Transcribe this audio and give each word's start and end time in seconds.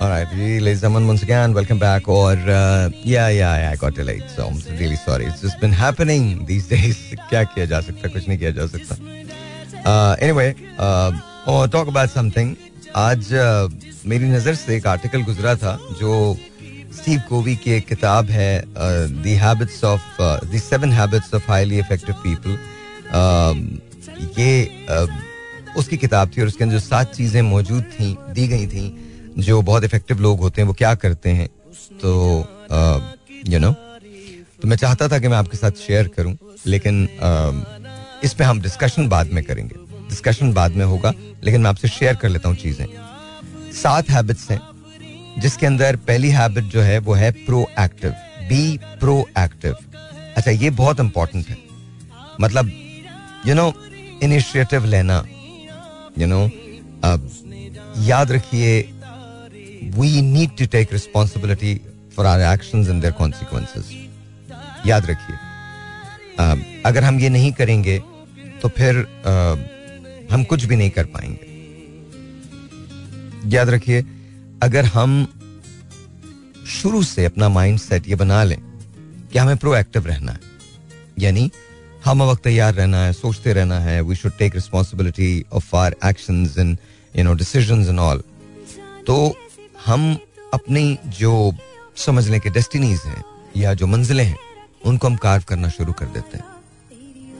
All 0.00 0.08
right, 0.08 0.30
ladies 0.30 0.64
and 0.74 0.80
gentlemen, 0.82 1.08
once 1.08 1.24
again, 1.24 1.52
welcome 1.52 1.76
back. 1.76 2.06
Or 2.06 2.30
uh, 2.30 2.88
yeah, 3.02 3.30
yeah, 3.30 3.58
yeah, 3.62 3.70
I 3.72 3.74
got 3.74 3.94
delayed, 3.94 4.30
so 4.30 4.46
I'm 4.46 4.58
really 4.78 4.94
sorry. 4.94 5.24
It's 5.24 5.40
just 5.40 5.58
been 5.58 5.72
happening 5.72 6.44
these 6.46 6.68
days. 6.68 6.98
क्या 7.30 7.42
किया 7.54 7.64
जा 7.66 7.80
सकता 7.80 8.08
कुछ 8.08 8.28
नहीं 8.28 8.38
किया 8.38 8.50
जा 8.58 8.66
सकता. 8.74 8.94
Uh, 9.84 10.14
anyway, 10.20 10.54
uh, 10.78 11.10
oh, 11.46 11.66
talk 11.66 11.88
about 11.88 12.10
something. 12.10 12.54
आज 12.96 13.32
uh, 13.34 13.68
मेरी 14.06 14.28
नज़र 14.34 14.54
से 14.54 14.76
एक 14.76 14.86
आर्टिकल 14.86 15.22
गुजरा 15.30 15.54
था 15.64 15.78
जो 16.00 16.36
स्टीव 17.00 17.20
कोवी 17.28 17.56
की 17.56 17.70
एक 17.78 17.86
किताब 17.88 18.30
है 18.30 18.52
the 18.70 19.36
habits 19.42 19.82
of 19.84 20.22
the 20.22 20.60
seven 20.68 20.92
habits 21.00 21.34
of 21.34 21.50
highly 21.50 21.78
effective 21.78 22.14
people 22.22 22.58
ये 24.38 24.86
uh, 24.90 25.76
उसकी 25.76 25.96
किताब 26.06 26.30
थी 26.36 26.40
और 26.40 26.46
उसके 26.46 26.64
अंदर 26.64 26.78
जो 26.78 26.86
सात 26.86 27.14
चीज़ें 27.14 27.42
मौजूद 27.50 27.84
थी 27.98 28.16
दी 28.38 28.48
गई 28.48 28.66
थी 28.66 28.86
जो 29.38 29.60
बहुत 29.62 29.84
इफ़ेक्टिव 29.84 30.20
लोग 30.20 30.40
होते 30.40 30.60
हैं, 30.60 30.66
वो 30.68 30.74
क्या 30.74 30.94
करते 30.96 31.30
हैं? 31.30 31.48
तो 31.94 32.12
यू 33.48 33.58
नो 33.58 33.72
तो 34.62 34.68
मैं 34.68 34.76
चाहता 34.76 35.08
था 35.08 35.18
कि 35.18 35.28
मैं 35.28 35.36
आपके 35.36 35.56
साथ 35.56 35.70
शेयर 35.78 36.08
करूँ, 36.16 36.36
लेकिन 36.66 37.02
इस 38.24 38.34
पे 38.34 38.44
हम 38.44 38.60
डिस्कशन 38.60 39.08
बाद 39.08 39.32
में 39.32 39.42
करेंगे। 39.44 39.74
डिस्कशन 40.08 40.52
बाद 40.52 40.72
में 40.72 40.84
होगा, 40.84 41.12
लेकिन 41.44 41.60
मैं 41.60 41.70
आपसे 41.70 41.88
शेयर 41.88 42.14
कर 42.14 42.28
लेता 42.28 42.48
हूँ 42.48 42.56
चीज़ें। 42.56 42.86
सात 43.74 44.10
हैबिट्स 44.10 44.50
हैं, 44.50 44.60
जिसके 45.40 45.66
अंदर 45.66 45.96
पहली 46.08 46.30
हैबिट 46.30 46.64
जो 46.66 46.80
है, 46.80 46.98
वो 46.98 47.14
है 47.14 47.30
pro 47.44 47.66
active 47.80 48.10
be 48.48 48.78
pro 49.00 49.18
active 49.38 49.76
अच्छा 50.36 50.50
ये 50.50 50.70
बहुत 50.72 51.00
इंपॉर्टेंट 51.00 51.48
है। 51.48 51.56
मतलब 52.40 52.70
यू 53.46 53.54
नो 53.54 53.72
इनिशिएटिव 54.22 54.84
लेना 54.86 55.22
यू 56.18 56.26
नो 56.26 56.44
अब 57.04 57.30
याद 57.98 58.32
रखिए 58.32 58.80
we 59.98 60.22
need 60.22 60.56
to 60.58 60.66
take 60.72 60.92
responsibility 60.92 61.74
for 62.16 62.26
our 62.26 62.40
action 62.52 62.78
and 62.80 63.00
their 63.00 63.12
consequences 63.18 64.86
याद 64.86 65.06
रखिए। 65.10 65.36
अगर 66.86 67.04
हम 67.04 67.18
ये 67.20 67.28
नहीं 67.28 67.52
करेंगे 67.52 67.98
तो 68.62 68.68
फिर 68.68 69.02
uh, 69.02 69.56
हम 70.32 70.44
कुछ 70.44 70.64
भी 70.64 70.76
नहीं 70.76 70.90
कर 70.90 71.04
पाएँगे। 71.14 71.46
याद 73.50 73.70
रखिए 73.70 74.04
अगर 74.62 74.84
हम 74.94 75.26
शुरू 76.68 77.02
से 77.02 77.24
अपना 77.24 77.48
माइंड 77.48 77.78
सेट 77.78 78.08
ये 78.08 78.14
बना 78.14 78.42
लें 78.44 78.58
कि 79.32 79.38
हमें 79.38 79.56
प्रोएक्टिव 79.56 80.06
रहना 80.06 80.32
है 80.32 80.40
यानी 81.18 81.50
हम 82.04 82.22
वक्त 82.22 82.42
तैयार 82.44 82.74
रहना 82.74 83.04
है 83.04 83.12
सोचते 83.12 83.52
रहना 83.52 83.78
है 83.80 84.00
we 84.02 84.14
should 84.16 84.32
take 84.38 84.54
responsibility 84.54 85.44
of 85.52 85.74
our 85.76 85.96
action 86.06 86.44
and 86.58 86.76
you 87.16 87.24
know 87.24 87.34
decision 87.34 87.80
and 87.88 87.98
all 87.98 88.22
तो 89.06 89.16
हम 89.86 90.16
अपनी 90.54 90.98
जो 91.18 91.52
समझ 91.96 92.28
लें 92.28 92.40
कि 92.40 92.50
डेस्टिनीज 92.50 93.00
हैं 93.06 93.22
या 93.56 93.74
जो 93.74 93.86
मंजिलें 93.86 94.24
हैं, 94.24 94.38
उनको 94.86 95.06
हम 95.06 95.16
कार्व 95.16 95.42
करना 95.48 95.68
शुरू 95.68 95.92
कर 95.92 96.06
देते 96.06 96.38
हैं। 96.38 96.44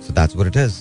So 0.06 0.12
that's 0.14 0.36
what 0.36 0.48
it 0.48 0.56
is 0.56 0.74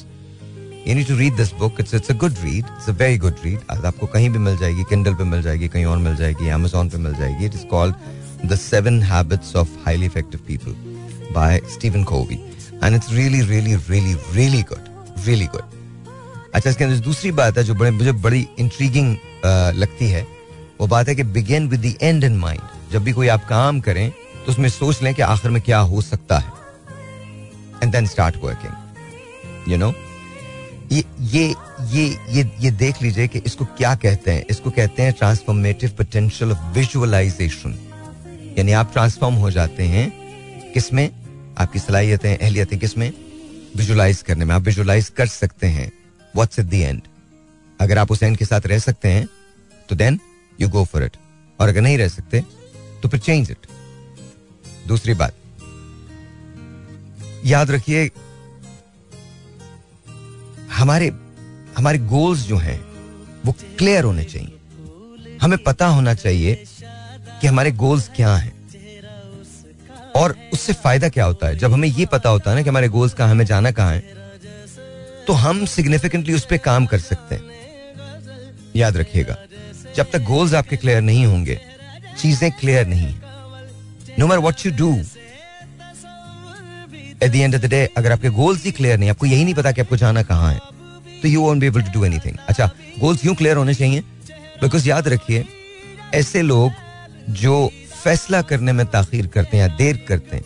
you 0.88 0.96
need 0.96 1.08
to 1.08 1.16
read 1.18 1.36
this 1.38 1.54
book 1.60 1.80
it's 1.80 1.94
it's 1.94 2.12
a 2.12 2.14
good 2.16 2.36
read 2.44 2.66
it's 2.66 2.90
a 2.90 2.94
very 2.94 3.18
good 3.18 3.36
read 3.44 3.60
आपको 3.72 4.08
कहीं 4.08 4.30
भी 4.30 4.40
मिल 4.40 4.58
जाएगी 4.58 4.84
किंडल 4.90 5.14
पे 5.14 5.24
मिल 5.24 5.42
जाएगी, 5.42 5.68
कहीं 5.68 5.86
और 5.86 5.98
मिल 5.98 6.16
जाएगी 6.16 6.50
अमेजोन 6.50 6.90
पे 6.90 6.98
मिल 6.98 7.14
जाएगी। 7.16 7.46
It 7.46 7.56
is 7.56 7.66
called 7.68 7.96
the 8.46 8.56
seven 8.58 9.02
habits 9.04 9.56
of 9.56 9.70
highly 9.86 10.06
effective 10.06 10.40
people 10.48 10.76
by 11.34 11.62
Steven 11.74 12.04
Covey 12.04 12.40
and 12.84 12.96
it's 12.96 13.12
really 13.12 13.42
really 13.42 13.76
really 13.76 14.14
really 14.34 14.62
good 14.64 15.26
really 15.26 15.46
good 15.46 15.76
अच्छा 16.56 16.70
इसके 16.70 16.84
अंदर 16.84 16.98
दूसरी 17.06 17.32
बात 17.32 17.58
है 17.58 17.64
जो 17.64 17.74
बड़े, 17.76 17.92
मुझे 17.92 18.12
बड़ी 18.12 18.48
इंट्रीगिंग 18.60 19.16
लगती 19.76 20.08
है। 20.10 20.26
वो 20.80 20.88
बात 20.88 21.08
है 21.10 21.16
कि 21.16 21.24
begin 21.24 21.68
with 21.68 21.82
the 21.82 21.96
end 22.02 22.24
in 22.24 22.38
mind 22.38 22.92
जब 22.92 23.04
भी 23.04 23.12
कोई 23.12 23.28
आप 23.28 23.46
काम 23.46 23.80
करें 23.80 24.10
तो 24.12 24.52
उसमें 24.52 24.70
सोच 24.70 25.02
लें 25.04 25.14
कि 25.14 25.22
आखिर 25.22 25.52
में 25.52 25.62
क्या 25.62 25.80
हो 25.80 26.02
सकता 26.02 26.38
है। 26.38 26.52
And 27.84 27.92
then 27.92 28.06
start 28.08 28.38
working 28.44 29.72
you 29.72 29.78
know 29.78 29.94
ये 30.92 31.04
ये 31.22 31.44
ये 31.92 32.06
ये 32.30 32.50
ये 32.60 32.72
देख 32.74 33.02
लीजिए 33.02 33.28
कि 33.28 33.40
इसको 33.46 33.66
क्या 33.78 33.94
कहते 33.96 34.32
हैं। 34.32 34.46
इसको 34.50 34.72
कहते 34.72 35.04
हैं 35.04 35.14
ट्रांसफॉर्मेटिव 35.14 35.90
पोटेंशियल 35.98 36.52
ऑफ़ 36.52 36.60
विजुअलाइजेशन 36.74 37.78
यानी 38.58 38.72
आप 38.72 38.92
ट्रांसफॉर्म 38.94 39.36
हो 39.36 39.52
जाते 39.52 39.84
हैं 39.86 40.12
किसमें? 40.74 41.10
आपकी 41.58 41.80
सलाहियतें, 41.80 42.38
अहलियतें 42.38 42.78
किसमें? 42.80 43.12
विजुलाइज 43.76 44.22
करने 44.22 44.46
में। 44.46 44.54
आप 44.56 44.62
विजुलाइज 44.62 45.10
कर 45.10 45.28
सकते 45.28 45.68
हैं। 45.68 45.92
व्हाट्स 46.36 46.60
एट 46.60 46.66
द 46.66 46.74
एंड 46.74 47.02
अगर 47.80 47.98
आप 47.98 48.12
उस 48.12 48.24
एंड 48.24 48.38
के 48.38 48.46
साथ 48.46 48.68
रह 48.68 48.80
सकते 48.80 49.10
हैं 49.10 49.28
तो 49.90 49.96
then 49.96 50.20
you 50.60 50.70
go 50.70 50.84
for 50.86 51.04
it 51.04 51.18
और 51.60 51.70
अगर 51.70 51.82
नहीं 51.82 51.98
रह 51.98 52.08
सकते 52.08 52.44
तो 53.04 53.10
फिर 53.10 53.20
चेंज 53.20 53.52
इट 53.52 53.68
दूसरी 54.88 55.14
बात। 55.14 55.34
याद 57.46 57.72
रखिए, 57.72 58.10
हमारे 60.72 61.08
हमारे 61.78 61.98
गोल्स 62.00 62.40
जो 62.40 62.58
हैं, 62.58 62.80
वो 63.46 63.52
क्लियर 63.78 64.04
होने 64.04 64.24
चाहिए। 64.24 65.38
हमें 65.42 65.58
पता 65.58 65.88
होना 65.88 66.14
चाहिए 66.14 66.64
कि 67.42 67.48
हमारे 67.48 67.72
गोल्स 67.74 68.10
क्या 68.16 68.36
हैं। 68.36 68.56
और 70.16 70.36
उससे 70.54 70.74
फ़ायदा 70.74 71.10
क्या 71.10 71.26
होता 71.26 71.48
है? 71.48 71.58
जब 71.58 71.74
हमें 71.74 71.88
ये 71.90 72.06
पता 72.06 72.30
होता 72.30 72.52
है 72.52 72.58
ना 72.58 72.62
कि 72.64 72.70
हमारे 72.70 72.88
गोल्स 72.90 73.14
कहाँ 73.14 73.30
हमें 73.32 73.46
जाना 73.46 73.72
कहाँ 73.72 73.94
है 73.94 74.16
तो 75.28 75.34
हम 75.36 75.66
सिग्निफिकेंटली 75.66 76.34
उस 76.34 76.46
पर 76.46 76.58
काम 76.60 76.86
कर 76.86 77.00
सकते 77.00 77.36
हैं। 77.36 77.44
याद 78.76 78.98
रखिएगा। 78.98 79.36
जब 79.98 80.10
तक 80.12 80.22
गोल्स 80.24 80.54
आपके 80.54 80.78
क्लियर 80.78 81.02
नहीं 81.02 81.26
होंगे, 81.26 81.60
चीज़ें 82.18 82.52
क्लियर 82.52 82.88
नहीं 82.88 83.16
no 84.20 84.28
matter 84.28 84.38
what 84.40 84.66
you 84.66 84.72
do 84.78 84.94
at 87.24 87.32
the 87.32 87.36
end 87.36 87.56
of 87.56 87.62
the 87.62 87.66
day 87.66 87.86
अगर 87.98 88.12
आपके 88.12 88.30
गोल्स 88.32 88.64
ही 88.66 88.72
क्लियर 88.72 88.98
नहीं, 88.98 89.10
आपको 89.10 89.26
यही 89.26 89.44
नहीं 89.44 89.54
पता 89.56 89.72
कि 89.72 89.82
आपको 89.82 89.98
जाना 89.98 90.24
कहाँ 90.24 90.54
है 90.54 90.60
तो 91.22 91.28
you 91.28 91.42
won't 91.42 91.62
be 91.62 91.68
able 91.68 91.82
to 91.82 91.92
do 91.92 92.06
anything 92.06 92.38
अच्छा 92.50 92.70
गोल्स 93.00 93.26
यूँ 93.26 93.36
क्लियर 93.36 93.58
होने 93.58 93.74
चाहिए? 93.74 94.02
बिकॉज़ 94.62 94.88
याद 94.90 95.08
रखिए, 95.08 95.46
ऐसे 96.14 96.42
लोग 96.42 96.72
जो 97.42 97.56
फैसला 97.94 98.42
करने 98.42 98.72
में 98.74 98.86
ताखिर 98.88 99.28
करते 99.28 99.58
हैं 99.58 99.68
या 99.68 99.76
देर 99.78 100.06
करते 100.08 100.38
हैं, 100.38 100.44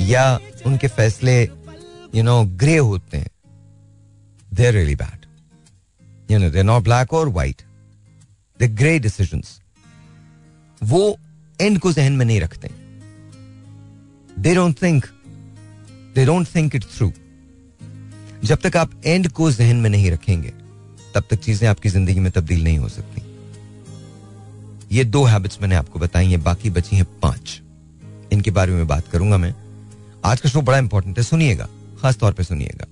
या 0.00 0.38
उनके 0.66 0.88
फैसले 0.90 1.42
यू 2.14 2.22
नो 2.22 2.42
ग्रे 2.62 2.76
होते 2.76 3.18
हैं 3.18 3.30
they're 4.50 4.72
really 4.74 4.94
bad 4.96 5.26
you 6.30 6.38
know 6.38 6.50
they're 6.50 6.64
not 6.64 6.82
black 6.82 7.12
और 7.12 7.28
वाइट 7.30 7.62
द 8.62 8.70
ग्रे 8.76 8.98
डिसीज़न 8.98 9.42
वो 10.80 11.18
एंड 11.58 11.78
को 11.78 11.92
जहन 11.92 12.12
में 12.12 12.24
नहीं 12.26 12.40
रखते। 12.40 12.68
They 14.36 14.54
don't 14.54 14.82
think 14.82 15.06
they 16.14 16.24
don't 16.26 16.46
think 16.54 16.74
it 16.76 16.84
through 16.96 17.12
जब 18.44 18.58
तक 18.60 18.76
आप 18.76 18.90
एंड 19.04 19.28
को 19.30 19.50
जहन 19.52 19.76
में 19.76 19.88
नहीं 19.90 20.10
रखेंगे, 20.10 20.52
तब 21.14 21.24
तक 21.30 21.40
चीज़ें 21.40 21.68
आपकी 21.68 21.88
ज़िंदगी 21.88 22.20
में 22.20 22.30
तब्दील 22.32 22.64
नहीं 22.64 22.78
हो 22.78 22.88
सकती। 22.88 23.22
ये 24.92 25.04
दो 25.06 25.24
हैबिट्स 25.24 25.60
मैंने 25.62 25.74
आपको 25.74 25.98
बताई 25.98 26.30
हैं, 26.30 26.42
बाकी 26.42 26.70
बची 26.70 26.96
हैं 26.96 27.04
पाँच। 27.20 27.60
इनके 28.32 28.50
बारे 28.50 28.72
में 28.72 28.86
बात 28.86 29.08
करूँगा 29.08 29.36
मैं। 29.36 29.54
आज 30.24 30.40
का 30.40 30.48
शो 30.48 30.60
बड़ा 30.62 30.78
इंपॉर्टेंट 30.78 31.18
है, 31.18 31.24
सुनिएगा, 31.24 31.68
खास 32.02 32.16
तौर 32.16 32.32
पे 32.32 32.44
सुनिएगा। 32.44 32.86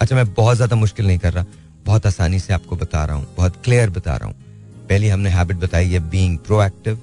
अच्छा 0.00 0.16
मैं 0.16 0.32
बहुत 0.34 0.56
ज़्यादा 0.56 0.76
मुश्किल 0.76 1.06
नहीं 1.06 1.18
कर 1.18 1.32
रहा, 1.32 1.44
बहुत 1.86 2.06
आसानी 2.06 2.38
से 2.38 2.52
आपको 2.54 2.76
बता 2.76 3.04
रहा 3.04 3.16
हूँ, 3.16 3.26
बहुत 3.36 3.62
क्लियर 3.64 3.90
बता 3.90 4.16
रहा 4.16 4.28
हूँ। 4.28 4.51
पहली 4.88 5.08
हमने 5.08 5.30
हैबिट 5.30 5.56
बताई 5.56 5.88
है 5.88 6.00
बीइंग 6.10 6.38
प्रोएक्टिव 6.38 6.98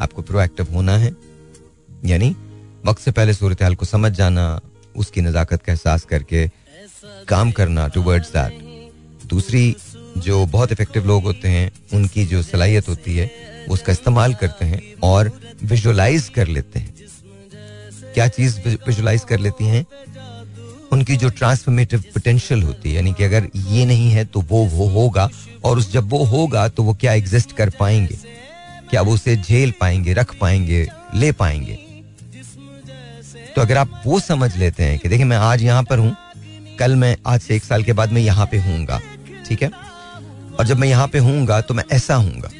आपको 0.00 0.22
प्रोएक्टिव 0.22 0.72
होना 0.72 0.96
है। 0.96 1.14
यानी, 2.04 2.34
वक्त 2.86 3.00
से 3.02 3.10
पहले 3.10 3.34
सूरत 3.34 3.62
हाल 3.62 3.74
को 3.74 3.84
समझ 3.84 4.12
जाना, 4.12 4.60
उसकी 4.96 5.20
नज़ाकत 5.20 5.62
का 5.62 5.72
एहसास 5.72 6.04
करके 6.04 6.46
काम 7.28 7.50
करना 7.50 7.86
टूवर्ड्स 7.88 8.32
दैट 8.32 9.26
दूसरी, 9.26 9.76
जो 10.18 10.44
बहुत 10.46 10.72
इफ़ेक्टिव 10.72 11.06
लोग 11.06 11.22
होते 11.22 11.48
हैं, 11.48 11.70
उनकी 11.94 12.24
जो 12.26 12.42
सलाहियत 12.42 12.88
होती 12.88 13.16
है, 13.16 13.26
वो 13.68 13.74
उसका 13.74 13.92
इस्तेमाल 13.92 14.34
करते 14.34 14.64
हैं 14.64 14.80
और 15.02 15.30
विजुलाइज 15.64 16.28
कर 16.28 16.46
लेते 16.46 16.78
हैं। 16.78 16.94
क्या 18.14 18.28
चीज़ 18.28 18.58
विजुलाइज 18.60 19.24
कर 19.24 19.38
लेती 19.38 19.64
हैं? 19.64 19.84
उनकी 20.92 21.16
जो 21.16 21.28
ट्रांसफॉर्मेटिव 21.30 22.00
पोटेंशियल 22.14 22.62
होती 22.62 22.88
है, 22.88 22.94
यानी 22.94 23.12
कि 23.12 23.24
अगर 23.24 23.48
ये 23.56 23.84
नहीं 23.86 24.10
है 24.10 24.24
तो 24.24 24.40
वो 24.40 24.64
वो 24.66 24.86
होगा, 24.90 25.28
और 25.64 25.78
उस 25.78 25.92
जब 25.92 26.10
वो 26.10 26.22
होगा 26.26 26.68
तो 26.68 26.82
वो 26.82 26.94
क्या 26.94 27.12
एग्जिस्ट 27.14 27.52
कर 27.52 27.70
पाएँगे? 27.70 28.18
क्या 28.90 29.02
वो 29.02 29.14
उसे 29.14 29.36
झेल 29.36 29.72
पाएँगे, 29.80 30.12
रख 30.12 30.34
पाएँगे, 30.38 30.86
ले 31.14 31.32
पाएँगे? 31.32 31.78
तो 33.56 33.62
अगर 33.62 33.76
आप 33.76 34.02
वो 34.06 34.20
समझ 34.20 34.56
लेते 34.56 34.84
हैं 34.84 34.98
कि 34.98 35.08
देखिए, 35.08 35.24
मैं 35.24 35.36
आज 35.36 35.62
यहाँ 35.62 35.82
पर 35.82 35.98
हूँ, 35.98 36.16
कल 36.78 36.94
मैं 36.96 37.16
आज 37.26 37.40
से 37.40 37.56
एक 37.56 37.64
साल 37.64 37.82
के 37.84 37.92
बाद 37.92 38.12
मैं 38.12 38.20
यहाँ 38.22 38.46
पे 38.46 38.58
हूँगा 38.60 39.00
ठीक 39.48 39.62
है? 39.62 39.70
और 40.58 40.66
जब 40.66 40.78
मैं 40.78 40.88
यहाँ 40.88 41.08
पे 41.08 41.18
हूँगा 41.18 41.60
तो 41.60 41.74
मैं 41.74 41.84
ऐसा 41.92 42.14
हूँगा 42.16 42.50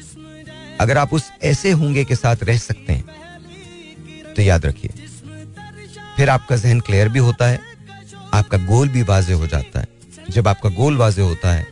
अगर 0.79 0.97
आप 0.97 1.13
उस 1.13 1.29
ऐसे 1.43 1.71
होंगे 1.71 2.03
के 2.05 2.15
साथ 2.15 2.43
रह 2.43 2.57
सकते 2.57 2.93
हैं 2.93 4.33
तो 4.35 4.41
याद 4.41 4.65
रखिए, 4.65 4.91
फिर 6.17 6.29
आपका 6.29 6.55
जहन 6.55 6.79
क्लियर 6.79 7.09
भी 7.09 7.19
होता 7.19 7.47
है 7.47 7.59
आपका 8.33 8.57
गोल 8.65 8.89
भी 8.89 9.01
वाजे 9.03 9.33
हो 9.33 9.47
जाता 9.47 9.79
है। 9.79 9.87
जब 10.31 10.47
आपका 10.47 10.69
गोल 10.75 10.97
वाजे 10.97 11.21
होता 11.21 11.53
है 11.53 11.65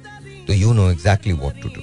तो 0.48 0.54
you 0.54 0.74
know 0.74 0.90
exactly 0.92 1.34
what 1.44 1.62
to 1.62 1.70
do 1.70 1.82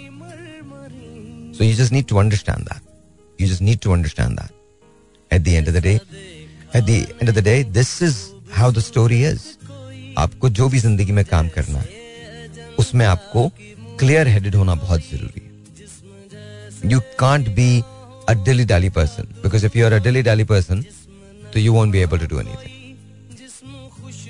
so 1.59 1.65
you 1.65 1.75
just 1.77 1.93
need 1.93 2.07
to 2.09 2.17
understand 2.19 2.65
that 2.69 3.41
you 3.41 3.49
just 3.49 3.63
need 3.63 3.79
to 3.83 3.93
understand 3.93 4.39
that 4.41 5.35
at 5.35 5.43
the 5.43 5.49
end 5.49 5.69
of 5.69 5.75
the 5.77 5.83
day 5.83 5.95
at 5.95 6.85
the 6.85 6.91
end 6.91 7.29
of 7.29 7.37
the 7.37 7.45
day 7.45 7.63
this 7.73 8.03
is 8.03 8.17
how 8.57 8.73
the 8.73 8.79
story 8.89 9.23
is 9.27 9.43
आपको 10.19 10.49
जो 10.51 10.69
भी 10.69 10.79
ज़िंदगी 10.79 11.13
में 11.13 11.25
काम 11.25 11.49
करना 11.55 11.79
है, 11.79 11.89
उसमें 12.79 13.05
आपको 13.07 13.49
क्लियर 13.99 14.29
हेडेड 14.29 14.55
होना 14.55 14.75
बहुत 14.77 15.01
ज़रूरी 15.11 15.41
है। 15.41 16.91
You 16.91 17.01
can't 17.19 17.49
be 17.55 17.69
a 18.29 18.33
dilly 18.45 18.65
dally 18.65 18.91
person 18.91 19.35
because 19.43 19.67
if 19.67 19.79
you 19.79 19.87
are 19.87 19.93
a 19.93 19.99
dilly 20.05 20.23
dally 20.23 20.45
person 20.53 20.85
तो 21.53 21.61
you 21.61 21.73
won't 21.73 21.93
be 21.93 21.99
able 22.01 22.19
to 22.19 22.27
do 22.27 22.41
anything 22.41 22.74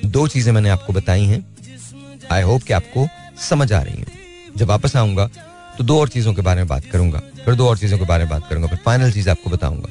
दो 0.07 0.27
चीज़ें 0.29 0.53
मैंने 0.53 0.69
आपको 0.71 0.93
बताई 0.93 1.25
हैं। 1.25 1.45
आई 2.33 2.43
होप 2.43 2.63
कि 2.63 2.73
आपको 2.73 3.07
समझ 3.41 3.73
आ 3.73 3.81
रही 3.81 3.99
है। 3.99 4.23
जब 4.57 4.67
वापस 4.67 4.97
आऊँगा 4.97 5.29
तो 5.79 5.85
दो 5.85 5.99
और 6.01 6.09
चीज़ों 6.09 6.33
के 6.35 6.43
बारे 6.43 6.61
में 6.61 6.69
बात 6.69 6.85
करूँगा। 6.85 7.19
फिर 7.45 7.55
दो 7.55 7.69
और 7.69 7.79
चीज़ों 7.79 7.99
के 7.99 8.05
बारे 8.05 8.25
में 8.25 8.31
बात 8.31 8.49
करूँगा, 8.49 8.69
फिर 8.69 8.79
फाइनल 8.85 9.13
चीज़ 9.13 9.31
आपको 9.31 9.51
बताऊँगा। 9.51 9.89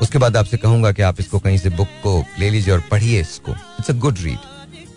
उसके 0.00 0.18
बाद 0.18 0.36
आपसे 0.36 0.56
कहूँगा 0.56 0.92
कि 0.92 1.02
आप 1.02 1.20
इसको 1.20 1.38
कहीं 1.38 1.58
से 1.58 1.70
बुक 1.70 1.88
को 2.02 2.24
ले 2.38 2.50
लीजिए 2.50 2.72
और 2.74 2.82
पढ़िए 2.90 3.20
इसको। 3.20 3.52
इट्स 3.52 3.90
अ 3.90 3.94
गुड 3.94 4.18
रीड 4.18 4.38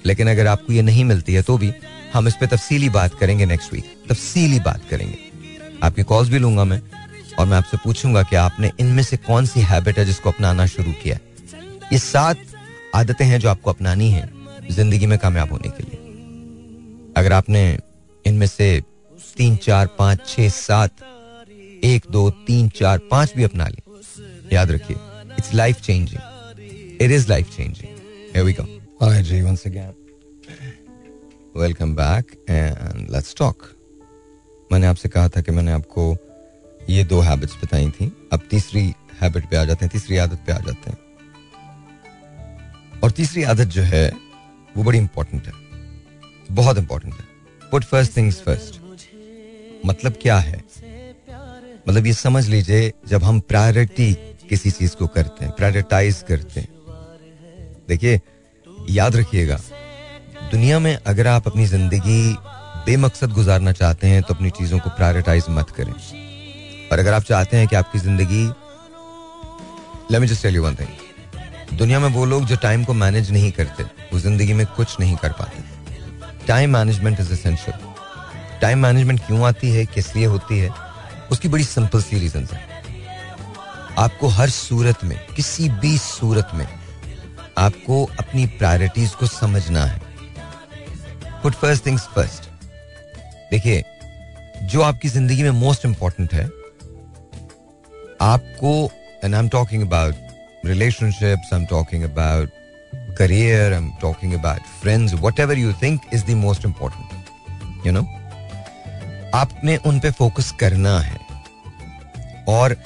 लेकिन 0.05 0.29
अगर 0.29 0.47
आपको 0.47 0.73
ये 0.73 0.81
नहीं 0.81 1.05
मिलती 1.05 1.33
है 1.33 1.41
तो 1.41 1.57
भी 1.57 1.71
हम 2.13 2.27
इस 2.27 2.35
पर 2.35 2.45
तफसीली 2.47 2.89
बात 2.89 3.15
करेंगे 3.19 3.45
नेक्स्ट 3.45 3.73
वीक 3.73 3.95
तफसीली 4.09 4.59
बात 4.59 4.81
करेंगे। 4.89 5.17
आपकी 5.83 6.03
कॉल्स 6.03 6.29
भी 6.29 6.39
लूँगा 6.39 6.63
मैं, 6.63 6.81
और 7.39 7.45
मैं 7.45 7.57
आपसे 7.57 7.77
पूछूँगा 7.77 8.23
कि 8.23 8.35
आपने 8.35 8.71
इनमें 8.79 9.03
से 9.03 9.17
कौन 9.19 9.45
सी 9.45 9.61
हैबिट 9.63 9.99
है 9.99 10.05
जिसको 10.05 10.31
अपनाना 10.31 10.65
शुरू 10.67 10.91
किया 11.03 11.17
ये 11.93 11.99
सात 11.99 12.37
आदतें 12.95 13.25
हैं 13.25 13.39
जो 13.39 13.49
आपको 13.49 13.69
अपनानी 13.69 14.09
है 14.11 14.29
ज़िंदगी 14.71 15.05
में 15.05 15.17
कामयाब 15.19 15.51
होने 15.51 15.69
के 15.69 15.83
लिए 15.83 17.13
अगर 17.17 17.33
आपने 17.33 17.63
इनमें 18.25 18.47
से 18.47 18.69
तीन 19.37 19.55
चार 19.63 19.87
पाँच 19.99 20.27
छह 20.27 20.49
सात 20.49 21.03
एक 21.83 22.05
दो 22.11 22.29
तीन 22.47 22.69
चार 22.75 22.97
पाँच 23.11 23.33
भी 23.35 23.43
अपना 23.43 23.67
ली 23.67 24.55
याद 24.55 24.71
रखिए 24.71 24.97
it's 25.37 25.53
life 25.53 25.81
changing 25.81 27.01
it 27.01 27.11
is 27.11 27.29
life 27.29 27.55
changing 27.55 27.99
Here 28.33 28.45
we 28.45 28.53
go. 28.53 28.63
Hi, 29.01 29.21
Jay, 29.21 29.43
once 29.43 29.65
again. 29.65 29.93
Welcome 31.53 31.95
back 31.95 32.37
and 32.49 33.09
let's 33.09 33.33
talk. 33.33 33.65
मैंने 34.71 34.87
आपसे 34.87 35.09
कहा 35.09 35.29
था 35.29 35.41
कि 35.41 35.51
मैंने 35.51 35.71
आपको 35.71 36.05
ये 36.89 37.03
दो 37.03 37.19
हैबिट्स 37.21 37.55
बताई 37.63 37.89
थी 37.89 38.11
अब 38.33 38.47
तीसरी 38.51 38.83
हैबिट 39.21 39.49
पे 39.49 39.57
आ 39.57 39.63
जाते 39.65 39.85
हैं 39.85 39.91
तीसरी 39.91 40.17
आदत 40.17 40.43
पे 40.47 40.53
आ 40.53 40.57
जाते 40.59 40.91
हैं 40.91 40.97
और 43.03 43.11
तीसरी 43.11 43.43
आदत 43.43 43.67
जो 43.67 43.81
है, 43.83 44.07
वो 44.75 44.83
बड़ी 44.83 44.97
इंपॉर्टेंट 44.97 45.47
है। 45.47 45.53
बहुत 46.51 46.77
इंपॉर्टेंट 46.77 47.13
है। 47.13 47.25
पुट 47.71 47.83
फ़र्स्ट 47.83 48.15
थिंग्स 48.17 48.41
फ़र्स्ट 48.41 48.79
मतलब 49.85 50.13
क्या 50.21 50.37
है? 50.39 50.63
मतलब 51.87 52.05
ये 52.07 52.13
समझ 52.13 52.47
लीजिए, 52.47 52.91
जब 53.07 53.23
हम 53.23 53.39
प्रायोरिटी 53.41 54.13
किसी 54.49 54.71
चीज़ 54.71 54.95
को 54.95 55.07
करते 55.07 55.45
हैं 55.45 55.53
प्रायोरिटाइज 55.55 56.23
करते 56.27 56.59
हैं। 56.59 56.69
देखिए, 57.87 58.19
याद 58.89 59.15
रखिएगा, 59.15 59.59
दुनिया 60.51 60.79
में 60.79 60.95
अगर 60.97 61.27
आप 61.27 61.47
अपनी 61.47 61.65
ज़िंदगी 61.67 62.35
बेमकसद 62.85 63.31
गुजारना 63.31 63.71
चाहते 63.71 64.07
हैं 64.07 64.21
तो 64.23 64.33
अपनी 64.33 64.49
चीज़ों 64.49 64.79
को 64.79 64.89
प्रायोरिटाइज 64.89 65.45
मत 65.49 65.69
करें। 65.69 65.93
और 66.91 66.99
अगर 66.99 67.13
आप 67.13 67.23
चाहते 67.23 67.57
हैं 67.57 67.67
कि 67.67 67.75
आपकी 67.75 67.99
ज़िंदगी 67.99 68.45
let 70.11 70.21
me 70.21 70.27
just 70.27 70.43
tell 70.43 70.55
you 70.55 70.63
one 70.63 70.75
thing 70.75 70.89
दुनिया 71.73 71.99
में 71.99 72.07
वो 72.09 72.25
लोग 72.25 72.45
जो 72.45 72.55
टाइम 72.55 72.83
को 72.83 72.93
मैनेज 72.93 73.31
नहीं 73.31 73.51
करते, 73.51 73.83
वो 73.83 74.19
ज़िंदगी 74.19 74.53
में 74.53 74.65
कुछ 74.67 74.99
नहीं 74.99 75.15
कर 75.17 75.31
पाते। 75.31 76.45
Time 76.47 76.73
management 76.73 77.19
is 77.19 77.31
essential 77.33 78.59
time 78.61 78.79
management 78.79 79.19
क्यों 79.27 79.45
आती 79.47 79.69
है, 79.71 79.85
किस 79.85 80.15
लिए 80.15 80.25
होती 80.25 80.59
है, 80.59 80.69
उसकी 81.31 81.47
बड़ी 81.47 81.63
सिंपल 81.63 82.01
सी 82.01 82.19
रीजन 82.19 82.47
है। 82.53 82.59
आपको 83.99 84.27
हर 84.29 84.49
सूरत 84.49 85.03
में, 85.03 85.17
किसी 85.35 85.69
भी 85.71 85.97
सूरत 85.97 86.51
में, 86.53 86.67
आपको 87.57 88.03
अपनी 88.19 88.45
प्रायोरिटीज 88.57 89.13
को 89.15 89.25
समझना 89.27 89.85
है। 89.85 90.01
पुट 91.43 91.53
फ़र्स्ट 91.53 91.85
थिंग्स 91.85 92.07
फ़र्स्ट 92.15 92.49
देखिए, 93.51 93.83
जो 94.63 94.81
आपकी 94.81 95.09
ज़िंदगी 95.09 95.43
में 95.43 95.51
मोस्ट 95.51 95.85
इंपॉर्टेंट 95.85 96.33
है, 96.33 96.45
आपको 98.21 98.91
and 99.23 99.33
I 99.35 99.39
am 99.39 99.49
talking 99.49 99.83
about 99.83 100.29
talking 100.65 102.03
about 102.03 102.51
career 103.17 103.73
I 103.73 103.77
am 103.77 103.91
talking 104.01 104.33
about 104.33 104.59
friends 104.81 105.13
whatever 105.39 105.57
you 105.57 105.73
think 105.73 106.01
is 106.13 106.25
the 106.25 106.29
most 106.29 106.65
important 106.65 107.87
you 107.87 107.93
know 107.93 108.01
आपने 109.37 109.77
उन 109.77 109.99
पे 109.99 110.11
फोकस 110.11 110.51
करना 110.51 110.99
है 110.99 111.19
और 112.47 112.77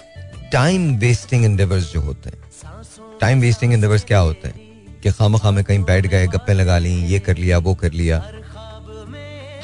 टाइम 0.52 0.98
वेस्टिंग 0.98 1.46
इंडेवर्स 1.46 1.94
जो 1.94 2.02
होते 2.02 2.30
हैं 2.30 2.38
टाइम 3.22 3.40
वेस्टिंग 3.40 3.74
इंडेवर्स 3.74 4.04
क्या 4.04 4.20
होते 4.20 4.48
हैं? 4.48 4.66
कि 5.04 5.12
खाम 5.12 5.38
खामे 5.38 5.64
कहीं 5.64 5.84
बैठ 5.84 6.06
गए, 6.06 6.28
गप्पे 6.28 6.54
लगा 6.54 6.78
ली, 6.78 7.06
ये 7.06 7.20
कर 7.20 7.38
लिया, 7.38 7.58
वो 7.58 7.76
कर 7.76 7.92
लिया। 7.92 8.18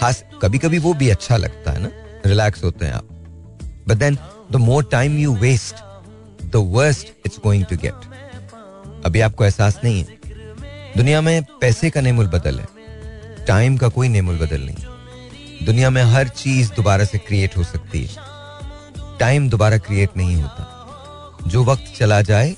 हाँ 0.01 0.13
कभी 0.41 0.57
कभी 0.57 0.77
वो 0.77 0.93
भी 0.93 1.09
अच्छा 1.09 1.37
लगता 1.37 1.71
है 1.71 1.79
ना? 1.79 1.91
रिलैक्स 2.25 2.63
होते 2.63 2.85
हैं 2.85 2.93
आप। 2.93 3.07
But 3.87 3.97
then 3.97 4.17
the 4.51 4.55
more 4.55 4.89
time 4.91 5.17
you 5.17 5.35
waste 5.35 5.75
the 6.51 6.56
worst 6.56 7.07
it's 7.25 7.38
going 7.44 7.65
to 7.65 7.75
get 7.77 7.94
अभी 9.06 9.21
आपको 9.21 9.44
एहसास 9.44 9.80
नहीं 9.83 10.00
है। 10.00 10.06
दुनिया 10.98 11.21
में 11.21 11.44
पैसे 11.44 11.89
का 11.89 12.01
नेमुल 12.01 12.27
बदल 12.27 12.59
है। 12.59 12.68
टाइम 13.45 13.77
का 13.77 13.88
कोई 13.88 14.07
नेमुल 14.07 14.38
बदल 14.38 14.62
नहीं। 14.62 15.65
दुनिया 15.65 15.89
में 15.89 16.03
हर 16.03 16.27
चीज़ 16.27 16.74
दोबारा 16.74 17.06
से 17.06 17.18
क्रिएट 17.18 17.57
हो 17.57 17.63
सकती 17.63 18.06
है। 18.06 18.15
टाइम 19.19 19.50
दोबारा 19.50 19.77
क्रिएट 19.77 20.09
नहीं 20.18 20.36
होता। 20.36 20.68
जो 21.48 21.63
वक्त 21.63 21.94
चला 21.98 22.21
जाए, 22.21 22.56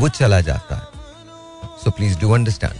वो 0.00 0.08
चला 0.08 0.40
जाता 0.40 0.76
है। 0.76 0.82
सो 1.84 1.90
प्लीज़ 1.90 2.18
डू 2.18 2.32
अंडरस्टैंड 2.32 2.72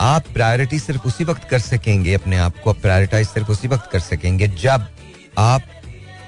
आप 0.00 0.24
प्रायोरिटी 0.32 0.78
सिर्फ़ 0.78 1.08
उसी 1.08 1.24
वक्त 1.24 1.48
कर 1.48 1.58
सकेंगे, 1.58 2.14
अपने 2.14 2.36
आप 2.36 2.58
को 2.64 2.72
प्रायोरिटाइज 2.72 3.28
सिर्फ़ 3.28 3.48
उसी 3.48 3.68
वक्त 3.68 3.90
कर 3.90 4.00
सकेंगे, 4.00 4.48
जब 4.48 4.86
आप 5.38 5.62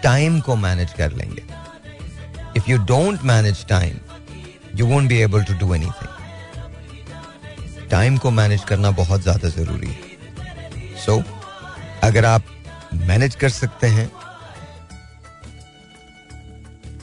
टाइम 0.03 0.41
को 0.41 0.57
मैनेज 0.57 0.93
कर 0.93 1.13
लेंगे। 1.13 1.66
If 2.57 2.71
you 2.71 2.79
don't 2.87 3.23
manage 3.25 3.65
time 3.69 3.97
you 4.77 4.87
won't 4.87 5.09
be 5.09 5.21
able 5.23 5.45
to 5.45 5.55
do 5.59 5.75
anything 5.75 6.15
time 7.91 8.17
को 8.19 8.31
मैनेज 8.31 8.65
करना 8.65 8.91
बहुत 8.93 9.23
ज़्यादा 9.23 9.49
ज़रूरी 9.49 9.89
है। 9.89 9.99
सो 10.97 11.17
so, 11.17 11.25
अगर 12.03 12.25
आप 12.25 12.43
मैनेज 12.95 13.35
कर 13.35 13.49
सकते 13.49 13.87
हैं 13.89 14.11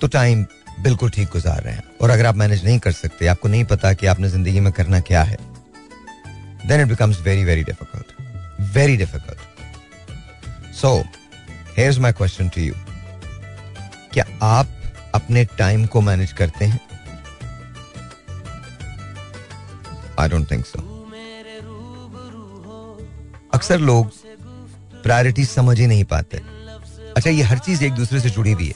तो 0.02 0.08
टाइम 0.08 0.46
बिल्कुल 0.84 1.10
ठीक 1.10 1.30
गुजार 1.32 1.62
रहे 1.64 1.74
हैं। 1.74 1.84
और 2.02 2.10
अगर 2.10 2.26
आप 2.26 2.36
मैनेज 2.36 2.64
नहीं 2.66 2.80
कर 2.80 2.92
सकते 2.92 3.28
आपको 3.28 3.50
नहीं 3.50 3.64
पता 3.66 3.94
कि 3.94 4.08
आपने 4.08 4.30
ज़िंदगी 4.30 4.60
में 4.60 4.72
करना 4.74 5.00
क्या 5.02 5.24
है 5.24 5.38
then 6.68 6.82
it 6.82 6.88
becomes 6.88 7.20
very 7.22 7.44
very 7.44 7.64
difficult 7.64 8.72
very 8.76 8.98
difficult 8.98 9.40
so 10.76 10.98
here 11.78 12.00
my 12.00 12.12
question 12.14 12.50
to 12.50 12.62
you 12.62 12.74
क्या 14.14 14.26
आप 14.42 14.68
अपने 15.16 15.44
टाइम 15.58 15.86
को 15.86 16.02
मैनेज 16.02 16.32
करते 16.34 16.66
हैं? 16.66 16.80
आई 20.20 20.30
डोंट 20.30 20.50
थिंक 20.52 20.66
सो 20.66 20.80
अक्सर 23.54 23.80
लोग 23.80 24.12
प्रायोरिटी 25.04 25.46
समझ 25.46 25.80
ही 25.80 25.88
नहीं 25.88 26.04
पाते। 26.06 26.38
अच्छा 27.18 27.30
ये 27.30 27.44
हर 27.44 27.58
चीज़ 27.60 27.84
एक 27.84 27.94
दूसरे 27.94 28.20
से 28.20 28.30
जुड़ी 28.30 28.52
हुई 28.52 28.68
है। 28.68 28.76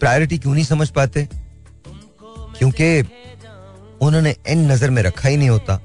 प्रायोरिटी 0.00 0.38
क्यों 0.38 0.54
नहीं 0.54 0.64
समझ 0.64 0.88
पाते? 0.90 1.28
क्योंकि 2.58 3.00
उन्होंने 4.00 4.34
एंड 4.46 4.70
नज़र 4.70 4.90
में 4.90 5.02
रखा 5.02 5.28
ही 5.28 5.36
नहीं 5.36 5.48
होता। 5.48 5.80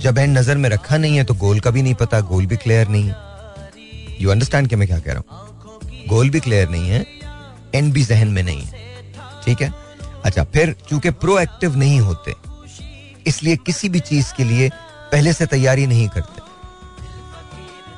जब 0.00 0.18
एंड 0.18 0.36
नज़र 0.38 0.56
में 0.56 0.68
रखा 0.70 0.96
नहीं 0.96 1.16
है 1.16 1.24
तो 1.24 1.34
गोल 1.34 1.60
का 1.60 1.70
भी 1.70 1.82
नहीं 1.82 1.94
पता 1.94 2.20
गोल 2.28 2.46
भी 2.46 2.56
क्लियर 2.56 2.88
नहीं 2.88 3.08
है। 3.08 3.16
यू 4.20 4.30
अंडरस्टैंड 4.30 4.68
कि 4.68 4.76
मैं 4.76 4.88
क्या 4.88 4.98
कह 4.98 5.12
रहा 5.12 5.18
हूँ? 5.18 6.06
गोल 6.08 6.30
भी 6.30 6.40
क्लियर 6.40 6.68
नहीं 6.68 6.90
है। 6.90 7.04
एंड 7.74 7.92
भी 7.92 8.02
जहन 8.04 8.28
में 8.28 8.42
नहीं 8.42 8.62
है। 8.62 8.80
ठीक 9.44 9.62
है? 9.62 9.72
अच्छा 10.24 10.44
फिर 10.44 10.74
चूँकि 10.88 11.10
प्रोएक्टिव 11.10 11.76
नहीं 11.76 12.00
होते, 12.00 12.34
इसलिए 13.26 13.56
किसी 13.56 13.88
भी 13.88 14.00
चीज़ 14.00 14.32
के 14.34 14.44
लिए 14.44 14.68
पहले 15.12 15.32
से 15.32 15.46
तैयारी 15.46 15.86
नहीं 15.86 16.08
करते। 16.08 16.40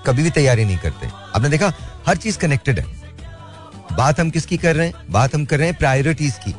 कभी 0.06 0.22
भी 0.22 0.30
तैयारी 0.30 0.64
नहीं 0.64 0.78
करते। 0.78 1.06
आपने 1.06 1.48
देखा, 1.48 1.72
हर 2.06 2.16
चीज़ 2.16 2.38
कनेक्टेड 2.38 2.78
है। 2.80 3.02
बात 3.92 4.20
हम 4.20 4.30
किसकी 4.30 4.56
कर 4.56 4.76
रहे 4.76 4.86
हैं? 4.86 4.94
बात 5.10 5.34
हम 5.34 5.44
कर 5.44 5.58
रहे 5.58 5.68
हैं 5.68 5.76
प्रायोरिटीज 5.78 6.38
की। 6.44 6.54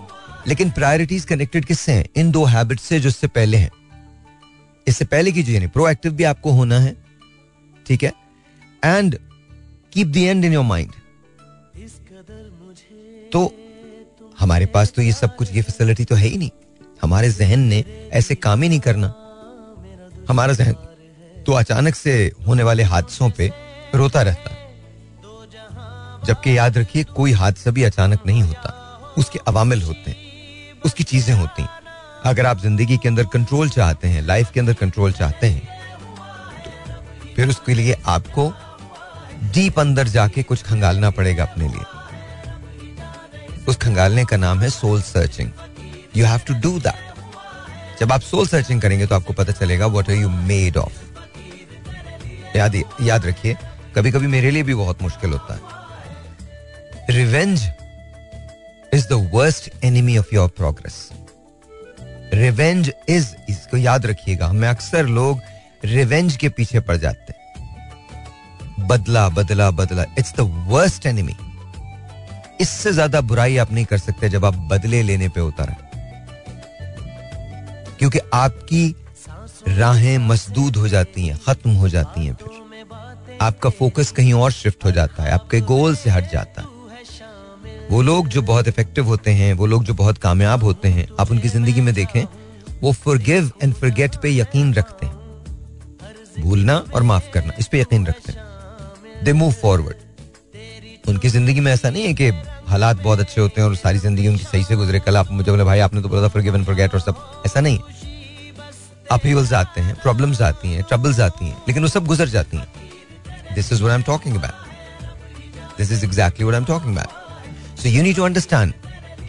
लेकिन 0.48 0.70
प्रायोरिटीज 0.72 1.26
कनेक्टेड 1.26 1.66
किससे 1.66 1.92
हैं? 1.92 2.06
इन 2.16 2.32
दो 2.32 2.44
हैबिट 2.46 2.80
से 2.80 3.00
जो 3.00 3.10
इससे 3.10 3.28
पहले 3.28 3.58
हैं। 3.58 3.70
इससे 4.88 5.06
पहले 5.06 5.32
की 5.32 5.44
जो 5.44 5.68
प्रोएक्टिव 5.70 6.12
भी 6.12 6.24
आपको 6.24 6.52
होना 6.52 6.80
है। 6.80 6.96
ठीक 7.86 8.04
है? 8.04 8.14
And 8.84 9.18
keep 9.94 10.08
the 10.08 10.18
end 10.18 10.46
in 10.46 10.54
your 10.54 10.64
mind 10.64 10.92
तो 13.32 13.52
हमारे 14.40 14.66
पास 14.66 14.92
तो 14.92 15.02
ये 15.02 15.12
सब 15.14 15.36
कुछ, 15.36 15.52
ये 15.54 15.62
फैसिलिटी 15.62 16.06
तो 16.06 16.16
है 16.16 16.28
ही 16.28 16.38
नहीं। 16.38 16.50
हमारे 17.02 17.30
जहन 17.32 17.60
ने 17.62 17.84
ऐसे 18.14 18.36
काम 18.38 18.62
ही 18.64 18.70
नहीं 18.70 18.80
करना। 18.80 19.14
हमारा 20.30 20.54
जहन 20.54 20.74
तो 21.46 21.54
अचानक 21.54 21.96
से 21.96 22.14
होने 22.48 22.64
वाले 22.64 22.84
हादसों 22.86 23.30
पे 23.30 23.52
रोता 23.96 24.22
रहता। 24.22 24.52
जबकि 26.26 26.58
याद 26.58 26.78
रखिए, 26.78 27.04
कोई 27.06 27.32
हादसा 27.34 27.72
भी 27.72 27.84
अचानक 27.84 28.26
नहीं 28.26 28.42
होता। 28.44 28.70
उसके 29.18 29.40
अवामिल 29.48 29.82
होते 29.82 30.12
हैं, 30.12 30.82
उसकी 30.82 31.04
चीज़ें 31.06 31.34
होती 31.36 31.62
हैं। 31.62 31.70
अगर 32.26 32.46
आप 32.46 32.60
ज़िंदगी 32.60 32.98
के 32.98 33.10
अंदर 33.10 33.26
कंट्रोल 33.34 33.70
चाहते 33.70 34.08
हैं 34.08 34.22
लाइफ 34.24 34.52
के 34.52 34.60
अंदर 34.60 34.74
कंट्रोल 34.76 35.12
चाहते 35.14 35.48
हैं 35.48 35.74
तो 37.20 37.28
फिर 37.36 37.50
उसके 37.50 37.74
लिए 37.74 37.96
आपको 38.08 38.52
डीप 39.54 39.80
अंदर 39.80 40.08
जाके 40.08 40.44
कुछ 40.44 40.64
खंगालना 40.64 41.10
पड़ेगा 41.12 41.44
अपने 41.44 41.68
लिए। 41.68 41.84
उस 43.68 43.78
खंगालने 43.78 44.26
का 44.26 44.38
नाम 44.38 44.62
है 44.62 44.70
soul 44.70 45.02
searching 45.02 45.50
you 46.18 46.26
have 46.26 46.40
to 46.48 46.54
do 46.62 46.80
that 46.80 48.00
जब 48.00 48.12
आप 48.12 48.22
सोल 48.22 48.48
सर्चिंग 48.48 48.82
करेंगे 48.82 49.06
तो 49.08 49.16
आपको 49.16 49.34
पता 49.34 49.52
चलेगा 49.54 49.86
what 49.88 50.10
are 50.10 50.16
you 50.16 50.30
made 50.30 50.78
of 50.78 50.98
याद 52.58 52.76
याद 53.02 53.26
रखिए 53.26 53.58
कभी 53.96 54.12
कभी 54.12 54.28
मेरे 54.28 54.52
लिए 54.52 54.64
भी 54.64 54.74
बहुत 54.76 55.02
मुश्किल 55.02 55.32
होता 55.32 55.54
है. 55.54 55.60
Revenge 57.10 57.64
is 58.94 59.08
the 59.08 59.30
worst 59.34 59.70
enemy 59.86 60.18
of 60.18 60.34
your 60.36 60.50
progress 60.58 61.10
revenge 62.34 62.92
is 63.10 63.28
इसको 63.50 63.78
याद 63.78 64.06
रखिएगा, 64.06 64.48
हमें 64.48 64.68
अक्सर 64.70 65.06
लोग 65.08 65.42
रिवेंज 65.86 66.36
के 66.38 66.50
पीछे 66.50 66.80
पड़ 66.80 66.98
जाते 66.98 67.34
हैं. 67.34 68.88
बदला 68.88 69.28
बदला 69.30 69.70
बदला. 69.72 70.04
इट्स 70.20 70.34
द 70.38 70.66
वर्स्ट 70.68 71.06
एनिमी 71.06 71.36
इससे 72.62 72.92
ज़्यादा 72.94 73.22
बुराई 73.22 73.58
आप 73.58 73.72
नहीं 73.72 73.86
कर 73.86 73.98
सकते 73.98 74.30
जब 74.30 74.46
आप 74.46 74.56
बदले 74.72 75.02
लेने 75.04 75.30
पे 75.30 75.42
उतर 75.42 75.76
क्योंकि 78.00 78.20
आपकी 78.34 78.96
राहें 79.68 80.18
मसदूद 80.20 80.76
हो 80.76 80.88
जाती 80.88 81.26
हैं, 81.28 81.38
खत्म 81.46 81.70
हो 81.72 81.90
जाती 81.90 82.26
हैं 82.26 82.34
फिर। 82.34 83.38
आपका 83.42 83.70
फोकस 83.70 84.12
कहीं 84.12 84.34
और 84.34 84.52
शिफ्ट 84.52 84.86
हो 84.86 84.92
जाता 84.92 85.24
है, 85.24 85.32
आपके 85.32 85.62
गोल 85.64 85.96
से 85.96 86.10
हट 86.10 86.32
जाता 86.32 86.62
है। 86.62 87.88
वो 87.90 88.02
लोग 88.02 88.28
जो 88.28 88.42
बहुत 88.42 88.68
इफ़ेक्टिव 88.68 89.06
होते 89.06 89.32
हैं, 89.32 89.54
वो 89.54 89.66
लोग 89.66 89.84
जो 89.84 89.94
बहुत 89.94 90.18
कामयाब 90.18 90.64
होते 90.64 90.88
हैं, 90.88 91.08
आप 91.20 91.32
उनकी 91.32 91.48
ज़िंदगी 91.48 91.82
में 91.82 91.94
देखें, 91.94 92.24
वो 92.82 92.92
फॉरगिव 92.94 93.52
एंड 93.64 93.74
फॉरगेट 93.74 94.16
पे 94.16 94.30
यकीन 94.32 94.74
रखते 94.74 95.06
हैं। 95.06 96.42
भूलना 96.42 96.78
और 96.96 97.04
माफ़ 97.04 97.30
करना, 97.34 97.54
इस 97.60 97.68
पे 97.68 97.82
यकीन 97.82 98.06
रखते 98.06 98.32
हैं। 98.32 99.24
दे 99.24 99.34
मूव 99.34 99.52
फॉरवर्ड 99.54 100.04
उनकी 101.08 101.30
ज़िंदगी 101.30 101.60
में 101.60 101.72
ऐसा 101.72 101.90
नहीं 101.90 102.04
है 102.04 102.14
कि 102.14 102.30
हालात 102.68 103.02
बहुत 103.02 103.20
अच्छे 103.20 103.42
होते 103.42 103.62
हैं 103.62 103.68
और 103.68 103.76
सारी 103.76 104.00
ज़िंदगी 104.00 104.28
उनकी 104.28 104.44
सही 104.44 104.64
से 104.64 104.76
गुजरे। 104.76 105.00
कल 105.00 105.18
आप 105.18 105.32
मुझे 105.32 105.52
बोले, 105.52 105.64
भाई, 105.64 105.80
आपने 105.80 106.02
तो 106.02 106.10
बोला 106.10 106.22
था 106.24 106.28
फॉरगिव 106.28 106.56
एंड 106.56 106.66
फॉरगेट 106.66 106.94
और 106.94 107.00
सब। 107.02 107.42
ऐसा 107.46 107.60
नहीं 107.62 107.80
अपीवल्स 109.12 109.54
आते 109.54 109.82
हैं 109.82 109.96
प्रॉब्लम्स 110.02 110.42
आती 110.42 110.74
हैं 110.74 110.84
ट्रबल्स 110.84 111.20
आती 111.20 111.46
हैं, 111.46 111.58
लेकिन 111.68 111.84
वो 111.84 111.90
सब 111.90 112.06
गुजर 112.08 112.28
जाती 112.30 112.58
हैं। 112.58 113.54
This 113.56 113.72
is 113.74 113.82
what 113.82 113.92
I 113.92 113.96
am 113.98 114.04
talking 114.04 114.36
about 114.36 115.78
this 115.78 115.92
is 115.92 116.06
exactly 116.06 116.46
what 116.46 116.56
I 116.56 116.60
am 116.60 116.66
talking 116.66 116.98
about 116.98 117.80
so 117.80 117.90
you 117.90 118.04
need 118.04 118.16
to 118.16 118.24
understand 118.24 118.74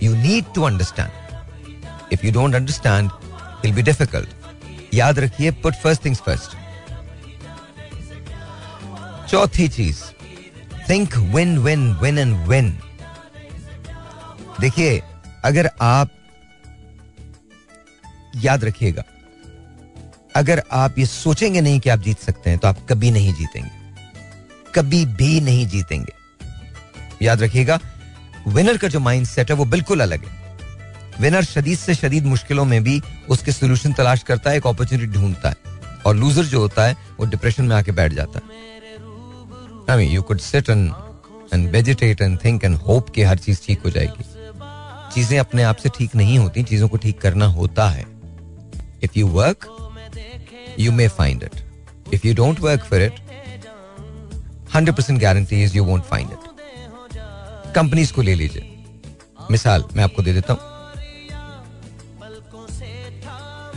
you 0.03 0.15
need 0.17 0.45
to 0.55 0.63
understand 0.63 2.13
if 2.13 2.27
you 2.27 2.33
don't 2.33 2.55
understand 2.55 3.11
will 3.65 3.75
be 3.75 3.83
difficult 3.83 4.95
याद 4.95 5.19
रखिए 5.19 5.51
put 5.63 5.75
first 5.83 6.05
things 6.05 6.21
first 6.21 6.57
चौथी 9.31 9.69
चीज़ 9.69 10.03
think 10.89 11.17
win 11.17 11.59
win 11.59 11.93
win 11.95 12.19
and 12.19 12.37
win 12.49 12.79
देखिए, 14.61 15.03
अगर 15.45 15.71
आप 15.81 16.11
याद 18.37 18.65
रखिएगा, 18.65 19.03
अगर 20.37 20.63
आप 20.73 20.99
ये 20.99 21.07
सोचेंगे 21.07 21.61
नहीं 21.61 21.81
कि 21.81 21.91
आप 21.91 21.99
जीत 21.99 22.19
सकते 22.19 22.51
हैं 22.51 22.59
तो 22.59 22.69
आप 22.69 22.87
कभी 22.91 23.11
नहीं 23.11 23.35
जीतेंगे। 23.35 23.71
कभी 24.75 25.07
भी 25.07 25.41
नहीं 25.41 25.67
जीतेंगे। 25.67 26.13
याद 27.23 27.43
रखिएगा 27.43 27.79
विनर 28.49 28.77
का 28.77 28.89
जो 28.89 29.01
माइंड 29.01 29.27
सेट 29.27 29.51
है, 29.51 29.57
वो 29.57 29.65
बिल्कुल 29.65 30.01
अलग 30.01 30.25
है। 30.27 30.57
विनर 31.21 31.45
शदीद 31.45 31.79
से 31.79 31.95
शदीद 31.95 32.27
मुश्किलों 32.27 32.65
में 32.65 32.85
भी 32.85 33.03
उसके 33.29 33.53
सोल्यूशन 33.53 33.93
तलाश 33.93 34.23
करता 34.23 34.51
है, 34.51 34.57
एक 34.57 34.67
अपॉर्चुनिटी 34.67 35.13
ढूंढता 35.13 35.49
है। 35.49 35.57
और 36.07 36.17
लूजर 36.17 36.45
जो 36.45 36.61
होता 36.61 36.85
है, 36.85 36.97
वो 37.21 37.27
डिप्रेशन 37.27 37.65
में 37.65 37.77
आके 37.77 37.93
बैठ 37.93 38.13
जाता 38.13 38.39
है। 38.39 38.76
I 39.91 39.97
mean 39.97 40.11
you 40.11 40.23
could 40.23 40.39
sit 40.41 40.69
and 40.71 40.93
and 41.55 41.69
vegetate 41.73 42.21
and 42.21 42.39
think 42.45 42.65
and 42.65 42.77
hope 42.87 43.11
कि 43.11 43.23
हर 43.23 43.39
चीज़ 43.39 43.61
ठीक 43.67 43.83
हो 43.85 43.91
जाएगी। 43.91 44.25
चीज़ें 45.15 45.39
अपने 45.39 45.63
आप 45.63 45.77
से 45.77 45.89
ठीक 45.97 46.15
नहीं 46.17 46.39
होती 46.39 46.63
चीज़ों 46.63 46.89
को 46.89 46.97
ठीक 46.97 47.21
करना 47.21 47.47
होता 47.59 47.89
है। 47.91 48.05
If 49.03 49.19
you 49.19 49.27
work 49.29 49.67
you 50.79 50.93
may 50.93 51.09
find 51.09 51.43
it 51.43 51.63
if 52.15 52.27
you 52.27 52.35
don't 52.35 52.61
work 52.65 52.83
for 52.89 52.99
it, 53.05 53.21
100% 54.75 55.21
guarantee 55.21 55.61
is 55.67 55.77
you 55.77 55.85
won't 55.89 56.05
find 56.11 56.31
it 56.33 56.43
companies 57.75 58.13
को 58.13 58.23
ले 58.23 58.35
लीजिए। 58.35 58.73
मिसाल 59.51 59.85
मैं 59.97 60.05
आपको 60.05 60.23
दे 60.23 60.33
देता 60.33 60.53
हूँ। 60.53 60.75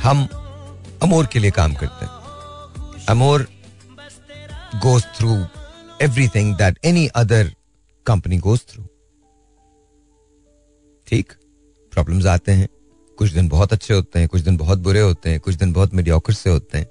हम 0.04 0.28
अमोर 1.04 1.26
के 1.34 1.40
लिए 1.40 1.52
काम 1.52 1.74
करते 1.74 2.06
हैं। 2.06 3.06
अमोर 3.10 3.48
goes 4.84 5.04
through 5.18 5.36
everything 6.02 6.56
that 6.56 6.80
any 6.86 7.08
other 7.08 7.52
company 8.06 8.38
goes 8.38 8.60
through 8.60 8.84
ठीक? 11.08 11.34
प्रॉब्लम्स 11.94 12.26
आते 12.26 12.52
हैं। 12.52 12.68
कुछ 13.18 13.32
दिन 13.32 13.50
बहुत 13.50 13.74
अच्छे 13.74 13.94
होते 13.94 14.20
हैं, 14.20 14.28
कुछ 14.28 14.42
दिन 14.42 14.58
बहुत 14.58 14.80
बुरे 14.80 15.00
होते 15.00 15.30
हैं, 15.30 15.40
कुछ 15.40 15.56
दिन 15.56 15.74
बहुत 15.74 15.94
मीडियोकर 15.94 16.34
से 16.34 16.50
होते 16.50 16.78
हैं। 16.78 16.88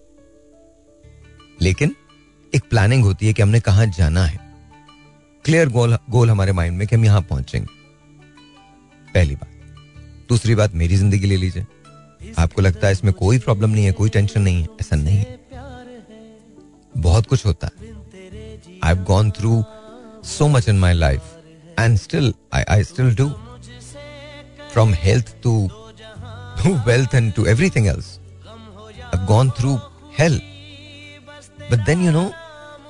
लेकिन 1.63 1.95
एक 2.55 2.63
प्लानिंग 2.71 3.05
होती 3.05 3.27
है 3.27 3.33
कि 3.33 3.43
हमने 3.43 3.61
कहा 3.61 3.85
जाना 3.85 4.25
है। 4.25 4.39
क्लियर 5.45 5.69
गोल 5.69 5.99
गोल 6.11 6.31
हमारे 6.31 6.53
माइंड 6.53 6.79
में 6.79 6.89
कि 6.89 6.97
हम 6.97 7.05
यहाँ 7.05 7.23
पहुँचेंगे। 7.23 7.67
पहली 9.15 9.35
बात। 9.35 9.49
दूसरी 10.29 10.55
बात, 10.55 10.75
मेरी 10.75 10.97
ज़िंदगी 10.97 11.27
ले 11.27 11.37
लीजिए। 11.37 11.67
आपको 12.39 12.63
लगता 12.63 12.87
है 12.87 12.93
इसमें 12.93 13.13
कोई 13.13 13.39
प्रॉब्लम 13.39 13.71
नहीं 13.71 13.85
है, 13.85 13.93
कोई 13.93 14.09
टेंशन 14.09 14.43
नहीं 14.43 14.63
है, 14.63 14.69
ऐसा 14.81 14.97
नहीं 14.97 15.19
है। 15.19 15.41
बहुत 16.97 17.27
कुछ 17.27 17.47
होता 17.47 17.67
है। 17.67 17.98
I 18.85 18.95
have 18.95 19.05
gone 19.05 19.31
through 19.39 19.63
so 20.37 20.49
much 20.49 20.69
in 20.69 20.79
my 20.79 20.95
life 20.95 21.35
and 21.79 21.99
still 21.99 22.33
I 22.55 22.63
I 22.71 22.85
still 22.85 23.15
do 23.17 23.29
from 24.73 24.95
health 25.05 25.35
to 25.43 25.69
wealth 26.87 27.15
and 27.15 27.35
to 27.35 27.47
everything 27.47 27.89
else. 27.89 28.19
I've 29.13 29.27
gone 29.27 29.51
through 29.51 29.81
hell. 30.13 30.39
But 31.71 31.85
then 31.87 32.03
you 32.03 32.13
know, 32.13 32.35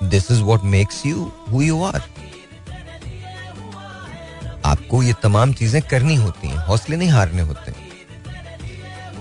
this 0.02 0.30
is 0.30 0.42
what 0.42 0.64
makes 0.64 1.04
you 1.04 1.26
who 1.50 1.62
you 1.62 1.82
are. 1.82 2.00
आपको 4.64 5.02
ये 5.02 5.12
तमाम 5.22 5.52
चीज़ें 5.52 5.80
करनी 5.90 6.14
होती 6.16 6.48
हैं 6.48 6.56
हौसले 6.66 6.96
नहीं 6.96 7.08
हारने 7.10 7.42
होते 7.42 7.72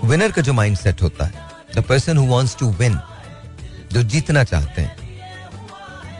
विनर 0.04 0.32
का 0.32 0.42
जो 0.42 0.52
माइंड 0.52 0.76
सेट 0.76 1.02
होता 1.02 1.24
है 1.24 1.46
the 1.76 1.84
person 1.88 2.16
who 2.16 2.26
wants 2.26 2.56
to 2.58 2.68
win 2.80 2.98
जो 3.92 4.02
जीतना 4.14 4.42
चाहते 4.44 4.82
हैं 4.82 5.07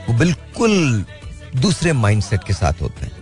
वो 0.09 0.15
बिल्कुल 0.15 1.05
दूसरे 1.57 1.93
माइंडसेट 1.95 2.45
के 2.45 2.53
साथ 2.53 2.81
होते 2.83 3.07
हैं। 3.07 3.12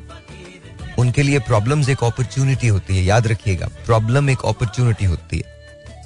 उनके 0.99 1.23
लिए 1.23 1.39
प्रॉब्लम्स 1.39 1.89
एक 1.89 2.05
अपॉर्चुनिटी 2.05 2.69
होती 2.69 2.97
है, 2.97 3.05
याद 3.05 3.27
रखिएगा। 3.27 3.67
प्रॉब्लम 3.87 4.31
एक 4.31 4.45
अपॉर्चुनिटी 4.47 5.05
होती 5.05 5.37
है 5.37 5.55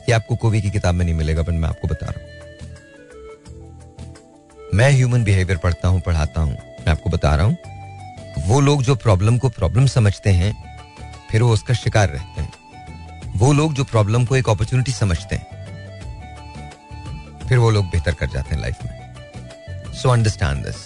ये 0.08 0.12
आपको 0.12 0.36
कोवी 0.36 0.60
की 0.62 0.70
किताब 0.70 0.94
में 0.94 1.04
नहीं 1.04 1.14
मिलेगा, 1.14 1.42
पर 1.42 1.52
मैं 1.52 1.68
आपको 1.68 1.88
बता 1.88 2.06
रहा 2.06 2.20
हूँ। 2.20 2.28
मैं 4.74 4.90
ह्यूमन 4.90 5.24
बिहेवियर 5.24 5.58
पढ़ता 5.58 5.88
हूँ, 5.88 6.00
पढ़ाता 6.00 6.40
हूँ, 6.40 6.52
मैं 6.52 6.90
आपको 6.90 7.10
बता 7.10 7.34
रहा 7.34 7.46
हूँ। 7.46 7.56
वो 8.46 8.60
लोग 8.60 8.82
जो 8.82 8.94
प्रॉब्लम 8.96 9.38
को 9.38 9.48
प्रॉब्लम 9.48 9.86
समझते 9.86 10.30
हैं, 10.30 10.52
फिर 11.30 11.42
वो 11.42 11.52
उसका 11.52 11.74
शिकार 11.74 12.08
रहते 12.08 12.40
हैं। 12.40 12.52
वो 13.36 13.52
लोग 13.52 13.74
जो 13.74 13.84
प्रॉब्लम 13.84 14.24
को 14.24 14.36
एक 14.36 14.48
अपॉर्चुनिटी 14.48 14.92
समझते 14.92 15.36
हैं, 15.36 15.46
फिर 17.48 17.58
वो 17.58 17.70
लोग 17.70 17.84
बेहतर 17.86 18.14
कर 18.14 18.26
जाते 18.26 18.54
हैं 18.54 18.62
लाइफ 18.62 18.84
में। 18.84 18.99
सो 20.02 20.08
अंडरस्टैंड 20.08 20.64
दिस 20.64 20.76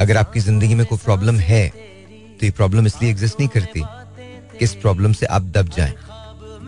अगर 0.00 0.16
आपकी 0.16 0.40
ज़िंदगी 0.40 0.74
में 0.74 0.84
कोई 0.86 0.98
प्रॉब्लम 0.98 1.38
है 1.40 1.68
तो 1.68 2.46
ये 2.46 2.50
प्रॉब्लम 2.50 2.86
इसलिए 2.86 3.10
एग्जिस्ट 3.10 3.40
नहीं 3.40 3.48
करती 3.48 3.82
कि 3.82 4.64
इस 4.64 4.74
प्रॉब्लम 4.74 5.12
से 5.12 5.26
आप 5.26 5.42
दब 5.56 5.68
जाएँ। 5.68 5.94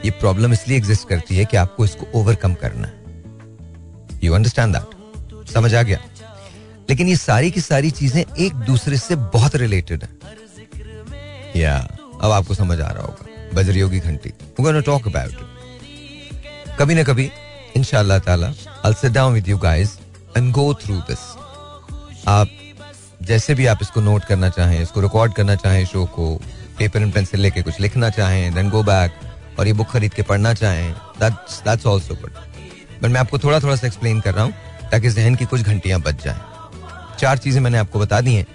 ये 0.04 0.10
प्रॉब्लम 0.10 0.52
इसलिए 0.52 0.76
एग्जिस्ट 0.78 1.08
करती 1.08 1.36
है 1.36 1.44
कि 1.44 1.56
आपको 1.56 1.84
इसको 1.84 2.06
ओवरकम 2.20 2.54
करना 2.54 2.86
है। 2.86 2.94
यू 4.24 4.34
अंडरस्टैंड 4.34 4.76
दैट 4.76 5.48
समझ 5.48 5.74
आ 5.74 5.82
गया? 5.82 5.98
लेकिन 6.90 7.08
ये 7.08 7.16
सारी 7.16 7.50
की 7.50 7.60
सारी 7.60 7.90
चीज़ें 7.90 8.22
एक 8.22 8.54
दूसरे 8.66 8.96
से 8.98 9.16
बहुत 9.34 9.56
रिलेटेड 9.56 10.04
है। 10.04 10.10
या 11.56 11.76
अब 11.76 12.30
आपको 12.30 12.54
समझ 12.54 12.80
आ 12.80 12.88
रहा 12.88 13.02
होगा। 13.02 13.52
बजरी 13.54 13.80
योगी 13.80 14.00
घंटी 14.00 14.30
टॉक 14.60 15.06
अबाउट 15.08 15.34
कभी 16.78 16.94
ना 16.94 17.02
कभी 17.02 17.30
इंशाल्लाह 17.76 18.18
and 20.36 20.52
go 20.52 20.66
through 20.74 21.00
this. 21.08 21.22
आप 22.28 22.48
जैसे 23.22 23.54
भी 23.54 23.66
आप 23.66 23.78
इसको 23.82 24.00
नोट 24.00 24.24
करना 24.24 24.48
चाहें, 24.48 24.80
इसको 24.82 25.00
रिकॉर्ड 25.00 25.34
करना 25.34 25.54
चाहें 25.56 25.84
शो 25.86 26.04
को 26.14 26.34
पेपर 26.78 27.02
एंड 27.02 27.12
पेंसिल 27.14 27.40
लेके 27.40 27.62
कुछ 27.62 27.80
लिखना 27.80 28.10
चाहें 28.10 28.54
देन 28.54 28.70
गो 28.70 28.82
बैक 28.82 29.20
और 29.58 29.66
ये 29.66 29.72
बुक 29.72 29.88
खरीद 29.90 30.14
के 30.14 30.22
पढ़ना 30.22 30.54
चाहें 30.54 30.92
that's 31.20 31.60
that's 31.64 31.86
also 31.86 32.14
good 32.14 32.32
but 33.02 33.08
मैं 33.10 33.20
आपको 33.20 33.38
थोड़ा 33.38 33.60
थोड़ा 33.60 33.76
सा 33.76 33.86
एक्सप्लेन 33.86 34.20
कर 34.20 34.34
रहा 34.34 34.44
हूँ 34.44 34.54
ताकि 34.92 35.08
जहन 35.10 35.34
की 35.34 35.44
कुछ 35.44 35.60
घंटियाँ 35.60 36.00
बच 36.00 36.24
जाएँ। 36.24 36.40
चार 37.18 37.38
चीज़ें 37.38 37.60
मैंने 37.60 37.78
आपको 37.78 37.98
बता 37.98 38.20
दी 38.20 38.34
हैं। 38.34 38.46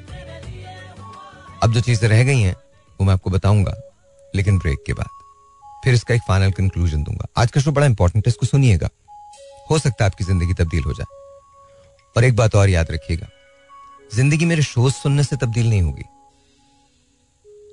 अब 1.64 1.74
जो 1.74 1.82
चीज़ें 1.82 2.08
रह 2.10 2.24
गई 2.24 2.42
हैं, 2.42 2.54
वो 3.00 3.06
मैं 3.06 3.14
आपको 3.14 3.30
बताऊँगा, 3.30 3.74
लेकिन 4.34 4.58
ब्रेक 4.58 4.84
के 4.88 4.94
बाद। 4.94 5.82
फिर 5.84 5.94
इसका 5.94 6.14
एक 6.14 6.22
फाइनल 6.28 6.52
कंक्लूजन 6.52 7.04
दूँगा। 7.04 7.28
आज 7.38 7.52
का 7.52 7.62
शो 7.62 7.72
बड़ा 7.72 7.86
इंपॉर्टेंट 7.86 8.26
है, 8.26 8.30
इसको 8.30 8.46
सुनिएगा। 8.46 8.90
हो 9.72 9.80
सकता 9.80 10.04
है 10.04 10.10
आपकी 10.12 10.24
ज़िंदगी 10.24 10.54
तब्दील 10.54 10.84
हो 10.84 10.94
जाए। 10.94 11.18
और 12.16 12.24
एक 12.24 12.36
बात 12.36 12.56
और 12.56 12.70
याद 12.70 12.92
रखिएगा। 12.92 13.28
ज़िंदगी 14.12 14.46
मेरे 14.46 14.62
शोज़ 14.64 14.94
सुनने 14.94 15.24
से 15.24 15.36
तब्दील 15.38 15.70
नहीं 15.70 15.82
होगी। 15.82 16.04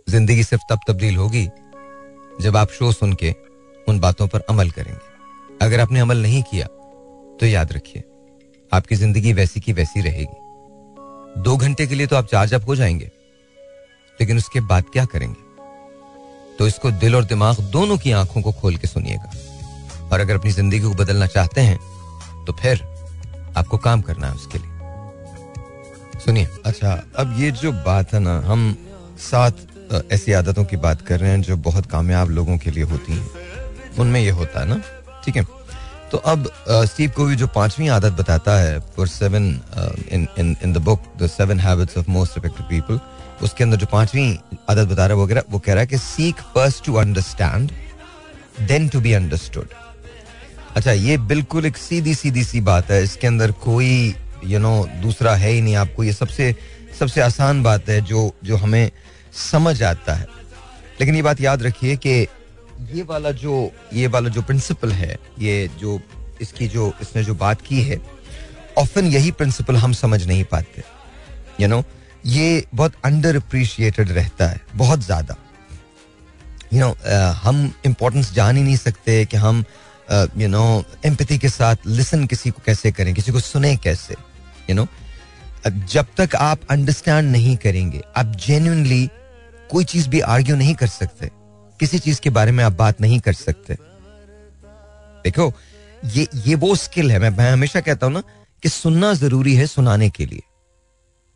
ज़िंदगी 0.09 0.45
सिर्फ़ 0.45 0.65
तब 0.71 0.81
तब्दील 0.89 1.17
होगी 1.17 1.45
जब 2.41 2.57
आप 2.57 2.71
शो 2.71 2.91
सुन 2.93 3.13
के 3.15 3.35
उन 3.87 3.99
बातों 4.01 4.27
पर 4.29 4.41
अमल 4.51 4.71
करेंगे। 4.71 5.65
अगर 5.65 5.81
आपने 5.81 6.01
अमल 6.01 6.23
नहीं 6.23 6.43
किया 6.43 6.67
तो 7.41 7.47
याद 7.47 7.73
रखिए, 7.73 8.03
आपकी 8.73 8.95
ज़िंदगी 8.97 9.33
वैसी 9.33 9.61
की 9.61 9.73
वैसी 9.73 10.01
रहेगी। 10.01 11.43
दो 11.43 11.57
घंटे 11.57 11.87
के 11.87 11.95
लिए 11.95 12.07
तो 12.07 12.17
आप 12.17 12.27
चार्ज 12.27 12.55
अप 12.55 12.69
हो 12.69 12.77
जाएँगे, 12.77 13.11
लेकिन 14.19 14.37
उसके 14.37 14.61
बाद 14.63 14.85
क्या 14.93 15.05
करेंगे? 15.07 15.45
तो 16.59 16.67
इसको 16.67 16.91
दिल 16.93 17.17
और 17.17 17.25
दिमाग 17.25 17.61
दोनों 17.73 17.97
की 17.99 18.13
आँखों 18.15 18.43
को 18.43 18.53
खोल 18.53 18.77
के 18.77 18.87
सुनिएगा। 18.87 19.31
और 20.07 20.21
अगर 20.21 20.35
अपनी 20.35 20.51
ज़िंदगी 20.53 20.81
को 20.81 20.91
बदलना 20.95 21.27
चाहते 21.29 21.61
हैं 21.61 21.79
तो 22.47 22.53
फिर 22.53 22.83
आपको 23.57 23.79
काम 23.79 24.01
करना 24.03 24.27
है 24.27 24.35
उसके 24.35 24.59
लिए। 24.59 26.21
सुनिए। 26.21 26.49
अच्छा 26.67 26.93
अब 27.19 27.35
ये 27.39 27.51
जो 27.53 27.73
बात 27.73 28.13
है 28.15 28.21
ना, 28.21 28.39
हम 28.47 28.77
सात 29.23 29.57
ऐसी 30.13 30.33
आदतों 30.33 30.65
की 30.65 30.77
बात 30.79 31.03
कर 31.03 31.21
रहे 31.21 31.31
हैं 31.31 31.43
जो 31.43 31.57
बहुत 31.65 31.87
कामयाब 31.87 32.31
लोगों 32.31 32.57
के 32.59 32.71
लिए 32.71 32.85
होती 32.85 33.13
हैं। 33.13 33.95
उनमें 33.99 34.21
ये 34.21 34.31
होता 34.33 34.61
है 34.61 34.67
ना, 34.67 34.81
ठीक 35.25 35.37
है? 35.37 35.45
तो 36.11 36.19
अब 36.27 36.51
स्टीव 36.87 37.11
को 37.11 37.25
भी 37.25 37.37
जो 37.37 37.47
पांचवी 37.55 37.89
आदत 37.89 38.13
बताता 38.13 38.59
है 38.59 38.79
for 38.97 39.09
seven 39.09 39.47
in 40.11 40.27
in 40.39 40.73
the 40.73 40.83
book 40.85 41.03
the 41.19 41.27
seven 41.29 41.61
habits 41.61 41.99
of 41.99 42.11
most 42.11 42.39
effective 42.39 42.67
people 42.67 43.01
उसके 43.43 43.65
अंदर 43.65 43.77
जो 43.77 43.87
पांचवी 43.87 44.29
आदत 44.71 44.87
बता 44.89 45.07
रहा 45.07 45.17
है, 45.17 45.43
वो 45.51 45.59
कह 45.59 45.73
रहा 45.73 45.81
है 45.81 45.87
कि 45.87 45.99
seek 45.99 46.41
first 46.55 46.85
to 46.85 46.95
understand 46.97 47.73
then 48.61 48.89
to 48.89 49.01
be 49.01 49.13
understood 49.13 49.75
अच्छा 50.77 50.93
ये 50.93 51.17
बिल्कुल 51.19 51.67
एक 51.67 51.77
सीधी 51.77 52.15
सीधी 52.15 52.43
सी 52.45 52.61
बात 52.61 52.91
है। 52.91 53.03
इसके 53.03 53.27
अंदर 53.27 53.53
कोई 53.63 54.15
यू 54.45 54.59
नो 54.59 54.73
दूसरा 55.03 55.35
है 55.35 55.51
ही 55.51 55.61
नहीं। 55.61 55.77
आपको 55.77 56.05
ये 56.05 56.13
सबसे 56.13 56.55
सबसे 56.99 57.21
आसान 57.21 57.63
बात 57.63 57.89
है 57.89 58.01
जो 58.03 58.31
जो 58.45 58.57
हमें 58.57 58.91
समझ 59.43 59.83
आता 59.83 60.15
है। 60.15 60.27
लेकिन 61.01 61.15
ये 61.15 61.23
बात 61.23 61.41
याद 61.41 61.63
रखिए 61.63 61.97
कि 61.97 62.11
ये 62.93 63.03
वाला 63.03 63.31
जो, 63.33 63.73
ये 63.93 64.07
वाला 64.07 64.29
जो 64.29 64.43
प्रिंसिपल 64.43 64.93
है, 64.93 65.17
ये 65.39 65.69
जो, 65.81 65.99
इसकी 66.41 66.69
जो, 66.69 66.93
इसने 67.03 67.23
जो 67.25 67.35
बात 67.35 67.61
की 67.61 67.81
है 67.83 68.01
ऑफन 68.79 69.07
यही 69.07 69.31
प्रिंसिपल 69.33 69.77
हम 69.77 69.93
समझ 69.95 70.27
नहीं 70.27 70.45
पाते। 70.45 70.83
यू 71.61 71.69
नो 71.69 71.83
ये 72.27 72.65
बहुत 72.75 72.95
अंडर 73.05 73.37
अप्रिशिएटेड 73.37 74.11
रहता 74.11 74.49
है, 74.49 74.61
बहुत 74.75 75.05
ज़्यादा। 75.05 75.37
यू 76.73 76.81
नो 76.81 76.95
हम 77.41 77.73
इम्पोर्टेंस 77.87 78.33
जान 78.35 78.57
ही 78.57 78.63
नहीं 78.63 78.77
सकते 78.77 79.25
कि 79.25 79.37
हम 79.39 79.65
यू 80.13 80.49
नो 80.49 80.85
एम्पति 81.05 81.39
के 81.39 81.49
साथ 81.49 81.77
लिसन 81.87 82.27
किसी 82.27 82.51
को 82.51 82.63
कैसे 82.67 82.93
करें 82.93 83.15
किसी 83.15 83.33
को 83.33 83.41
सुने 83.41 83.77
कैसे 83.77 84.15
यू 84.15 84.67
you 84.67 84.77
नो 84.77 84.85
know? 84.85 85.87
जब 85.93 86.07
तक 86.17 86.35
आप 86.37 86.61
अंडरस्टैंड 86.71 87.31
नहीं 87.31 87.57
करेंगे 87.57 88.03
आप 88.17 88.27
जेन्यनली 88.27 89.09
कोई 89.71 89.85
चीज़ 89.85 90.09
भी 90.09 90.21
आर्ग्यू 90.21 90.57
नहीं 90.57 90.75
कर 90.75 90.87
सकते 90.87 91.31
किसी 91.81 91.99
चीज़ 91.99 92.21
के 92.21 92.31
बारे 92.31 92.53
में 92.53 92.65
आप 92.65 92.73
बात 92.73 93.01
नहीं 93.01 93.21
कर 93.21 93.33
सकते। 93.33 93.75
देखो 95.25 95.53
ये 96.05 96.27
ये 96.47 96.55
वो 96.55 96.75
स्किल 96.77 97.11
है 97.13 97.19
मैं, 97.19 97.31
मैं 97.31 97.51
हमेशा 97.53 97.81
कहता 97.81 98.07
हूँ 98.07 98.15
ना 98.15 98.23
कि 98.63 98.69
सुनना 98.69 99.13
ज़रूरी 99.15 99.55
है 99.55 99.67
सुनाने 99.67 100.11
के 100.11 100.27
लिए। 100.27 100.43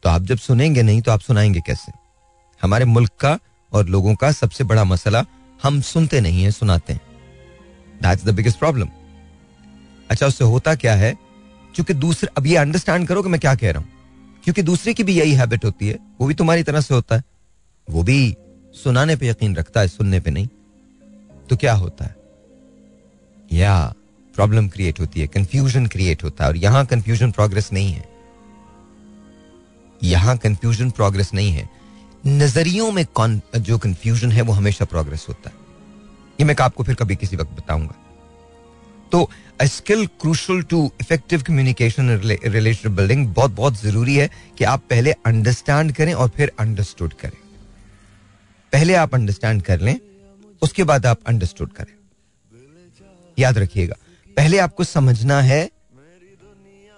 तो 0.02 0.10
आप 0.10 0.22
जब 0.22 0.38
सुनेंगे 0.38 0.82
नहीं 0.82 1.02
तो 1.02 1.12
आप 1.12 1.20
सुनाएँगे 1.20 1.60
कैसे? 1.60 1.92
हमारे 2.62 2.84
मुल्क 2.84 3.10
का 3.20 3.38
और 3.72 3.88
लोगों 3.88 4.14
का 4.14 4.32
सबसे 4.32 4.64
बड़ा 4.64 4.84
मसला 4.84 5.24
हम 5.62 5.80
सुनते 5.80 6.20
नहीं 6.20 6.42
है 6.44 6.50
सुनाते 6.50 6.92
हैं। 6.92 7.00
दैट्स 8.02 8.24
द 8.24 8.30
बिगेस्ट 8.30 8.58
प्रॉब्लम 8.58 8.88
अच्छा 10.10 10.26
उससे 10.26 10.44
होता 10.44 10.74
क्या 10.74 10.94
है? 10.94 11.16
क्योंकि 11.74 11.94
दूसरे, 11.94 12.28
अब 12.38 12.46
ये 12.46 12.56
अंडरस्टैंड 12.56 13.08
करो 13.08 13.22
कि 13.22 13.28
मैं 13.28 13.40
क्या 13.40 13.54
कह 13.54 13.70
रहा 13.70 13.82
हूँ। 13.82 13.88
क्योंकि 14.44 14.62
दूसरे 14.62 14.94
की 14.94 15.04
भी 15.04 15.12
यही 15.12 15.32
हैबिट 15.32 15.64
होती 15.64 15.88
है। 15.88 15.98
वो 16.20 16.26
भी 16.26 16.34
तुम्हारी 16.34 16.62
तरह 16.62 16.80
से 16.80 16.94
होता 16.94 17.16
है। 17.16 17.22
वो 17.90 18.02
भी 18.02 18.36
सुनाने 18.74 19.16
पे 19.16 19.28
यकीन 19.28 19.56
रखता 19.56 19.80
है, 19.80 19.88
सुनने 19.88 20.20
पे 20.20 20.30
नहीं। 20.30 20.46
तो 21.50 21.56
क्या 21.56 21.74
होता 21.74 22.04
है? 22.04 22.16
या 23.52 23.94
प्रॉब्लम 24.34 24.68
क्रिएट 24.68 25.00
होती 25.00 25.20
है 25.20 25.26
कंफ्यूजन 25.26 25.86
क्रिएट 25.86 26.24
होता 26.24 26.44
है। 26.44 26.50
और 26.50 26.56
यहाँ 26.56 26.86
कंफ्यूजन 26.86 27.30
प्रोग्रेस 27.30 27.72
नहीं 27.72 27.92
है। 27.92 28.08
यहाँ 30.02 30.38
कंफ्यूजन 30.38 30.90
प्रोग्रेस 30.90 31.34
नहीं 31.34 31.52
है। 31.52 31.70
नजरियों 32.26 32.92
में 32.92 33.06
जो 33.56 33.78
कंफ्यूजन 33.78 34.32
है, 34.32 34.42
वो 34.42 34.52
हमेशा 34.52 34.84
प्रोग्रेस 34.84 35.26
होता 35.28 35.50
है। 35.50 35.69
ये 36.40 36.44
मैं 36.44 36.54
आपको 36.60 36.84
फिर 36.84 36.94
कभी 36.94 37.16
किसी 37.16 37.36
वक्त 37.36 37.50
बताऊँगा। 37.52 37.94
तो 39.12 39.30
skill 39.62 40.06
crucial 40.20 40.62
to 40.62 40.78
effective 41.00 41.42
communication 41.42 42.10
relationship 42.18 42.92
building 42.92 43.26
बहुत 43.34 43.50
बहुत 43.50 43.80
ज़रूरी 43.80 44.14
है 44.16 44.28
कि 44.58 44.64
आप 44.64 44.82
पहले 44.90 45.12
अंडरस्टैंड 45.26 45.92
करें 45.92 46.12
और 46.14 46.28
फिर 46.28 46.52
अंडरस्टूड 46.60 47.14
करें। 47.14 47.38
पहले 48.72 48.94
आप 48.94 49.14
अंडरस्टैंड 49.14 49.62
कर 49.62 49.80
लें, 49.80 49.96
उसके 50.62 50.84
बाद 50.84 51.06
आप 51.06 51.18
अंडरस्टूड 51.26 51.72
करें। 51.72 51.94
याद 53.38 53.58
रखिएगा, 53.58 53.96
पहले 54.36 54.58
आपको 54.58 54.84
समझना 54.84 55.40
है, 55.42 55.64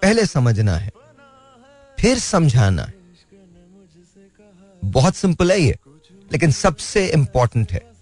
पहले 0.01 0.25
समझना 0.25 0.75
है, 0.77 0.91
फिर 1.97 2.19
समझाना 2.21 2.83
है। 2.83 2.93
बहुत 4.83 5.15
सिंपल 5.15 5.51
है 5.51 5.59
ये, 5.61 5.77
लेकिन 6.31 6.51
सबसे 6.53 7.07
इंपॉर्टेंट 7.07 7.71
है। 7.71 7.92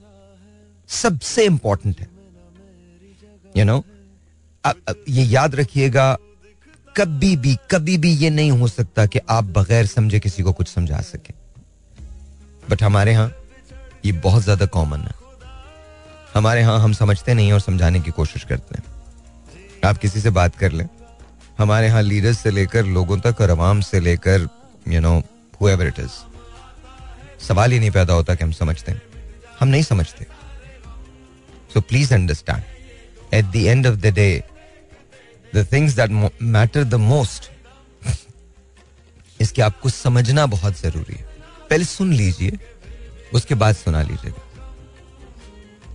सबसे 0.91 1.45
इंपॉर्टेंट 1.45 1.99
है। 1.99 2.07
यू 3.55 3.65
नो 3.65 3.83
ये 5.09 5.23
याद 5.23 5.55
रखिएगा, 5.55 6.17
कभी 6.95 7.35
भी 7.37 7.55
कभी 7.71 7.97
भी 7.97 8.11
ये 8.13 8.29
नहीं 8.29 8.51
हो 8.51 8.67
सकता 8.69 9.05
कि 9.05 9.19
आप 9.29 9.43
बगैर 9.57 9.85
समझे 9.87 10.19
किसी 10.19 10.43
को 10.43 10.53
कुछ 10.53 10.67
समझा 10.67 10.99
सके। 11.03 11.33
बट 12.63 12.83
हमारे 12.83 13.11
यहाँ 13.11 13.31
ये 14.05 14.11
बहुत 14.13 14.43
ज़्यादा 14.43 14.65
कॉमन 14.67 14.99
है। 14.99 15.13
हमारे 16.33 16.61
यहाँ 16.61 16.79
हम 16.79 16.93
समझते 16.93 17.33
नहीं 17.33 17.51
और 17.53 17.59
समझाने 17.59 17.99
की 17.99 18.11
कोशिश 18.11 18.43
करते 18.43 18.77
हैं। 18.77 18.83
आप 19.85 19.97
किसी 19.97 20.21
से 20.21 20.29
बात 20.31 20.55
कर 20.55 20.71
लें। 20.71 20.87
हमारे 21.57 21.87
यहाँ 21.87 22.01
लीडर्स 22.01 22.39
से 22.39 22.51
लेकर, 22.51 22.85
लोगों 22.87 23.17
तक 23.19 23.41
और 23.41 23.49
अवाम 23.49 23.81
से 23.81 23.99
लेकर 23.99 24.47
you 24.85 25.01
know 25.01 25.21
whoever 25.61 25.87
it 25.87 25.99
is 25.99 26.11
सवाल 27.47 27.71
ही 27.71 27.79
नहीं 27.79 27.91
पैदा 27.91 28.13
होता 28.13 28.35
कि 28.35 28.43
हम 28.43 28.51
समझते 28.53 28.91
हैं। 28.91 29.01
हम 29.59 29.67
नहीं 29.67 29.83
समझते। 29.83 30.25
So 31.73 31.81
please 31.81 32.13
understand 32.13 32.63
at 33.33 33.45
the 33.45 33.55
end 33.55 33.87
of 33.87 33.95
the 33.95 34.13
day 34.13 34.43
the 35.55 35.67
things 35.71 35.93
that 35.93 36.31
matter 36.41 36.83
the 36.83 36.95
most 36.95 37.49
इसके 39.39 39.61
आपको 39.61 39.89
समझना 39.89 40.45
बहुत 40.45 40.79
ज़रूरी 40.79 41.13
है। 41.13 41.25
पहले 41.69 41.85
सुन 41.85 42.13
लीजिए, 42.13 42.57
उसके 43.33 43.55
बाद 43.55 43.75
सुना 43.75 44.01
लीजिएगा। 44.01 44.41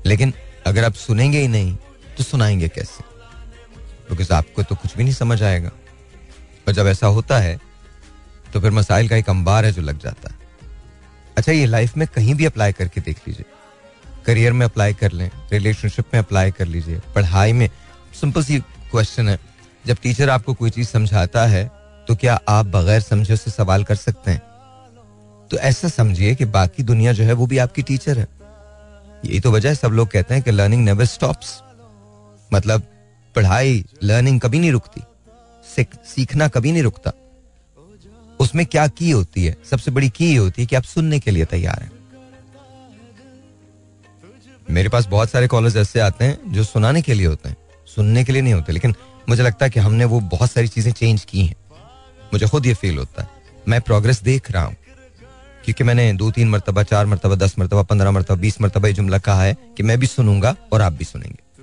लेकिन 0.06 0.32
अगर 0.66 0.84
आप 0.84 0.94
सुनेंगे 0.94 1.40
ही 1.40 1.48
नहीं 1.48 1.76
तो 2.18 2.24
सुनाएँगे 2.24 2.68
कैसे? 2.68 3.04
बिकॉज़ 4.10 4.32
आपको 4.32 4.62
तो 4.62 4.74
कुछ 4.74 4.96
भी 4.96 5.04
नहीं 5.04 5.14
समझ 5.14 5.42
आएगा। 5.42 5.70
और 6.68 6.72
जब 6.74 6.86
ऐसा 6.86 7.06
होता 7.08 7.38
है 7.38 7.58
तो 8.52 8.60
फिर 8.60 8.70
मसाइल 8.70 9.08
का 9.08 9.16
एक 9.16 9.30
अंबार 9.30 9.64
है 9.64 9.72
जो 9.72 9.82
लग 9.82 10.00
जाता 10.00 10.30
है। 10.30 10.36
अच्छा 11.36 11.52
ये 11.52 11.66
लाइफ 11.66 11.96
में 11.96 12.06
कहीं 12.08 12.34
भी 12.34 12.44
अप्लाई 12.44 12.72
करके 12.72 13.00
देख 13.00 13.16
लीजिए। 13.28 13.44
करियर 14.26 14.52
में 14.52 14.64
अप्लाई 14.66 14.94
कर 14.94 15.12
लें, 15.12 15.30
रिलेशनशिप 15.52 16.04
में 16.14 16.20
अप्लाई 16.20 16.50
कर 16.50 16.66
लीजिए, 16.66 17.00
पढ़ाई 17.14 17.52
में। 17.52 17.68
सिंपल 18.20 18.44
सी 18.44 18.58
क्वेश्चन 18.90 19.28
है, 19.28 19.38
जब 19.84 19.96
टीचर 20.02 20.30
आपको 20.30 20.54
कोई 20.54 20.70
चीज़ 20.70 20.88
समझाता 20.88 21.46
है 21.46 21.64
तो 22.08 22.14
क्या 22.14 22.34
आप 22.48 22.66
बगैर 22.66 23.00
समझे 23.00 23.34
उससे 23.34 23.50
सवाल 23.50 23.84
कर 23.84 23.94
सकते 23.96 24.30
हैं? 24.30 24.40
तो 25.50 25.56
ऐसा 25.58 25.88
समझिए 25.88 26.34
कि 26.34 26.44
बाकी 26.46 26.82
दुनिया 26.82 27.12
जो 27.12 27.24
है, 27.24 27.32
वो 27.32 27.46
भी 27.46 27.58
आपकी 27.58 27.82
टीचर 27.82 28.18
है। 28.18 28.26
यही 29.24 29.40
तो 29.40 29.50
वजह 29.52 29.68
है, 29.68 29.74
सब 29.74 29.88
लोग 29.88 30.08
कहते 30.08 30.34
हैं 30.34 30.42
कि 30.42 30.50
लर्निंग 30.50 30.84
नेवर 30.84 31.04
स्टॉप्स 31.04 31.60
मतलब 32.50 32.82
पढ़ाई 33.34 33.84
लर्निंग 34.02 34.40
कभी 34.40 34.58
नहीं 34.58 34.72
रुकती 34.72 35.02
सीखना 36.06 36.48
कभी 36.48 36.72
नहीं 36.72 36.82
रुकता। 36.82 37.12
उसमें 38.40 38.64
क्या 38.66 38.86
की 38.88 39.10
होती 39.10 39.44
है? 39.44 39.56
सबसे 39.70 39.90
बड़ी 39.90 40.08
की 40.08 40.34
होती 40.34 40.62
है 40.62 40.66
कि 40.66 40.76
आप 40.76 40.82
सुनने 40.84 41.18
के 41.18 41.30
लिए 41.30 41.44
तैयार 41.44 41.82
हैं। 41.82 41.90
मेरे 44.70 44.88
पास 44.88 45.06
बहुत 45.06 45.30
सारे 45.30 45.46
कॉलेज 45.46 45.76
ऐसे 45.76 46.00
आते 46.00 46.24
हैं 46.24 46.52
जो 46.52 46.64
सुनाने 46.64 47.02
के 47.02 47.14
लिए 47.14 47.26
होते 47.26 47.48
हैं। 47.48 47.56
सुनने 47.86 48.24
के 48.24 48.32
लिए 48.32 48.42
नहीं 48.42 48.54
होते, 48.54 48.72
लेकिन 48.72 48.94
मुझे 49.28 49.42
लगता 49.42 49.64
है 49.64 49.70
कि 49.70 49.80
हमने 49.80 50.04
वो 50.04 50.20
बहुत 50.20 50.52
सारी 50.52 50.68
चीज़ें 50.68 50.92
चेंज 50.92 51.24
की 51.24 51.44
हैं। 51.44 51.54
मुझे 52.32 52.46
खुद 52.46 52.66
ये 52.66 52.74
फील 52.74 52.98
होता 52.98 53.22
है। 53.22 53.28
मैं 53.68 53.80
प्रोग्रेस 53.80 54.22
देख 54.22 54.50
रहा 54.50 54.64
हूँ। 54.64 54.76
क्योंकि 55.64 55.84
मैंने 55.84 56.12
दो 56.12 56.30
तीन 56.30 56.48
मरतबा, 56.48 56.82
चार 56.82 57.06
मरतबा, 57.06 57.34
दस 57.34 57.54
मरतबा, 57.58 57.82
पंद्रह 57.82 58.10
मरतबा, 58.10 58.34
बीस 58.34 58.60
मरतबा 58.60 58.88
ये 58.88 58.94
जुमला 58.94 59.18
कहा 59.18 59.42
है 59.42 59.56
कि 59.76 59.82
मैं 59.82 59.98
भी 60.00 60.06
सुनूँगा 60.06 60.54
और 60.72 60.82
आप 60.82 60.92
भी 60.92 61.04
सुनेंगे। 61.04 61.62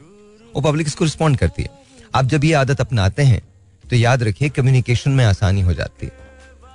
वो 0.55 0.61
पब्लिक 0.61 0.87
इसको 0.87 1.05
रिस्पॉन्ड 1.05 1.37
करती 1.37 1.63
है। 1.63 1.69
आप 2.15 2.25
जब 2.25 2.43
ये 2.43 2.53
आदत 2.53 2.81
अपनाते 2.81 3.23
हैं 3.23 3.41
तो 3.83 3.95
याद 3.95 4.23
रखिए 4.23 4.49
कम्युनिकेशन 4.49 5.11
में 5.11 5.25
आसानी 5.25 5.61
हो 5.61 5.73
जाती 5.73 6.05
है। 6.05 6.11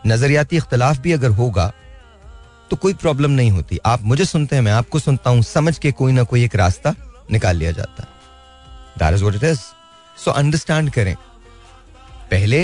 नजरियाती 0.07 0.57
इख्तलाफ 0.57 0.99
भी 0.99 1.13
अगर 1.13 1.31
होगा 1.31 1.73
तो 2.71 2.77
कोई 2.77 2.95
प्रॉब्लम 2.95 3.31
नहीं 3.31 3.51
होती। 3.51 3.79
आप 3.87 4.03
मुझे 4.03 4.25
सुनते 4.25 4.57
हैं, 4.57 4.63
मैं 4.63 4.73
आपको 4.73 4.99
सुनता 4.99 5.31
हूँ। 5.31 5.43
समझ 5.43 5.79
के 5.79 5.93
कोई 5.93 6.13
ना 6.13 6.23
कोई 6.23 6.45
एक 6.45 6.55
रास्ता 6.57 6.95
निकाल 7.31 7.57
लिया 7.57 7.73
जाता 7.73 8.03
है। 8.03 8.09
That 8.99 9.15
is 9.15 9.25
what 9.25 9.35
it 9.35 9.45
is 9.45 9.61
so 10.19 10.31
understand 10.33 10.91
करें। 10.91 11.15
पहले 12.31 12.63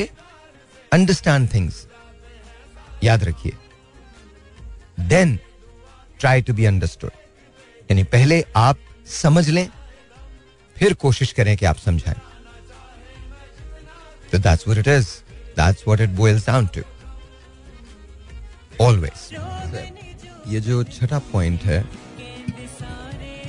अंडरस्टैंड 0.92 1.52
थिंग्स 1.54 1.86
याद 3.04 3.24
रखिए। 3.24 3.52
Then 5.00 5.38
try 6.20 6.42
to 6.42 6.54
be 6.54 6.64
understood 6.64 7.10
यानी 7.90 8.02
पहले 8.04 8.44
आप 8.56 8.78
समझ 9.12 9.48
लें, 9.48 9.68
फिर 10.76 10.94
कोशिश 10.94 11.32
करें 11.32 11.56
कि 11.56 11.66
आप 11.66 11.76
समझाएँ। 11.76 12.20
तो 14.32 14.38
that's 14.38 14.68
what 14.68 14.78
it 14.78 14.88
is 14.88 15.08
that's 15.56 15.84
what 15.86 16.00
it 16.00 16.10
boils 16.12 16.46
down 16.46 16.66
to 16.66 16.82
always 18.84 19.20
ये 20.48 20.60
जो 20.60 20.82
छठा 20.84 21.18
पॉइंट 21.32 21.62
है 21.64 21.84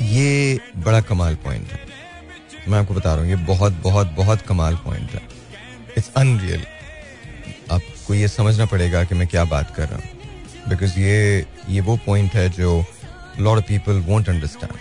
ये 0.01 0.59
बड़ा 0.85 1.01
कमाल 1.01 1.35
पॉइंट 1.43 1.71
है। 1.71 1.79
मैं 2.67 2.79
आपको 2.79 2.93
बता 2.93 3.13
रहा 3.13 3.21
हूँ 3.21 3.29
ये 3.29 3.35
बहुत 3.45 3.73
बहुत 3.83 4.07
बहुत 4.17 4.41
कमाल 4.47 4.75
पॉइंट 4.85 5.11
है। 5.11 5.21
इट्स 5.97 6.11
अनरियल 6.17 6.65
आपको 7.71 8.13
ये 8.13 8.27
समझना 8.27 8.65
पड़ेगा 8.65 9.03
कि 9.03 9.15
मैं 9.15 9.27
क्या 9.27 9.43
बात 9.45 9.75
कर 9.75 9.87
रहा 9.89 9.97
हूँ। 9.97 10.69
बिकॉज़ 10.69 10.99
ये 10.99 11.45
ये 11.69 11.81
वो 11.81 11.95
पॉइंट 12.05 12.33
है 12.35 12.49
जो 12.51 12.83
lot 13.39 13.57
of 13.57 13.65
people 13.67 13.99
won't 14.07 14.29
understand 14.29 14.73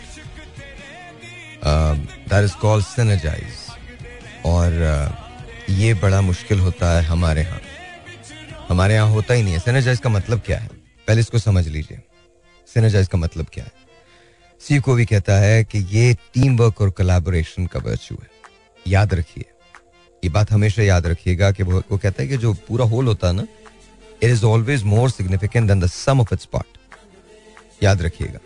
that 2.30 2.44
is 2.44 2.56
called 2.60 2.84
synergize 2.86 3.52
और 4.46 4.70
uh, 4.94 5.70
ये 5.70 5.94
बड़ा 6.02 6.20
मुश्किल 6.20 6.58
होता 6.60 6.90
है 6.96 7.02
हमारे 7.04 7.42
यहाँ। 7.42 7.60
हमारे 8.68 8.94
यहाँ 8.94 9.08
होता 9.10 9.34
ही 9.34 9.42
नहीं 9.42 9.52
है। 9.52 9.58
सिनर्जाइज 9.58 9.98
का 9.98 10.10
मतलब 10.10 10.40
क्या 10.40 10.58
है? 10.58 10.68
पहले 11.08 11.20
इसको 11.20 11.38
समझ 11.38 11.66
लीजिए। 11.68 12.00
सिनर्जाइज 12.74 13.08
का 13.08 13.18
मतलब 13.18 13.46
क्या 13.52 13.64
है? 13.64 13.72
सी 14.60 14.78
को 14.78 14.94
भी 14.94 15.04
कहता 15.06 15.32
है 15.32 15.64
कि 15.64 15.78
ये 15.78 16.14
टीम 16.34 16.56
वर्क 16.56 16.80
और 16.80 16.90
कोलैबोरेशन 16.90 17.66
का 17.66 17.80
वर्च्यू 17.80 18.18
है। 18.22 18.28
याद 18.86 19.14
रखिए। 19.14 19.44
ये 20.22 20.30
बात 20.30 20.52
हमेशा 20.52 20.82
याद 20.82 21.06
रखिएगा 21.06 21.50
कि 21.50 21.62
वो, 21.62 21.82
वो 21.90 21.98
कहता 21.98 22.22
है 22.22 22.28
कि 22.28 22.36
जो 22.36 22.52
पूरा 22.68 22.84
होल 22.84 23.06
होता 23.06 23.26
है 23.26 23.32
ना 23.32 23.46
it 24.22 24.30
is 24.30 24.44
always 24.44 24.82
more 24.82 25.10
significant 25.10 25.68
than 25.68 25.80
the 25.80 25.86
sum 25.86 26.20
of 26.20 26.34
its 26.34 26.44
part 26.44 27.82
याद 27.82 28.02
रखिएगा। 28.02 28.38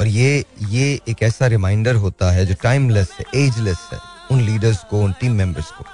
और 0.00 0.06
ये 0.06 0.44
ये 0.68 1.00
एक 1.08 1.22
ऐसा 1.22 1.46
रिमाइंडर 1.46 1.94
होता 1.94 2.30
है 2.30 2.46
जो 2.46 2.54
टाइमलेस 2.62 3.10
है 3.12 3.24
एजलेस 3.36 3.88
है 3.92 3.98
उन 4.30 4.40
लीडर्स 4.40 4.84
को 4.90 5.02
उन 5.02 5.12
टीम 5.12 5.32
मेंबर्स 5.32 5.70
को। 5.70 5.84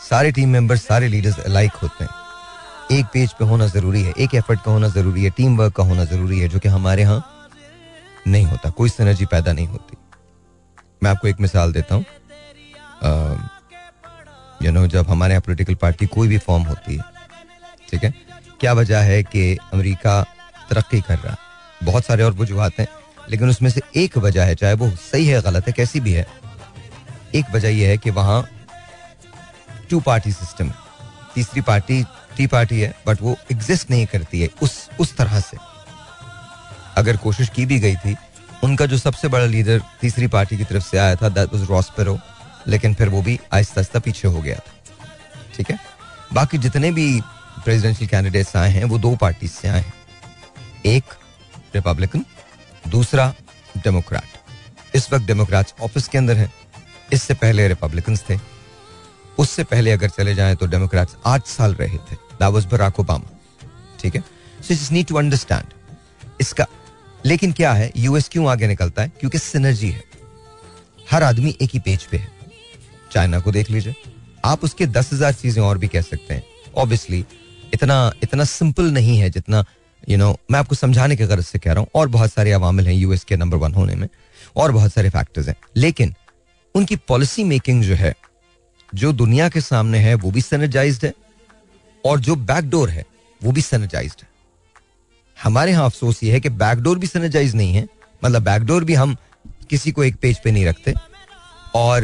सारे 0.00 0.30
टीम 0.32 0.48
मेंबर्स 0.48 0.82
सारे 0.82 1.08
लीडर्स 1.08 1.38
अलाइक 1.40 1.72
होते 1.82 2.04
हैं। 2.04 2.98
एक 2.98 3.06
पेज 3.12 3.32
पे 3.32 3.44
होना 3.44 3.66
ज़रूरी 3.66 4.02
है, 4.02 4.12
एक 4.12 4.34
एफर्ट 4.34 4.60
का 4.62 4.72
होना 4.72 4.88
ज़रूरी 4.88 5.24
है 5.24 5.30
टीम 5.30 5.56
वर्क 5.56 5.74
का 5.74 5.82
होना 5.82 6.04
ज़रूरी 6.04 6.38
है, 6.40 6.48
जो 6.48 6.58
कि 6.58 6.68
हमारे 6.68 7.02
यहाँ 7.02 7.24
नहीं 8.26 8.44
होता, 8.44 8.70
कोई 8.70 8.88
सिनर्जी 8.88 9.26
पैदा 9.26 9.52
नहीं 9.52 9.66
होती। 9.66 9.96
मैं 11.02 11.10
आपको 11.10 11.28
एक 11.28 11.40
मिसाल 11.40 11.72
देता 11.72 11.94
हूँ। 11.94 12.04
यू 14.62 14.72
नो 14.72 14.86
जब 14.86 15.08
हमारे 15.08 15.32
यहाँ 15.32 15.42
पोलिटिकल 15.42 15.74
पार्टी 15.74 16.06
कोई 16.08 16.28
भी 16.28 16.38
फॉर्म 16.38 16.62
होती 16.64 16.96
है, 16.96 17.02
ठीक 17.90 18.04
है? 18.04 18.12
क्या 18.60 18.72
वजह 18.72 19.00
है 19.00 19.22
कि 19.22 19.54
अमेरिका 19.72 20.22
तरक्की 20.70 21.00
कर 21.00 21.18
रहा 21.18 21.32
है? 21.32 21.38
बहुत 21.82 22.04
सारे 22.04 22.22
और 22.22 22.32
वजूहत 22.34 22.78
हैं, 22.80 22.86
लेकिन 23.30 23.48
उसमें 23.48 23.70
से 23.70 23.82
एक 23.96 24.16
वजह 24.18 24.44
है, 24.44 24.54
चाहे 24.54 24.74
वो 24.74 24.90
सही 25.02 25.26
है, 25.26 25.40
गलत 25.42 25.66
है, 25.66 25.72
कैसी 25.72 26.00
भी 26.00 26.12
है, 26.12 26.26
एक 27.34 27.50
वजह 27.52 27.68
यह 27.70 27.88
है 27.88 27.96
कि 27.98 28.10
वहाँ 28.10 28.42
टू 29.90 30.00
पार्टी 30.00 30.32
सिस्टम 30.32 30.72
तीसरी 31.34 31.60
पार्टी 31.60 32.04
टी 32.36 32.46
पार्टी 32.46 32.80
है 32.80 32.94
बट 33.06 33.22
वो 33.22 33.36
एग्जिस्ट 33.52 33.90
नहीं 33.90 34.06
करती 34.06 34.40
है 34.40 34.48
उस 34.62 34.90
उस 35.00 35.16
तरह 35.16 35.40
से। 35.40 35.56
अगर 36.96 37.16
कोशिश 37.16 37.48
की 37.48 37.66
भी 37.66 37.78
गई 37.78 37.96
थी, 37.96 38.16
उनका 38.64 38.86
जो 38.86 38.98
सबसे 38.98 39.28
बड़ा 39.28 39.44
लीडर 39.44 39.82
तीसरी 40.00 40.26
पार्टी 40.26 40.56
की 40.56 40.64
तरफ़ 40.64 40.84
से 40.84 40.98
आया 40.98 41.16
था 41.16 41.28
दैट 41.28 41.54
वाज 41.54 41.70
रॉस्पेरो 41.70 42.18
लेकिन 42.66 42.94
फिर 42.94 43.08
वो 43.08 43.22
भी 43.22 43.40
आहिस्ता 43.52 43.80
आहिस्ता 43.80 43.98
पीछे 43.98 44.28
हो 44.28 44.42
गया 44.42 44.56
था। 44.56 44.72
ठीक 45.56 45.70
है? 45.70 45.78
बाकी 46.32 46.58
जितने 46.58 46.90
भी 46.90 47.20
प्रेसिडेंशियल 47.64 48.08
कैंडिडेट्स 48.08 48.56
आए 48.56 48.70
हैं, 48.70 48.84
वो 48.84 48.98
दो 48.98 49.16
पार्टी 49.16 49.48
से 49.48 49.68
आए 49.68 49.80
हैं। 49.80 49.94
एक 50.86 51.04
रिपब्लिकन 51.74 52.24
दूसरा 52.88 53.34
डेमोक्रेट 53.78 54.96
इस 54.96 55.12
वक्त 55.12 55.24
डेमोक्रेट्स 55.24 55.74
ऑफ़िस 55.80 56.08
के 56.08 56.18
अंदर 56.18 56.36
हैं। 56.36 56.52
इससे 57.12 57.34
पहले 57.34 57.68
रिपब्लिकन 57.68 58.16
थे। 58.16 58.57
उससे 59.38 59.64
पहले 59.64 59.90
अगर 59.90 60.08
चले 60.08 60.34
जाए 60.34 60.54
तो 60.54 60.66
डेमोक्रेट्स 60.66 61.16
आठ 61.26 61.46
साल 61.46 61.74
रहे 61.74 61.98
थे। 61.98 62.16
बराक 62.40 63.00
ओबामा 63.00 63.38
ठीक 64.00 64.14
है? 64.14 64.22
सो 64.62 64.94
नीड 64.94 65.06
टू 65.06 65.16
अंडरस्टैंड 65.16 65.72
इसका 66.40 66.66
लेकिन 67.26 67.52
क्या 67.52 67.72
है? 67.72 67.90
यूएस 67.96 68.28
क्यों 68.28 68.48
आगे 68.50 68.66
निकलता 68.66 69.02
है? 69.02 69.12
क्योंकि 69.20 69.38
सिनर्जी 69.38 69.90
है। 69.90 70.02
हर 71.10 71.22
आदमी 71.22 71.56
एक 71.62 71.70
ही 71.74 71.78
पेज 71.78 72.04
पे 72.04 72.16
है। 72.16 72.28
चाइना 73.12 73.40
को 73.40 73.52
देख 73.52 73.70
लीजिए। 73.70 73.94
आप 74.44 74.64
उसके 74.64 74.86
दस 74.86 75.12
हज़ार 75.12 75.32
चीज़ें 75.32 75.62
और 75.62 75.78
भी 75.78 75.88
कह 75.88 76.00
सकते 76.02 76.34
हैं। 76.34 76.42
ऑब्वियसली 76.76 77.24
इतना 77.74 78.12
इतना 78.22 78.44
सिंपल 78.44 78.90
नहीं 78.92 79.18
है 79.18 79.30
जितना 79.30 79.64
यू 80.08 80.16
you 80.16 80.18
नो 80.18 80.30
know, 80.30 80.40
मैं 80.50 80.58
आपको 80.58 80.74
समझाने 80.74 81.16
के 81.16 81.26
गरज 81.26 81.44
से 81.44 81.58
कह 81.58 81.72
रहा 81.72 81.80
हूँ। 81.80 81.88
और 81.94 82.08
बहुत 82.08 82.32
सारे 82.32 82.52
अवामिल 82.52 82.86
हैं 82.86 82.94
यूएस 82.94 83.24
के 83.24 83.36
नंबर 83.36 83.56
वन 83.56 83.74
होने 83.74 83.94
में। 83.94 84.08
और 84.56 84.72
बहुत 84.72 84.92
सारे 84.92 85.10
फैक्टर्स 85.10 85.48
हैं। 85.48 85.56
लेकिन 85.76 86.14
उनकी 86.74 86.96
पॉलिसी 87.08 87.44
मेकिंग 87.44 87.82
जो 87.82 87.94
है 87.94 88.14
जो 88.92 89.12
दुनिया 89.12 89.48
के 89.48 89.60
सामने 89.60 89.98
है, 89.98 90.14
वो 90.14 90.30
भी 90.30 90.40
सैनिटाइज 90.40 91.00
है 91.04 91.12
और 92.04 92.20
जो 92.20 92.36
बैकडोर 92.36 92.90
है, 92.90 93.04
वो 93.40 93.52
भी 93.52 93.62
सैनिटाइज 93.62 94.16
है। 94.22 94.28
हमारे 95.36 95.72
यहाँ 95.72 95.84
अफसोस 95.84 96.22
ये 96.22 96.32
है 96.32 96.40
कि 96.40 96.48
बैकडोर 96.48 96.98
भी 96.98 97.06
सैनिटाइज 97.06 97.54
नहीं 97.56 97.74
है। 97.74 97.86
मतलब 98.22 98.42
बैकडोर 98.42 98.84
भी 98.84 98.94
हम 98.94 99.16
किसी 99.70 99.92
को 99.92 100.04
एक 100.04 100.16
पेज 100.16 100.40
पे 100.44 100.50
नहीं 100.50 100.66
रखते 100.66 100.94
और 101.74 102.02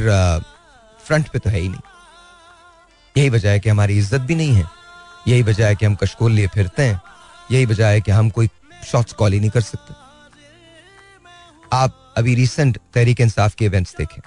फ्रंट 1.00 1.28
पे 1.28 1.38
तो 1.38 1.50
है 1.50 1.60
ही 1.60 1.68
नहीं। 1.68 1.80
यही 3.16 3.30
वजह 3.30 3.50
है 3.50 3.60
कि 3.60 3.70
हमारी 3.70 3.98
इज़्ज़त 3.98 4.20
भी 4.20 4.34
नहीं 4.34 4.54
है। 4.54 4.64
यही 5.28 5.42
वजह 5.42 5.66
है 5.66 5.74
कि 5.76 5.86
हम 5.86 5.94
कशकोल 5.94 6.32
लिए 6.32 6.46
फिरते 6.46 6.82
हैं। 6.82 7.00
यही 7.52 7.66
वजह 7.66 7.86
है 7.86 8.00
कि 8.00 8.10
हम 8.10 8.30
कोई 8.30 8.48
शॉर्ट्स 8.86 9.12
कॉल 9.12 9.32
ही 9.32 9.40
नहीं 9.40 9.50
कर 9.50 9.60
सकते। 9.60 9.94
आप 11.72 12.14
अभी 12.16 12.34
रिसेंट 12.34 12.78
तहरीक 12.94 13.20
इंसाफ 13.20 13.54
के 13.54 13.64
इवेंट्स 13.64 13.94
देखें। 13.98 14.20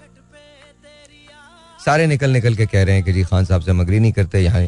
सारे 1.88 2.06
निकल 2.08 2.32
निकल 2.32 2.56
के 2.56 2.66
कह 2.66 2.84
रहे 2.84 2.96
हैं 2.96 3.04
कि 3.04 3.14
जी 3.14 3.24
खान 3.24 3.46
साहब 3.46 3.62
से 3.62 3.72
हम 3.72 3.80
अग्री 3.82 4.00
नहीं 4.00 4.12
करते। 4.12 4.40
यहाँ 4.40 4.62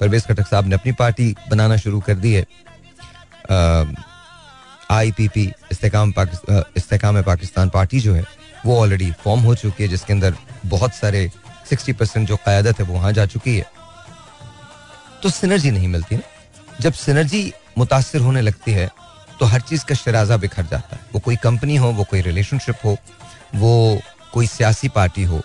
परवेज 0.00 0.24
खटक 0.26 0.46
साहब 0.46 0.68
ने 0.68 0.74
अपनी 0.74 0.92
पार्टी 0.92 1.34
बनाना 1.50 1.76
शुरू 1.76 2.00
कर 2.00 2.14
दी 2.16 2.32
है। 2.32 2.44
I 4.90 5.12
P 5.12 5.28
P 5.28 5.44
Istehkam 5.72 6.12
Istehkam 6.76 7.22
Pakistan 7.22 7.68
party 7.70 8.00
जो 8.00 8.14
है, 8.14 8.24
वो 8.66 8.80
ऑलरेडी 8.80 9.10
फॉर्म 9.22 9.40
हो 9.42 9.54
चुकी 9.54 9.82
है, 9.82 9.88
जिसके 9.88 10.12
अंदर 10.12 10.34
बहुत 10.66 10.94
सारे 10.94 11.30
सिक्सटी 11.70 11.92
परसेंट 11.92 12.28
जो 12.28 12.36
क्यादत 12.38 12.80
है, 12.80 12.86
वो 12.86 12.94
वहाँ 12.94 13.12
जा 13.12 13.26
चुकी 13.28 13.56
है। 13.56 13.66
तो 15.22 15.30
सिनर्जी 15.30 15.70
नहीं 15.70 15.88
मिलती 15.88 16.16
ना। 16.16 16.22
जब 16.80 16.92
सिनर्जी 16.94 17.52
मुतासर 17.78 18.20
होने 18.20 18.40
लगती 18.40 18.72
है 18.72 18.90
तो 19.40 19.46
हर 19.46 19.60
चीज़ 19.62 19.84
का 19.84 19.94
शराजा 19.94 20.36
बिखर 20.36 20.62
जाता 20.64 20.96
है। 20.96 21.02
वो 21.12 21.20
कोई 21.20 21.36
कंपनी 21.38 21.76
हो, 21.76 21.92
वो 21.92 22.04
कोई 22.04 22.20
रिलेशनशिप 22.22 22.76
हो, 22.84 22.96
वो 23.54 24.00
कोई 24.32 24.46
सियासी 24.48 24.88
पार्टी 24.90 25.22
हो 25.24 25.42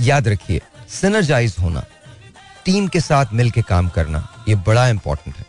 याद 0.00 0.28
रखिए 0.28 0.60
सिनर्जाइज 0.90 1.56
होना 1.60 1.84
टीम 2.64 2.86
के 2.88 3.00
साथ 3.00 3.32
मिलकर 3.32 3.62
काम 3.62 3.88
करना, 3.88 4.28
ये 4.48 4.54
बड़ा 4.56 4.88
इंपॉर्टेंट 4.88 5.36
है। 5.36 5.44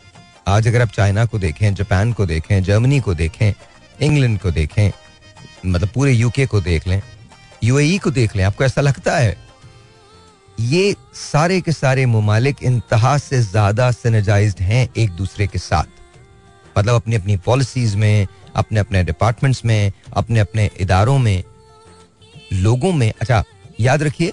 आज 0.48 0.68
अगर 0.68 0.82
आप 0.82 0.88
चाइना 0.88 1.24
को 1.24 1.38
देखें, 1.38 1.74
जापान 1.74 2.12
को 2.12 2.26
देखें, 2.26 2.62
जर्मनी 2.62 3.00
को 3.00 3.14
देखें, 3.14 3.52
इंग्लैंड 4.00 4.38
को 4.40 4.50
देखें 4.50 4.90
मतलब 5.66 5.88
पूरे 5.88 6.12
यूके 6.12 6.46
को 6.46 6.60
देख 6.60 6.86
लें 6.86 7.00
यूएई 7.64 7.98
को 7.98 8.10
देख 8.10 8.36
लें, 8.36 8.44
आपको 8.44 8.64
ऐसा 8.64 8.80
लगता 8.80 9.16
है? 9.16 9.36
ये 10.58 10.94
सारे 11.14 11.60
के 11.60 11.72
सारे 11.72 12.04
ममालिक 12.06 12.62
इंतहा 12.62 13.16
से 13.18 13.40
ज़्यादा 13.42 13.90
सेनेजाइज 13.92 14.56
हैं 14.60 14.88
एक 14.96 15.10
दूसरे 15.12 15.46
के 15.46 15.58
साथ। 15.58 15.84
मतलब 16.76 16.94
अपनी 16.94 17.16
अपनी 17.16 17.36
पॉलिसीज़ 17.36 17.96
में 17.96 18.26
अपने 18.56 18.80
अपने 18.80 19.02
डिपार्टमेंट्स 19.04 19.64
में 19.64 19.92
अपने 20.12 20.40
अपने 20.40 20.70
इदारों 20.80 21.18
में, 21.18 21.42
लोगों 22.52 22.92
में 22.92 23.12
अच्छा 23.12 23.42
याद 23.80 24.02
रखिए, 24.02 24.32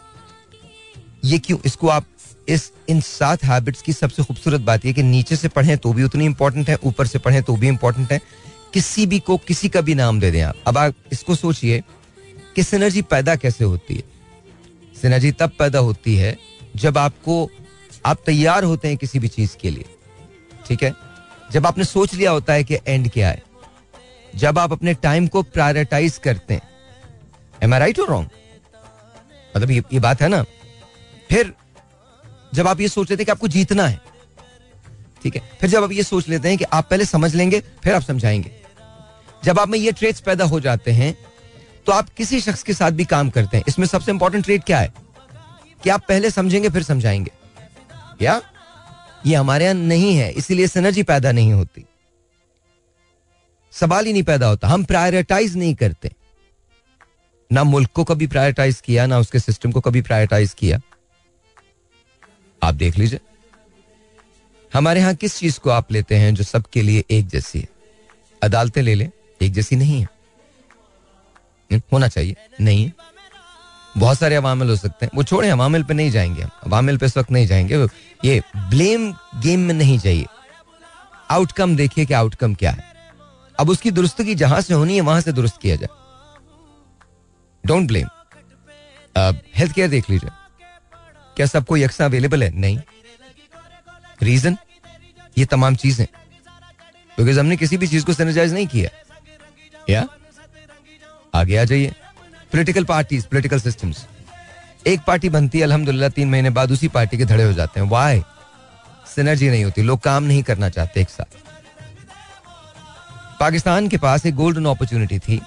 ये 1.25 1.39
क्यों? 1.39 1.57
इसको 1.65 1.87
आप 1.87 2.05
इस, 2.49 2.71
इन 2.89 3.01
सात 3.01 3.43
हैबिट्स 3.43 3.81
की 3.81 3.93
सबसे 3.93 4.23
खूबसूरत 4.23 4.61
बात 4.61 4.85
यह 4.85 4.93
कि 4.93 5.03
नीचे 5.03 5.35
से 5.35 5.47
पढ़ें 5.47 5.77
तो 5.77 5.93
भी 5.93 6.03
उतनी 6.03 6.25
इंपॉर्टेंट 6.25 6.69
है, 6.69 6.77
ऊपर 6.83 7.07
से 7.07 7.19
पढ़ें 7.19 7.43
तो 7.43 7.55
भी 7.55 7.67
इंपॉर्टेंट 7.67 8.11
है। 8.11 8.21
किसी 8.73 9.05
भी 9.05 9.19
को 9.19 9.37
किसी 9.37 9.69
का 9.69 9.81
भी 9.81 9.95
नाम 9.95 10.19
दे 10.19 10.31
दें 10.31 10.41
आप। 10.41 10.55
अब 10.67 10.77
आप 10.77 10.93
इसको 11.11 11.35
सोचिए 11.35 11.83
कि 12.55 12.63
सिनर्जी 12.63 13.01
पैदा 13.01 13.35
कैसे 13.35 13.63
होती 13.63 13.95
है? 13.95 14.03
सिनर्जी 15.01 15.31
तब 15.31 15.51
पैदा 15.59 15.79
होती 15.79 16.15
है 16.15 16.37
जब 16.75 16.97
आपको, 16.97 17.49
आप 18.05 18.19
तैयार 18.25 18.63
होते 18.63 18.87
हैं 18.87 18.97
किसी 18.97 19.19
भी 19.19 19.27
चीज़ 19.27 19.57
के 19.57 19.69
लिए। 19.69 19.85
ठीक 20.67 20.83
है? 20.83 20.93
जब 21.51 21.65
आपने 21.65 21.83
सोच 21.83 22.13
लिया 22.13 22.31
होता 22.31 22.53
है 22.53 22.63
कि 22.63 22.77
एंड 22.87 23.11
क्या 23.11 23.29
है। 23.29 23.43
जब 24.35 24.59
आप 24.59 24.71
अपने 24.71 24.93
टाइम 24.93 25.27
को 25.27 25.43
प्रायोरिटाइज 25.43 26.17
करते 26.17 26.53
हैं। 26.53 26.61
एम 27.63 27.73
आई 27.73 27.79
राइट 27.79 27.99
और 27.99 28.07
रॉन्ग 28.07 28.29
मतलब 29.55 29.71
ये, 29.71 29.83
ये 29.93 29.99
बात 29.99 30.21
है 30.21 30.27
ना? 30.27 30.43
फिर 31.29 31.53
जब 32.53 32.67
आप 32.67 32.79
ये 32.79 32.87
सोच 32.87 33.09
रहे 33.09 33.17
थे 33.17 33.25
कि 33.25 33.31
आपको 33.31 33.47
जीतना 33.47 33.87
है 33.87 34.01
ठीक 35.23 35.35
है? 35.35 35.41
फिर 35.61 35.69
जब 35.69 35.83
आप 35.83 35.91
ये 35.91 36.03
सोच 36.03 36.27
लेते 36.29 36.49
हैं 36.49 36.57
कि 36.57 36.63
आप 36.63 36.87
पहले 36.89 37.05
समझ 37.05 37.35
लेंगे 37.35 37.59
फिर 37.83 37.93
आप 37.93 38.01
समझाएँगे। 38.01 38.51
जब 39.43 39.59
आप 39.59 39.69
में 39.69 39.77
ये 39.79 39.91
ट्रेड्स 39.91 40.19
पैदा 40.19 40.45
हो 40.45 40.59
जाते 40.59 40.91
हैं 40.91 41.15
तो 41.85 41.91
आप 41.91 42.09
किसी 42.09 42.39
शख्स 42.41 42.63
के 42.63 42.73
साथ 42.73 42.91
भी 42.91 43.05
काम 43.05 43.29
करते 43.29 43.57
हैं। 43.57 43.63
इसमें 43.67 43.87
सबसे 43.87 44.11
इंपॉर्टेंट 44.11 44.43
ट्रेड 44.45 44.63
क्या 44.63 44.79
है? 44.79 44.93
कि 45.83 45.89
आप 45.89 46.03
पहले 46.07 46.29
समझेंगे 46.31 46.69
फिर 46.69 46.83
समझाएँगे। 46.83 47.31
क्या 48.19 48.41
ये 49.25 49.35
हमारे 49.35 49.63
यहाँ 49.63 49.75
नहीं 49.75 50.15
है 50.15 50.31
इसीलिए 50.31 50.67
सिनर्जी 50.67 51.03
पैदा 51.03 51.31
नहीं 51.31 51.53
होती। 51.53 51.85
सवाल 53.73 54.05
ही 54.05 54.13
नहीं 54.13 54.23
पैदा 54.23 54.47
होता। 54.47 54.67
हम 54.67 54.83
प्रायोरिटाइज 54.83 55.55
नहीं 55.57 55.75
करते। 55.75 56.11
ना 57.53 57.63
मुल्क 57.63 57.89
को 57.89 58.03
कभी 58.03 58.27
प्रायोरिटाइज 58.27 58.81
किया 58.81 59.05
ना 59.05 59.19
उसके 59.19 59.39
सिस्टम 59.39 59.71
को 59.71 59.81
कभी 59.81 60.01
प्रायोरिटाइज 60.01 60.53
किया। 60.53 60.79
आप 62.63 62.73
देख 62.73 62.97
लीजिए। 62.97 63.19
हमारे 64.73 64.99
यहाँ 64.99 65.15
किस 65.15 65.37
चीज़ 65.37 65.59
को 65.59 65.69
आप 65.69 65.91
लेते 65.91 66.15
हैं 66.15 66.35
जो 66.35 66.43
सबके 66.43 66.81
लिए 66.81 67.03
एक 67.11 67.27
जैसी 67.27 67.59
है? 67.59 67.67
अदालतें 68.43 68.81
ले 68.81 68.95
लें 68.95 69.11
एक 69.41 69.53
जैसी 69.53 69.75
नहीं 69.75 69.99
है। 69.99 70.03
हम्म, 70.03 71.81
होना 71.93 72.07
चाहिए 72.07 72.35
नहीं 72.61 72.91
बहुत 73.97 74.19
सारे 74.19 74.35
अवामिल 74.35 74.69
हो 74.69 74.75
सकते 74.75 75.05
हैं। 75.05 75.11
वो 75.15 75.23
छोड़े 75.23 75.49
अवामिल 75.49 75.83
पे 75.83 75.93
नहीं 75.93 76.11
जाएँगे 76.11 76.41
हम। 76.41 76.49
अवामिल 76.65 76.97
पे 76.97 77.05
इस 77.05 77.17
वक्त 77.17 77.31
नहीं 77.31 77.47
जाएँगे। 77.47 77.87
ये 78.25 78.41
ब्लेम 78.57 79.13
गेम 79.13 79.59
में 79.59 79.73
नहीं 79.73 79.99
चाहिए। 79.99 80.25
आउटकम 81.29 81.75
देखिए 81.75 82.05
कि 82.05 82.13
आउटकम 82.13 82.53
क्या 82.53 82.71
है। 82.71 82.83
अब 83.59 83.69
उसकी 83.69 83.91
दुरुस्तगी 83.91 84.35
जहाँ 84.35 84.61
से 84.61 84.73
होनी 84.73 84.95
है 84.95 85.01
वहाँ 85.01 85.21
से 85.21 85.31
दुरुस्त 85.31 85.61
किया 85.61 85.75
जाए। 85.75 86.02
डोंट 87.63 87.87
ब्लेम 87.87 88.07
हेल्थ 89.55 89.73
केयर 89.73 89.89
देख 89.89 90.09
लीजिए। 90.09 90.29
क्या 91.35 91.45
सबको 91.45 91.77
यकसा 91.77 92.05
अवेलेबल 92.05 92.43
है? 92.43 92.49
नहीं। 92.51 92.79
रीजन 94.21 94.57
ये 95.37 95.45
तमाम 95.45 95.75
चीज़ें। 95.75 96.05
बिकॉज़ 97.17 97.39
हमने 97.39 97.57
किसी 97.57 97.77
भी 97.77 97.87
चीज़ 97.87 98.05
को 98.05 98.13
सैनिटाइज 98.13 98.53
नहीं 98.53 98.67
किया। 98.67 98.89
या? 99.89 100.07
आगे 101.35 101.57
आ 101.57 101.63
जाइए। 101.63 101.93
पॉलिटिकल 102.53 102.83
पार्टीज़ 102.85 103.25
पॉलिटिकल 103.27 103.59
सिस्टम्स 103.59 104.05
एक 104.87 105.01
पार्टी 105.07 105.29
बनती 105.29 105.57
है 105.57 105.63
अल्हम्दुलिल्लाह 105.63 106.09
तीन 106.09 106.29
महीने 106.29 106.49
बाद 106.49 106.71
उसी 106.71 106.87
पार्टी 106.89 107.17
के 107.17 107.25
धड़े 107.25 107.43
हो 107.43 107.53
जाते 107.53 107.79
हैं। 107.79 107.87
वाई 107.89 108.23
सिनर्जी 109.15 109.49
नहीं 109.49 109.63
होती। 109.63 109.81
लोग 109.81 109.99
काम 110.01 110.23
नहीं 110.23 110.43
करना 110.43 110.69
चाहते 110.69 111.01
एक 111.01 111.09
साथ। 111.09 111.37
पाकिस्तान 113.39 113.87
के 113.87 113.97
पास 113.97 114.25
एक 114.25 114.35
गोल्डन 114.35 114.65
अपॉर्चुनिटी 114.65 115.19
थी। 115.19 115.41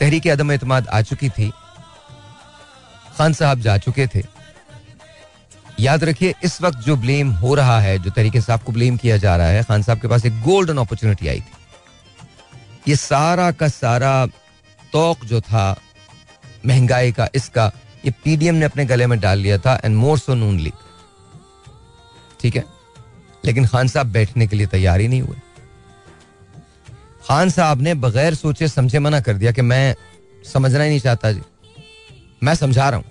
तहरीक 0.00 0.26
अदम 0.26 0.52
एतमाद 0.52 0.88
आ 0.88 1.02
चुकी 1.02 1.28
थी। 1.28 1.52
खान 3.18 3.32
साहब 3.32 3.60
जा 3.60 3.78
चुके 3.78 4.06
थे। 4.06 4.22
याद 5.80 6.04
रखिए, 6.04 6.34
इस 6.42 6.62
वक्त 6.62 6.78
जो 6.78 6.96
ब्लेम 6.96 7.30
हो 7.30 7.54
रहा 7.54 7.80
है, 7.80 7.98
जो 7.98 8.10
तरीके 8.10 8.40
से 8.40 8.52
आपको 8.52 8.72
ब्लेम 8.72 8.96
किया 8.96 9.16
जा 9.16 9.36
रहा 9.36 9.46
है, 9.46 9.62
खान 9.62 9.82
साहब 9.82 10.00
के 10.00 10.08
पास 10.08 10.26
एक 10.26 10.40
गोल्डन 10.40 10.76
अपॉर्चुनिटी 10.76 11.28
आई 11.28 11.40
थी। 11.40 11.52
ये 12.88 12.96
सारा 12.96 13.50
का 13.50 13.68
सारा 13.68 14.26
तोक 14.92 15.24
जो 15.24 15.40
था, 15.40 15.80
महँगाई 16.66 17.12
का, 17.12 17.28
इसका, 17.34 17.72
ये 18.04 18.10
पीडीएम 18.10 18.54
ने 18.54 18.64
अपने 18.64 18.84
गले 18.84 19.06
में 19.06 19.20
डाल 19.20 19.38
लिया 19.38 19.58
था 19.58 19.80
and 19.84 19.96
more 19.96 20.18
so 20.18 20.34
Noon 20.34 20.58
league 20.58 20.72
ठीक 22.40 22.56
है? 22.56 22.64
लेकिन 23.44 23.66
खान 23.66 23.88
साहब 23.88 24.06
बैठने 24.06 24.46
के 24.46 24.56
लिए 24.56 24.66
तैयार 24.66 25.00
ही 25.00 25.08
नहीं 25.08 25.22
हुए। 25.22 25.36
खान 27.30 27.50
साहब 27.50 27.82
ने 27.82 27.92
बगैर 27.94 28.34
सोचे 28.34 28.66
समझे 28.68 28.98
मना 28.98 29.20
कर 29.20 29.34
दिया 29.34 29.50
कि 29.52 29.62
मैं 29.62 29.94
समझना 30.44 30.82
ही 30.82 30.88
नहीं 30.88 31.00
चाहता 31.00 31.30
जी। 31.32 31.40
मैं 32.42 32.54
समझा 32.54 32.88
रहा 32.90 32.98
हूँ। 32.98 33.04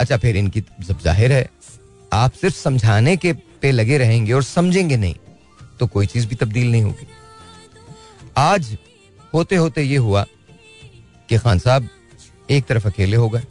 अच्छा 0.00 0.16
फिर 0.16 0.36
इनकी 0.36 0.60
जब 0.60 1.00
ज़ाहिर 1.00 1.32
है, 1.32 1.48
आप 2.12 2.32
सिर्फ़ 2.32 2.56
समझाने 2.56 3.16
के 3.16 3.32
पे 3.32 3.70
लगे 3.72 3.98
रहेंगे 3.98 4.32
और 4.32 4.42
समझेंगे 4.42 4.96
नहीं 4.96 5.14
तो 5.80 5.86
कोई 5.86 6.06
चीज़ 6.06 6.26
भी 6.28 6.34
तब्दील 6.34 6.70
नहीं 6.72 6.82
होगी। 6.82 7.06
आज 8.36 8.76
होते 9.34 9.56
होते 9.56 9.82
ये 9.82 9.96
हुआ 9.98 10.24
कि 11.28 11.38
खान 11.38 11.58
साहब 11.58 11.88
एक 12.50 12.66
तरफ़ 12.66 12.86
अकेले 12.86 13.16
हो 13.16 13.28
गए। 13.28 13.42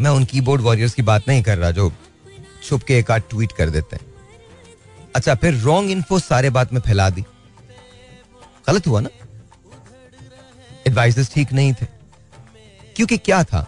मैं 0.00 0.10
उन 0.10 0.24
कीबोर्ड 0.24 0.62
वॉरियर्स 0.62 0.94
की 0.94 1.02
बात 1.02 1.28
नहीं 1.28 1.42
कर 1.42 1.58
रहा 1.58 1.70
जो 1.70 1.92
छुप 2.64 2.82
के 2.82 2.98
एक 2.98 3.10
आध 3.10 3.22
ट्वीट 3.30 3.52
कर 3.52 3.70
देते 3.70 3.96
हैं। 3.96 4.12
अच्छा 5.14 5.34
फिर 5.34 5.54
रॉन्ग 5.60 5.90
इन्फो 5.90 6.18
सारे 6.18 6.50
बात 6.50 6.72
में 6.72 6.80
फैला 6.80 7.08
दी। 7.10 7.24
गलत 8.68 8.86
हुआ 8.86 9.00
ना? 9.00 9.08
एडवाइजर्स 10.86 11.34
ठीक 11.34 11.52
नहीं 11.52 11.72
थे। 11.72 11.86
क्योंकि 12.96 13.16
क्या 13.16 13.44
था? 13.44 13.60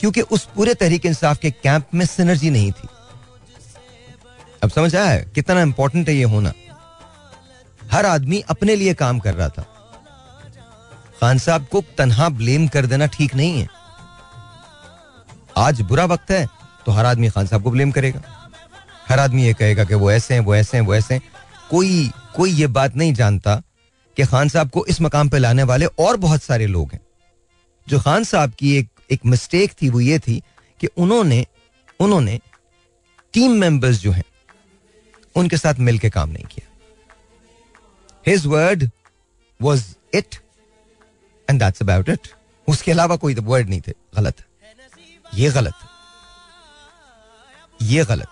क्योंकि 0.00 0.20
उस 0.20 0.48
पूरे 0.56 0.74
तहरीक 0.74 1.06
इंसाफ 1.06 1.38
के 1.38 1.50
कैंप 1.50 1.88
में 1.94 2.06
सिनर्जी 2.06 2.50
नहीं 2.50 2.72
थी। 2.72 2.88
अब 4.62 4.70
समझ 4.70 4.96
आया 4.96 5.10
है, 5.10 5.24
कितना 5.34 5.62
इंपॉर्टेंट 5.62 6.08
है 6.08 6.14
ये 6.14 6.24
होना। 6.24 6.52
हर 7.92 8.06
आदमी 8.06 8.40
अपने 8.40 8.76
लिए 8.76 8.94
काम 8.94 9.18
कर 9.18 9.34
रहा 9.34 9.48
था। 9.48 9.62
खान 11.20 11.38
साहब 11.38 11.66
को 11.66 11.82
तनहा 11.98 12.28
ब्लेम 12.28 12.68
कर 12.68 12.86
देना 12.86 13.06
ठीक 13.06 13.34
नहीं 13.34 13.60
है। 13.60 13.68
आज 15.56 15.80
बुरा 15.80 16.04
वक्त 16.04 16.30
है 16.30 16.46
तो 16.86 16.92
हर 16.92 17.06
आदमी 17.06 17.28
खान 17.28 17.46
साहब 17.46 17.62
को 17.62 17.70
ब्लेम 17.70 17.90
करेगा। 17.90 18.50
हर 19.08 19.18
आदमी 19.18 19.44
ये 19.44 19.54
कहेगा 19.54 19.84
कि 19.84 19.94
वो 19.94 20.10
ऐसे 20.10 20.34
हैं, 20.34 20.40
वो 20.40 20.54
ऐसे 20.54 20.76
हैं, 20.76 20.84
वो 20.84 20.94
ऐसे 20.94 21.14
हैं। 21.14 21.22
कोई 21.70 22.10
कोई 22.36 22.50
ये 22.50 22.66
बात 22.66 22.96
नहीं 22.96 23.14
जानता 23.14 23.62
कि 24.18 24.26
खान 24.26 24.48
साहब 24.48 24.70
को 24.70 24.86
इस 24.86 25.00
मकाम 25.00 25.28
पे 25.28 25.38
लाने 25.38 25.62
वाले 25.62 25.86
और 25.86 26.16
बहुत 26.16 26.42
सारे 26.42 26.66
लोग 26.66 26.92
हैं। 26.92 27.00
जो 27.88 28.00
खान 28.00 28.24
साहब 28.24 28.52
की 28.52 28.76
एक 28.76 28.88
एक 29.10 29.20
मिस्टेक 29.26 29.72
थी, 29.82 29.88
वो 29.88 30.00
ये 30.00 30.18
थी 30.18 30.42
कि 30.80 30.86
उन्होंने 30.86 31.46
उन्होंने 32.00 32.40
टीम 33.32 33.50
मेंबर्स 33.50 33.96
जो 33.96 34.12
हैं, 34.12 34.24
उनके 35.36 35.56
साथ 35.56 35.74
मिलकर 35.74 36.10
काम 36.10 36.28
नहीं 36.28 36.44
किया। 36.44 36.78
His 38.26 38.46
word 38.46 38.90
was 39.62 39.94
it 40.14 40.34
and 41.50 41.62
that's 41.62 41.82
about 41.82 42.08
it 42.08 42.28
उसके 42.68 42.90
अलावा 42.90 43.16
कोई 43.16 43.34
वर्ड 43.34 43.68
नहीं 43.68 43.80
थे। 43.80 43.92
गलत। 44.16 44.44
ये 45.34 45.50
गलत। 45.50 45.74
ये 47.82 48.04
गलत। 48.04 48.28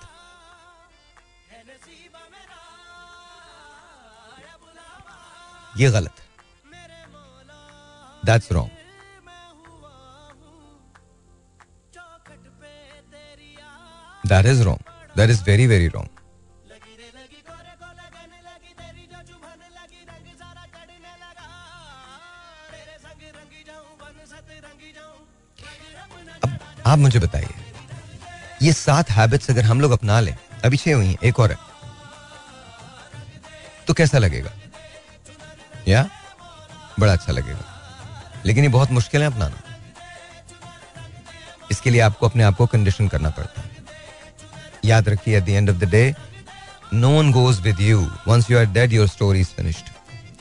ये 5.79 5.91
गलत 5.91 6.19
है। 6.19 6.25
That's 8.27 8.53
wrong 8.53 8.71
that 14.29 14.47
is 14.47 14.63
wrong 14.63 15.17
that 15.17 15.31
is 15.31 15.43
very 15.45 15.67
very 15.67 15.89
wrong 15.89 16.09
आप 26.87 26.99
मुझे 26.99 27.19
बताइए, 27.19 27.55
ये 28.63 28.73
सात 28.73 29.11
हैबिट्स 29.11 29.51
अगर 29.51 29.65
हम 29.65 29.81
लोग 29.81 29.93
अपना 29.93 30.19
लें, 30.21 30.37
अभी 30.65 30.77
छह 30.77 30.95
हुई 30.95 31.07
हैं, 31.07 31.17
एक 31.21 31.39
और 31.41 31.51
है 31.51 31.57
तो 33.87 33.95
कैसा 33.95 34.19
लगेगा? 34.19 34.51
या? 35.89 36.09
बड़ा 37.01 37.13
अच्छा 37.13 37.33
लगेगा। 37.33 37.65
लेकिन 38.47 38.65
ये 38.65 38.71
बहुत 38.71 38.91
मुश्किल 38.91 39.21
है 39.21 39.27
अपनाना। 39.27 39.57
इसके 41.71 41.91
लिए 41.91 42.01
आपको 42.01 42.29
अपने 42.29 42.43
आप 42.43 42.57
को 42.57 42.67
कंडीशन 42.67 43.09
करना 43.09 43.31
पड़ता 43.31 43.61
है। 43.61 43.71
याद 44.85 45.09
रखिए 45.09 45.39
at 45.39 45.45
the 45.45 45.49
end 45.49 45.71
of 45.71 45.77
the 45.77 45.85
day 45.85 46.15
no 46.95 47.11
one 47.11 47.33
goes 47.33 47.61
with 47.61 47.81
you 47.81 48.11
once 48.29 48.51
you 48.51 48.59
are 48.59 48.65
dead 48.65 48.93
your 48.93 49.09
story 49.09 49.41
is 49.41 49.49
finished 49.49 49.85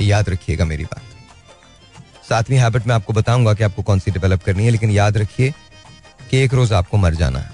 याद 0.02 0.30
रखिएगा 0.30 0.66
मेरी 0.66 0.84
बात। 0.84 1.02
सातवीं 2.30 2.58
हैबिट 2.58 2.88
में 2.88 2.96
आपको 2.96 3.14
बताऊँगा 3.14 3.54
कि 3.54 3.64
आपको 3.64 3.84
कौन 3.84 4.00
सी 4.00 4.12
डेवलप 4.12 4.44
करनी 4.44 4.66
है, 4.66 4.72
लेकिन 4.72 4.90
याद 4.90 5.18
रखिए 5.18 5.54
कि 6.30 6.38
एक 6.38 6.54
रोज 6.54 6.74
आपको 6.74 6.98
मर 6.98 7.16
जाना 7.16 7.40
है। 7.40 7.52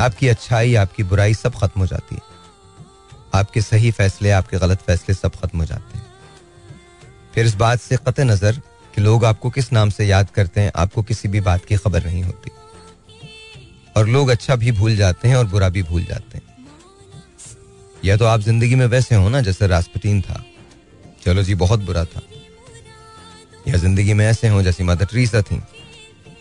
आपकी 0.00 0.28
अच्छाई, 0.28 0.74
आपकी 0.74 1.02
बुराई 1.02 1.34
सब 1.34 1.54
खत्म 1.54 1.80
हो 1.80 1.86
जाती 1.86 2.14
है। 2.14 2.20
आपके 3.34 3.62
सही 3.62 3.90
फैसले, 3.90 4.30
आपके 4.30 4.58
गलत 4.58 4.82
फैसले 4.82 5.14
सब 5.14 5.36
खत्म 5.36 5.58
हो 5.58 5.64
जाते 5.64 5.98
हैं। 5.98 6.03
फिर 7.34 7.46
इस 7.46 7.54
बात 7.54 7.80
से 7.80 7.96
कत 7.96 8.20
नज़र 8.20 8.60
कि 8.94 9.00
लोग 9.00 9.24
आपको 9.24 9.50
किस 9.50 9.72
नाम 9.72 9.90
से 9.90 10.06
याद 10.06 10.30
करते 10.30 10.60
हैं, 10.60 10.72
आपको 10.76 11.02
किसी 11.02 11.28
भी 11.28 11.40
बात 11.40 11.64
की 11.64 11.76
खबर 11.76 12.04
नहीं 12.04 12.22
होती। 12.22 12.50
और 13.96 14.08
लोग 14.08 14.28
अच्छा 14.28 14.56
भी 14.56 14.72
भूल 14.72 14.96
जाते 14.96 15.28
हैं 15.28 15.36
और 15.36 15.46
बुरा 15.46 15.68
भी 15.68 15.82
भूल 15.82 16.04
जाते 16.04 16.38
हैं। 16.38 16.44
या 18.04 18.16
तो 18.16 18.24
आप 18.24 18.40
ज़िंदगी 18.40 18.74
में 18.74 18.86
वैसे 18.86 19.14
हो 19.14 19.28
ना, 19.28 19.40
जैसे 19.40 19.66
रास्पटीन 19.66 20.20
था। 20.22 20.44
चलो 21.24 21.42
जी, 21.42 21.54
बहुत 21.54 21.80
बुरा 21.80 22.04
था। 22.04 22.22
या 23.68 23.76
ज़िंदगी 23.76 24.14
में 24.14 24.26
ऐसे 24.26 24.48
हो 24.48 24.62
जैसी 24.62 24.84
मदर 24.84 25.04
ट्रीसा 25.04 25.42
थी। 25.42 25.60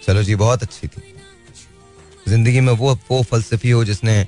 चलो 0.08 0.24
जी, 0.24 0.36
बहुत 0.36 0.64
अच्छी 0.64 0.88
थी। 0.88 1.02
ज़िंदगी 2.28 2.60
में 2.60 2.74
वो 2.74 2.94
वो 3.12 3.22
फलसफी 3.24 3.70
हो 3.70 3.84
जिसने 3.86 4.28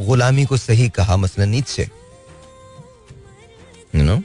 गुलामी 0.00 0.44
को 0.44 0.56
सही 0.56 0.88
कहा, 0.88 1.16
मसलन 1.16 1.48
नीचे। 1.48 1.88
यू 3.94 4.02
नो 4.02 4.22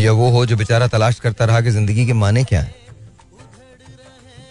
या 0.00 0.12
वो 0.12 0.30
हो 0.30 0.44
जो 0.46 0.56
बेचारा 0.56 0.86
तलाश 0.88 1.18
करता 1.20 1.44
रहा 1.44 1.60
कि 1.60 1.70
ज़िंदगी 1.70 2.06
के 2.06 2.12
माने 2.14 2.44
क्या 2.44 2.60
है। 2.60 2.74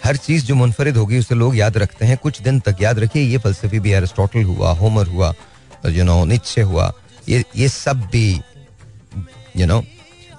हर 0.03 0.17
चीज़ 0.17 0.45
जो 0.45 0.55
मुनफरिद 0.55 0.97
होगी, 0.97 1.19
उसे 1.19 1.35
लोग 1.35 1.55
याद 1.57 1.77
रखते 1.77 2.05
हैं। 2.05 2.17
कुछ 2.17 2.41
दिन 2.41 2.59
तक 2.59 2.81
याद 2.81 2.99
रखिए, 2.99 3.23
ये 3.23 3.38
फलसफी 3.38 3.79
भी 3.79 3.91
एरिस्टोटल 3.93 4.43
हुआ, 4.43 4.71
होमर 4.73 5.07
हुआ 5.07 5.33
यू 5.88 6.03
नो 6.03 6.23
निच्छे 6.25 6.62
हुआ। 6.62 6.91
ये 7.29 7.43
ये 7.55 7.69
सब 7.69 8.07
भी 8.12 8.41
यू 9.57 9.65
नो 9.67 9.83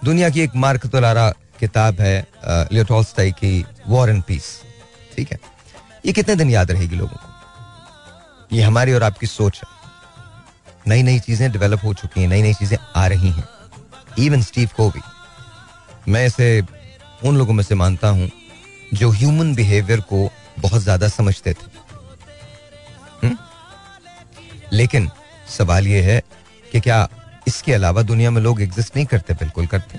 दुनिया 0.04 0.30
की 0.30 0.40
एक 0.40 0.56
मार्क 0.56 0.86
तोलारा 0.86 1.28
किताब 1.60 2.00
है 2.00 2.26
लियोटॉल्स्टाई 2.72 3.30
की 3.32 3.64
वॉर 3.88 4.10
एंड 4.10 4.22
पीस 4.24 4.44
ठीक 5.16 5.32
है? 5.32 5.38
ये 6.06 6.12
कितने 6.12 6.36
दिन 6.36 6.50
याद 6.50 6.70
रहेगी 6.70 6.96
लोगों 6.96 7.16
को? 7.16 8.56
ये 8.56 8.62
हमारी 8.62 8.92
और 8.92 9.02
आपकी 9.02 9.26
सोच 9.26 9.56
है। 9.56 9.68
नई 10.88 11.02
नई 11.02 11.18
चीज़ें 11.20 11.50
डेवलप 11.52 11.84
हो 11.84 11.94
चुकी 11.94 12.20
हैं 12.20 12.28
नई 12.28 12.42
नई 12.42 12.54
चीज़ें 12.54 12.78
आ 12.96 13.06
रही 13.06 13.30
हैं। 13.30 13.44
इवन 14.18 14.42
स्टीव 14.42 14.68
को 14.76 14.90
भी 14.90 15.00
मैं 16.08 16.26
इसे 16.26 16.62
उन 17.24 17.36
लोगों 17.36 17.54
में 17.54 17.64
से 17.64 17.74
मानता 17.74 18.08
हूँ 18.08 18.30
जो 18.94 19.10
ह्यूमन 19.10 19.54
बिहेवियर 19.54 20.00
को 20.02 20.30
बहुत 20.58 20.82
ज़्यादा 20.82 21.08
समझते 21.08 21.52
थे। 21.52 21.66
हुँ? 23.22 23.36
लेकिन 24.72 25.10
सवाल 25.48 25.88
यह 25.88 26.04
है 26.04 26.22
कि 26.72 26.80
क्या 26.80 27.08
इसके 27.48 27.72
अलावा 27.72 28.02
दुनिया 28.02 28.30
में 28.30 28.42
लोग 28.42 28.60
एग्जिस्ट 28.62 28.96
नहीं 28.96 29.06
करते? 29.06 29.34
बिल्कुल 29.34 29.66
करते। 29.66 29.98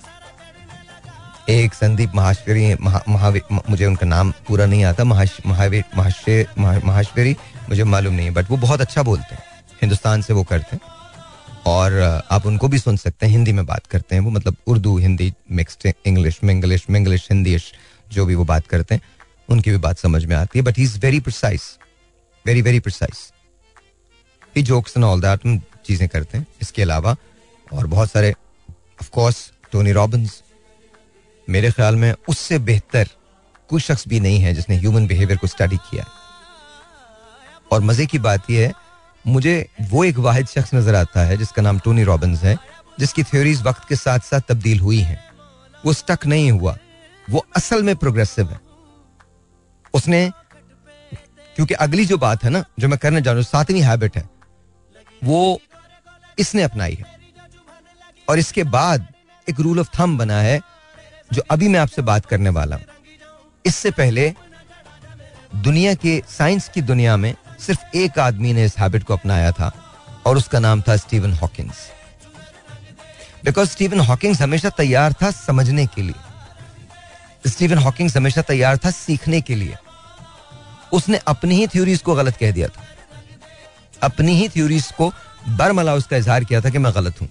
एक 1.49 1.73
संदीप 1.73 2.11
महाश्वरी 2.15 2.75
महा, 2.75 3.31
मुझे 3.69 3.85
उनका 3.85 4.05
नाम 4.05 4.33
पूरा 4.47 4.65
नहीं 4.65 4.83
आता। 4.85 5.03
महाश्वरी 5.03 5.83
मुझे 7.69 7.83
मालूम 7.83 8.13
नहीं 8.13 8.25
है 8.25 8.31
बट 8.33 8.49
वो 8.49 8.57
बहुत 8.57 8.81
अच्छा 8.81 9.03
बोलते 9.03 9.35
हैं। 9.35 9.43
हिंदुस्तान 9.81 10.21
से 10.21 10.33
वो 10.33 10.43
करते 10.43 10.75
हैं। 10.75 10.81
और 11.65 11.99
आप 12.31 12.45
उनको 12.45 12.67
भी 12.67 12.77
सुन 12.79 12.97
सकते 12.97 13.25
हैं, 13.25 13.31
हिंदी 13.33 13.51
में 13.53 13.65
बात 13.65 13.85
करते 13.87 14.15
हैं 14.15 14.21
वो 14.21 14.31
मतलब 14.31 14.55
Urdu, 14.67 14.97
Hindi 14.97 15.33
mixed 15.51 15.93
English 16.05 16.39
Minglish 16.43 16.85
Minglish 16.89 17.27
Hindi 17.31 17.57
जो 18.11 18.25
भी 18.25 18.35
वो 18.35 18.43
बात 18.45 18.67
करते 18.67 18.95
हैं, 18.95 19.01
उनकी 19.49 19.71
भी 19.71 19.77
बात 19.79 19.97
समझ 19.97 20.23
में 20.25 20.35
आती 20.35 20.59
है 20.59 20.63
but 20.65 20.77
he 20.77 20.83
is 20.83 20.99
very 20.99 21.19
precise 21.19 21.61
very 22.45 22.61
very 22.61 22.79
precise 22.79 23.17
he 24.55 24.63
jokes 24.63 24.97
and 24.97 25.05
all 25.05 25.21
that 25.21 25.61
चीज़ें 25.85 26.07
करते 26.09 26.37
हैं। 26.37 26.45
इसके 26.61 26.81
अलावा, 26.81 27.15
और 27.67 27.87
बहुत 27.87 28.11
सारे 28.11 28.31
ऑफ़ 29.01 29.09
कोर्स 29.09 29.51
टोनी 29.71 29.91
रॉबिन्स 29.91 30.41
मेरे 31.47 31.71
ख्याल 31.71 31.95
में 31.95 32.13
उससे 32.29 32.59
बेहतर 32.59 33.09
कोई 33.69 33.81
शख्स 33.81 34.07
भी 34.07 34.19
नहीं 34.19 34.39
है 34.39 34.53
जिसने 34.53 34.77
ह्यूमन 34.77 35.07
बिहेवियर 35.07 35.37
को 35.39 35.47
स्टडी 35.47 35.77
किया 35.89 36.05
और 37.71 37.81
मज़े 37.81 38.05
की 38.05 38.19
बात 38.19 38.49
यह 38.49 38.67
है 38.67 38.73
मुझे 39.27 39.69
वो 39.81 40.03
एक 40.03 40.17
वाहिद 40.17 40.47
शख्स 40.47 40.73
नज़र 40.73 40.95
आता 40.95 41.21
है 41.21 41.37
जिसका 41.37 41.61
नाम 41.61 41.79
टोनी 41.79 42.03
रॉबिन्स 42.03 42.43
है, 42.43 42.57
जिसकी 42.99 43.23
थ्योरीज 43.23 43.61
वक्त 43.61 43.87
के 43.87 43.95
साथ 43.95 44.19
साथ 44.19 44.41
तब्दील 44.41 44.79
हुई 44.79 44.99
हैं। 44.99 45.19
वो 45.85 45.93
स्टक 45.93 46.25
नहीं 46.25 46.51
हुआ। 46.51 46.77
वो 47.29 47.45
असल 47.55 47.83
में 47.83 47.95
प्रोग्रेसिव 47.95 48.49
है। 48.49 48.59
उसने, 49.93 50.31
क्योंकि 51.55 51.73
अगली 51.73 52.05
जो 52.05 52.17
बात 52.17 52.43
है 52.43 52.49
ना, 52.49 52.63
जो 52.79 52.87
मैं 52.87 52.99
करने 52.99 53.21
जा 53.21 53.31
रहा 53.31 53.37
हूँ, 53.37 53.43
सातवीं 53.43 53.81
हैबिट 53.81 54.17
है, 54.17 54.29
वो 55.23 55.59
इसने 56.39 56.63
अपनाई 56.63 56.93
है। 56.93 57.19
और 58.27 58.39
इसके 58.39 58.63
बाद 58.63 59.07
एक 59.49 59.59
रूल 59.59 59.79
ऑफ़ 59.79 59.89
थम 59.99 60.17
बना 60.17 60.39
है, 60.41 60.59
जो 61.33 61.41
अभी 61.51 61.67
मैं 61.67 61.79
आपसे 61.79 62.01
बात 62.01 62.25
करने 62.25 62.49
वाला 62.49 62.75
हूँ। 62.75 62.85
इससे 63.65 63.91
पहले 63.91 64.33
दुनिया 65.55 65.93
के 65.93 66.21
साइंस 66.29 66.69
की 66.69 66.81
दुनिया 66.81 67.17
में 67.17 67.33
सिर्फ़ 67.61 67.97
एक 67.97 68.19
आदमी 68.19 68.53
ने 68.53 68.65
इस 68.65 68.77
हैबिट 68.77 69.03
को 69.03 69.13
अपनाया 69.13 69.51
था, 69.51 69.71
और 70.27 70.37
उसका 70.37 70.59
नाम 70.59 70.81
था 70.81 70.95
Stephen 70.97 71.33
Hawkins 71.33 71.89
because 73.45 73.69
Stephen 73.69 73.99
Hawkings 73.99 74.41
हमेशा 74.41 74.69
तैयार 74.69 75.13
था 75.13 75.31
समझने 75.31 75.85
के 75.87 76.01
लिए। 76.01 77.49
स्टीवन 77.49 77.77
हॉकिंग्स 77.77 78.17
हमेशा 78.17 78.41
तैयार 78.41 78.77
था 78.77 78.91
सीखने 78.91 79.41
के 79.41 79.55
लिए। 79.55 79.75
उसने 80.93 81.19
अपनी 81.27 81.55
ही 81.55 81.67
थ्योरीज 81.67 82.01
को 82.01 82.15
गलत 82.15 82.37
कह 82.37 82.51
दिया 82.51 82.67
था। 82.67 82.83
अपनी 84.03 84.35
ही 84.35 84.47
थ्योरीज 84.49 84.91
को 84.91 85.11
बरमला 85.49 85.93
उसका 85.95 86.17
इजहार 86.17 86.43
किया 86.43 86.61
था 86.61 86.69
कि 86.69 86.77
मैं 86.77 86.93
गलत 86.95 87.21
हूँ। 87.21 87.29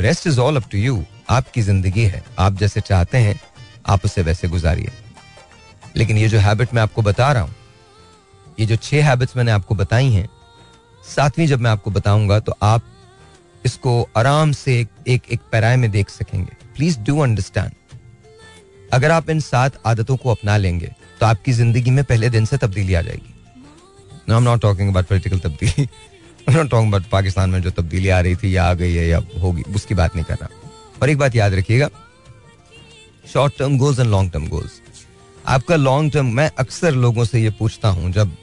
Rest 0.00 0.26
is 0.26 0.40
all 0.40 0.56
up 0.56 0.70
to 0.70 0.78
you 0.78 1.04
आपकी 1.30 1.62
ज़िंदगी 1.62 2.04
है। 2.04 2.22
आप 2.38 2.52
जैसे 2.52 2.80
चाहते 2.80 3.18
हैं, 3.18 3.40
आप 3.86 4.04
उसे 4.04 4.22
वैसे 4.22 4.48
गुजारिए। 4.48 4.92
लेकिन 5.96 6.18
ये 6.18 6.28
जो 6.28 6.38
हैबिट 6.38 6.74
मैं 6.74 6.82
आपको 6.82 7.02
बता 7.02 7.32
रहा 7.32 7.42
हूँ 7.42 7.54
ये 8.60 8.66
जो 8.66 8.76
छह 8.78 9.04
हैबिट्स 9.06 9.36
मैंने 9.36 9.52
आपको 9.52 9.74
बताई 9.74 10.10
हैं 10.12 10.28
सातवीं 11.04 11.46
जब 11.46 11.60
मैं 11.60 11.70
आपको 11.70 11.90
बताऊँगा 11.90 12.38
तो 12.40 12.54
आप 12.62 12.82
इसको 13.64 13.92
आराम 14.16 14.52
से 14.52 14.78
एक 14.80 14.88
एक, 15.08 15.22
एक 15.30 15.40
पैराए 15.52 15.76
में 15.76 15.90
देख 15.90 16.08
सकेंगे। 16.10 16.56
प्लीज़ 16.76 16.98
डू 17.00 17.18
अंडरस्टैंड 17.20 17.72
अगर 18.92 19.10
आप 19.10 19.30
इन 19.30 19.40
सात 19.40 19.78
आदतों 19.86 20.16
को 20.16 20.30
अपना 20.30 20.56
लेंगे 20.56 20.90
तो 21.20 21.26
आपकी 21.26 21.52
ज़िंदगी 21.52 21.90
में 21.90 22.02
पहले 22.04 22.30
दिन 22.30 22.44
से 22.44 22.56
तब्दीली 22.58 22.94
आ 22.94 23.00
जाएगी। 23.02 23.34
No 24.28 24.36
am 24.36 24.42
not 24.42 24.60
talking 24.62 24.90
about 24.90 25.06
political 25.06 25.38
तब्दीली। 25.40 25.88
नॉट 26.48 26.70
टॉकिंग 26.70 26.88
अबाउट 26.88 27.08
पाकिस्तान 27.10 27.50
में 27.50 27.60
जो 27.62 27.70
तब्दीली 27.72 28.08
आ 28.08 28.20
रही 28.20 28.36
थी 28.36 28.56
या 28.56 28.64
आ 28.64 28.74
गई 28.74 28.94
है 28.94 29.06
या 29.08 29.22
होगी 29.42 29.62
उसकी 29.74 29.94
बात 29.94 30.16
नहीं 30.16 30.24
कर 30.24 30.34
रहा 30.34 30.48
और 31.02 31.10
एक 31.10 31.18
बात 31.18 31.36
याद 31.36 31.54
रखिएगा 31.54 31.88
short 33.32 33.58
term 33.58 33.78
goals 33.78 33.98
and 34.00 34.08
long 34.10 34.32
term 34.32 34.48
goals 34.48 34.80
आपका 35.46 35.76
लॉन्ग 35.76 36.12
टर्म 36.12 36.26
मैं 36.34 36.50
अक्सर 36.58 36.92
लोगों 36.94 37.24
से 37.24 37.40
ये 37.40 37.50
पूछता 37.50 37.88
हूँ, 37.88 38.10
जब 38.12 38.36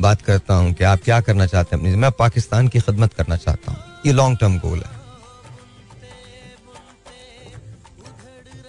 बात 0.00 0.22
करता 0.22 0.54
हूँ 0.54 0.72
कि 0.72 0.84
आप 0.84 1.00
क्या 1.04 1.20
करना 1.20 1.46
चाहते 1.46 1.76
हैं 1.76 1.82
अपनी 1.82 1.96
मैं 1.96 2.10
पाकिस्तान 2.12 2.68
की 2.68 2.80
खदमत 2.80 3.14
करना 3.14 3.36
चाहता 3.36 3.72
हूँ। 3.72 3.78
ये 4.06 4.12
लॉन्ग 4.12 4.38
टर्म 4.38 4.58
गोल 4.58 4.78
है। 4.78 4.94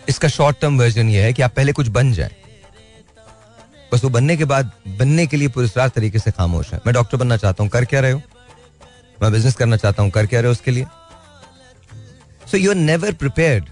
इसका 0.09 0.27
शॉर्ट 0.27 0.59
टर्म 0.61 0.77
वर्जन 0.79 1.09
ये 1.09 1.23
है 1.23 1.33
कि 1.33 1.41
आप 1.41 1.53
पहले 1.55 1.71
कुछ 1.73 1.87
बन 1.87 2.13
जाए। 2.13 2.35
बस 3.93 4.03
वो 4.03 4.09
बनने 4.09 4.37
के 4.37 4.45
बाद, 4.45 4.71
बनने 4.99 5.25
के 5.27 5.37
लिए 5.37 5.47
पुरस्कार 5.47 5.89
तरीके 5.89 6.19
से 6.19 6.31
खामोश 6.31 6.73
है। 6.73 6.79
मैं 6.85 6.93
डॉक्टर 6.93 7.17
बनना 7.17 7.37
चाहता 7.37 7.63
हूँ, 7.63 7.69
कर 7.71 7.85
क्या 7.85 7.99
रहे 7.99 8.11
हो? 8.11 8.21
मैं 9.21 9.31
बिज़नेस 9.31 9.55
करना 9.55 9.77
चाहता 9.77 10.03
हूँ, 10.03 10.11
कर 10.11 10.25
क्या 10.25 10.39
रहे 10.39 10.47
हो 10.47 10.51
उसके 10.51 10.71
लिए? 10.71 10.85
So 12.51 12.57
you 12.57 12.69
are 12.71 12.75
never 12.77 13.13
prepared 13.13 13.63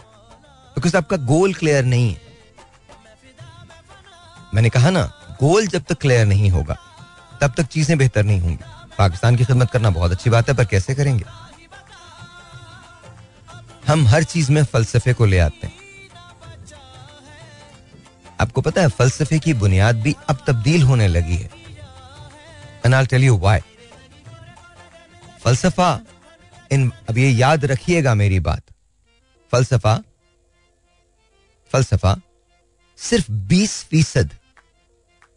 because 0.76 0.98
आपका 0.98 1.18
गोल 1.18 1.54
क्लियर 1.54 1.84
नहीं 1.86 2.10
है। 2.10 2.25
मैंने 4.56 4.70
कहा 4.70 4.90
ना, 4.90 5.12
गोल 5.40 5.68
जब 5.68 5.84
तक 5.84 5.98
क्लियर 5.98 6.26
नहीं 6.26 6.50
होगा, 6.50 6.78
तब 7.42 7.54
तक 7.58 7.64
चीज़ें 7.64 7.98
बेहतर 7.98 8.24
नहीं 8.24 8.40
होंगी। 8.40 8.64
पाकिस्तान 8.98 9.36
की 9.36 9.46
खिदमत 9.46 9.72
करना 9.72 9.90
बहुत 9.90 10.12
अच्छी 10.12 10.30
बात 10.30 10.50
है, 10.50 10.56
पर 10.56 10.66
कैसे 10.66 10.96
करेंगे? 10.96 11.24
हम 13.88 14.08
हर 14.08 14.24
चीज़ 14.24 14.52
में 14.52 14.64
फलसफे 14.64 15.14
को 15.14 15.26
ले 15.26 15.40
आते 15.40 15.68
हैं। 15.68 15.78
आपको 18.42 18.62
पता 18.62 18.82
है, 18.82 18.88
फलसफे 18.88 19.40
की 19.40 19.54
बुनियाद 19.54 20.02
भी 20.02 20.16
अब 20.30 20.44
तब्दील 20.48 20.84
होने 20.84 21.08
लगी 21.08 21.36
है। 21.36 21.50
एंड 22.86 23.08
टेल 23.08 23.24
यू 23.24 23.38
व्हाई 23.38 23.60
फलसफा, 25.44 26.00
इन, 26.72 26.92
अब 27.10 27.18
ये 27.18 27.30
याद 27.30 27.66
रखिएगा 27.66 28.14
मेरी 28.14 28.40
बात। 28.40 28.64
फलसफा 29.52 30.02
फलसफा 31.72 32.22
सिर्फ़ 32.98 33.32
20 33.32 33.84
फ़ीसद 33.84 34.34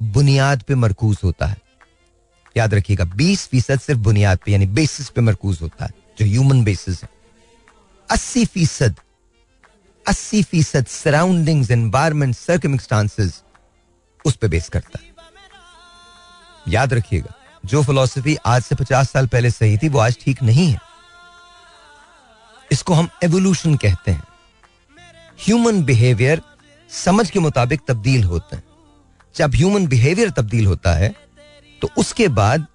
बुनियाद 0.03 0.63
पे 0.63 0.75
मरकूज 0.75 1.19
होता 1.25 1.47
है। 1.47 1.57
याद 2.57 2.75
रखिएगा 2.75 3.05
20 3.05 3.49
फ़ीसद 3.49 3.81
सिर्फ़ 3.81 4.01
बुनियाद 4.01 4.39
पे, 4.39 4.53
यानी 4.53 4.67
बेसिस 4.67 5.09
पे 5.09 5.21
मरकूज 5.21 5.59
होता 5.63 5.85
है, 5.85 5.91
जो 6.19 6.27
ह्यूमन 6.27 6.65
बेसिस 6.65 7.03
है। 7.03 7.09
80 8.11 8.45
फ़ीसद 8.45 9.01
80 10.09 10.43
फ़ीसद 10.43 10.87
सराउंडिंग 10.87 11.71
एनवायरमेंट 11.71 12.35
सर्कमस्टांसेस 12.35 13.43
उस 14.25 14.37
पर 14.37 14.49
बेस 14.49 14.69
करता 14.69 14.99
है। 15.03 15.15
याद 16.69 16.95
रखिएगा, 16.95 17.35
जो 17.65 17.83
फिलोसफी 17.83 18.37
आज 18.47 18.63
से 18.63 18.75
50 18.75 19.11
साल 19.11 19.27
पहले 19.27 19.51
सही 19.51 19.79
थी, 19.79 19.89
वो 19.89 19.99
आज 19.99 20.17
ठीक 20.21 20.43
नहीं 20.43 20.73
है। 20.73 20.81
इसको 22.73 22.95
हम 22.95 23.09
एवोल्यूशन 23.25 23.77
कहते 23.77 24.11
हैं। 24.11 24.23
ह्यूमन 25.41 25.83
बिहेवियर 25.83 26.43
समझ 26.91 27.31
के 27.31 27.39
मुताबिक 27.39 27.81
तब्दील 27.89 28.25
होते 28.25 28.57
हैं। 28.57 28.68
जब 29.39 29.55
ह्यूमन 29.55 29.87
बिहेवियर 29.87 30.31
तब्दील 30.37 30.67
होता 30.67 30.93
है 30.95 31.15
तो 31.83 31.89
उसके 31.99 32.29
बाद 32.37 32.67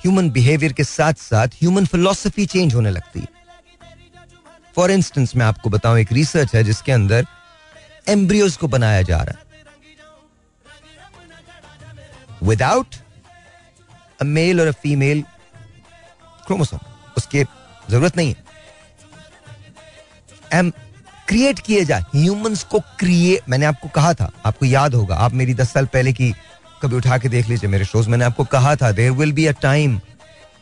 ह्यूमन 0.00 0.30
बिहेवियर 0.30 0.72
के 0.72 0.84
साथ 0.84 1.14
साथ 1.20 1.48
ह्यूमन 1.60 1.86
फिलोसफी 1.86 2.46
चेंज 2.46 2.74
होने 2.74 2.90
लगती 2.90 3.20
है। 3.20 3.26
फॉर 4.76 4.90
इंस्टेंस 4.90 5.34
मैं 5.36 5.46
आपको 5.46 5.70
बताऊँ, 5.70 5.98
एक 5.98 6.12
रिसर्च 6.12 6.54
है 6.54 6.62
जिसके 6.64 6.92
अंदर 6.92 7.26
एम्ब्रियोज 8.08 8.56
को 8.56 8.68
बनाया 8.68 9.02
जा 9.02 9.18
रहा 9.18 9.38
है। 9.38 9.44
विदाउट 12.42 12.96
अ 14.20 14.24
मेल 14.24 14.60
और 14.60 14.66
अ 14.66 14.72
फीमेल 14.82 15.22
क्रोमोसोम 16.46 16.80
उसके 17.16 17.44
ज़रूरत 17.90 18.16
नहीं 18.16 18.28
है। 18.28 18.44
क्रिएट 21.28 21.58
किए 21.58 21.84
जाए। 21.84 22.04
ह्यूमंस 22.14 22.62
को 22.62 22.80
क्रिएट 22.98 23.48
मैंने 23.48 23.66
आपको 23.66 23.88
कहा 23.88 24.12
था, 24.14 24.30
आपको 24.46 24.66
याद 24.66 24.94
होगा, 24.94 25.14
आप 25.16 25.34
मेरी 25.34 25.54
दस 25.54 25.72
साल 25.72 25.86
पहले 25.86 26.12
की 26.12 26.34
कभी 26.82 26.96
उठा 26.96 27.18
के 27.18 27.28
देख 27.28 27.48
लीजिए 27.48 27.70
मेरे 27.70 27.84
शोज़ 27.84 28.08
मैंने 28.08 28.24
आपको 28.24 28.44
कहा 28.46 28.74
था 28.76 28.90
there 28.92 29.10
will 29.12 29.32
be 29.32 29.46
a 29.46 29.52
time 29.52 30.00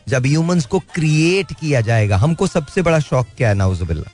जब 0.07 0.25
ह्यूमंस 0.25 0.65
को 0.65 0.79
क्रिएट 0.93 1.53
किया 1.53 1.81
जाएगा। 1.81 2.17
हमको 2.17 2.47
सबसे 2.47 2.81
बड़ा 2.81 2.99
शौक 2.99 3.27
क्या 3.37 3.49
है 3.49 3.55
नाउजुबिल्ला 3.55 4.11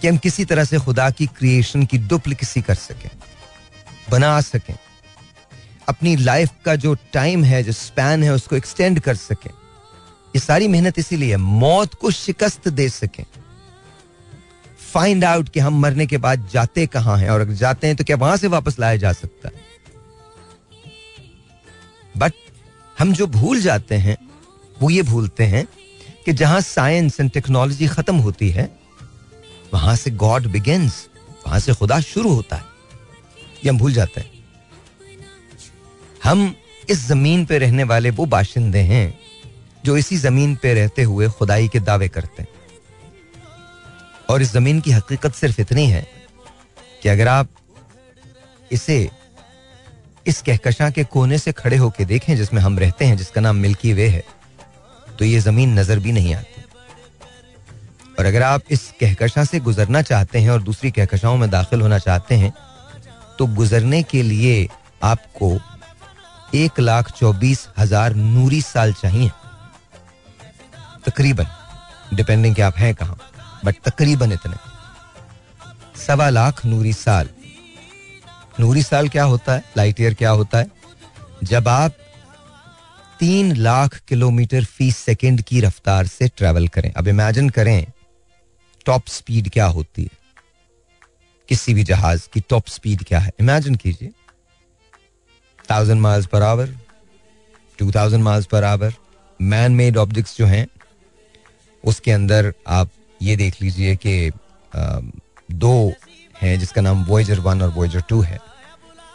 कि 0.00 0.08
हम 0.08 0.16
किसी 0.16 0.44
तरह 0.44 0.64
से 0.64 0.78
खुदा 0.78 1.10
की 1.10 1.26
क्रिएशन 1.28 1.84
की 1.84 1.98
डुप्लिकेसी 1.98 2.62
कर 2.62 2.74
सकें, 2.74 3.10
बना 4.10 4.40
सकें, 4.40 4.74
अपनी 5.88 6.16
लाइफ 6.16 6.50
का 6.64 6.74
जो 6.76 6.94
टाइम 7.12 7.44
है, 7.44 7.62
जो 7.62 7.72
स्पैन 7.72 8.22
है, 8.22 8.32
उसको 8.32 8.56
एक्सटेंड 8.56 9.00
कर 9.00 9.16
सकें। 9.16 9.50
ये 9.50 10.38
सारी 10.38 10.68
मेहनत 10.68 10.98
इसीलिए 10.98 11.36
मौत 11.36 11.94
को 11.94 12.10
शिकस्त 12.10 12.68
दे 12.68 12.88
सकें। 12.88 13.24
फाइंड 14.94 15.24
आउट 15.24 15.48
कि 15.48 15.60
हम 15.60 15.80
मरने 15.80 16.06
के 16.06 16.18
बाद 16.18 16.48
जाते 16.52 16.86
कहाँ 16.86 17.16
हैं? 17.18 17.30
और 17.30 17.40
अगर 17.40 17.52
जाते 17.52 17.86
हैं 17.86 17.96
तो 17.96 18.04
क्या 18.04 18.16
वहाँ 18.16 18.36
से 18.36 18.48
वापस 18.48 18.78
लाया 18.80 18.96
जा 18.96 19.12
सकता 19.12 19.48
है? 19.48 19.54
बट 22.16 22.32
हम 22.98 23.12
जो 23.12 23.26
भूल 23.26 23.60
जाते 23.60 23.94
हैं, 23.94 24.16
वो 24.82 24.90
ये 24.90 25.02
भूलते 25.02 25.44
हैं 25.44 25.66
कि 26.24 26.32
जहाँ 26.32 26.60
साइंस 26.60 27.20
एंड 27.20 27.30
टेक्नोलॉजी 27.30 27.86
खत्म 27.86 28.16
होती 28.16 28.50
है, 28.50 28.70
वहाँ 29.74 29.96
से 29.96 30.10
गॉड 30.10 30.46
बिगिंस 30.46 31.06
वहाँ 31.46 31.58
से 31.60 31.74
खुदा 31.74 32.00
शुरू 32.00 32.32
होता 32.32 32.56
है। 32.56 32.64
ये 33.64 33.70
हम 33.70 33.78
भूल 33.78 33.92
जाते 33.92 34.20
हैं। 34.20 34.30
हम 36.24 36.54
इस 36.90 37.06
ज़मीन 37.06 37.44
पे 37.46 37.58
रहने 37.58 37.84
वाले 37.84 38.10
वो 38.10 38.26
बाशिंदे 38.26 38.78
हैं 38.78 39.18
जो 39.84 39.96
इसी 39.96 40.16
ज़मीन 40.16 40.54
पे 40.56 40.74
रहते 40.74 41.02
हुए 41.02 41.28
खुदाई 41.28 41.68
के 41.68 41.80
दावे 41.80 42.08
करते 42.08 42.42
हैं। 42.42 42.48
और 44.28 44.42
इस 44.42 44.52
ज़मीन 44.52 44.80
की 44.80 44.90
हकीकत 44.92 45.34
सिर्फ़ 45.34 45.60
इतनी 45.60 45.86
है 45.86 46.06
कि 47.02 47.08
अगर 47.08 47.28
आप 47.28 47.48
इसे 48.72 49.08
इस 50.26 50.40
कहकशा 50.42 50.88
के 50.90 51.04
कोने 51.06 51.38
से 51.38 51.52
खड़े 51.54 51.76
होकर 51.76 52.04
देखें 52.06 52.36
जिसमें 52.36 52.60
हम 52.62 52.78
रहते 52.78 53.04
हैं, 53.04 53.16
जिसका 53.16 53.40
नाम 53.40 53.56
मिल्की 53.58 53.92
वे 53.92 54.08
है 54.08 54.22
तो 55.18 55.24
ये 55.24 55.40
ज़मीन 55.40 55.78
नज़र 55.78 55.98
भी 55.98 56.12
नहीं 56.12 56.34
आती। 56.34 56.62
और 58.18 58.24
अगर 58.26 58.42
आप 58.42 58.62
इस 58.70 58.90
कहकशा 59.00 59.44
से 59.44 59.60
गुजरना 59.60 60.02
चाहते 60.02 60.38
हैं 60.38 60.50
और 60.50 60.62
दूसरी 60.62 60.90
कहकशाओं 60.90 61.36
में 61.36 61.48
दाखिल 61.50 61.80
होना 61.80 61.98
चाहते 61.98 62.34
हैं 62.36 62.52
तो 63.38 63.46
गुजरने 63.54 64.02
के 64.04 64.22
लिए 64.22 64.66
आपको 65.04 65.58
एक 66.54 66.80
लाख 66.80 67.10
चौबीस 67.12 67.66
हज़ार 67.78 68.14
नूरी 68.14 68.60
साल 68.62 68.92
चाहिए। 68.94 69.30
तकरीबन, 71.06 71.46
डिपेंडिंग 72.14 72.54
कि 72.54 72.62
आप 72.62 72.76
हैं 72.78 72.94
कहाँ। 72.94 73.16
बट 73.64 73.76
तकरीबन 73.84 74.32
इतने। 74.32 74.56
सवा 76.00 76.28
लाख 76.28 76.64
नूरी 76.66 76.92
साल। 76.92 77.28
नूरी 78.60 78.82
साल 78.82 79.08
क्या 79.08 79.24
होता 79.24 79.54
है? 79.54 79.64
लाइट 79.76 80.00
ईयर 80.00 80.14
क्या 80.14 80.30
होता 80.30 80.58
है? 80.58 80.70
जब 81.44 81.68
आप 81.68 81.92
तीन 83.20 83.56
लाख 83.56 83.98
किलोमीटर 83.98 84.64
फ़ी 84.64 84.92
सेकेंड 84.92 85.42
की 85.42 85.60
रफ्तार 85.60 86.06
से 86.06 86.28
ट्रेवल 86.28 86.68
करें। 86.68 86.92
अब 86.92 87.08
इमेजिन 87.08 87.48
करें 87.50 87.86
टॉप 88.86 89.06
स्पीड 89.06 89.50
क्या 89.50 89.66
होती 89.66 90.02
है? 90.02 90.08
किसी 91.48 91.74
भी 91.74 91.84
जहाज़ 91.84 92.28
की 92.32 92.40
टॉप 92.40 92.68
स्पीड 92.68 93.04
क्या 93.04 93.18
है? 93.18 93.32
इमेजिन 93.40 93.74
कीजिए। 93.74 94.12
Thousand 95.70 96.00
miles 96.00 96.26
per 96.26 96.42
hour 96.42 96.74
two 97.78 97.92
thousand 97.92 98.24
miles 98.24 98.46
per 98.46 98.64
hour 98.64 98.94
man 99.40 99.72
made 99.72 99.96
objects 99.96 100.36
जो 100.36 100.46
हैं, 100.46 100.66
उसके 101.84 102.12
अंदर 102.12 102.52
आप 102.68 102.90
ये 103.24 103.36
देख 103.36 103.60
लीजिए 103.62 103.94
कि 103.96 104.30
दो 105.52 105.92
हैं 106.36 106.58
जिसका 106.58 106.80
नाम 106.82 107.04
वॉयजर 107.04 107.40
वन 107.40 107.62
और 107.62 107.70
वॉयजर 107.70 108.02
टू 108.08 108.20
है। 108.22 108.38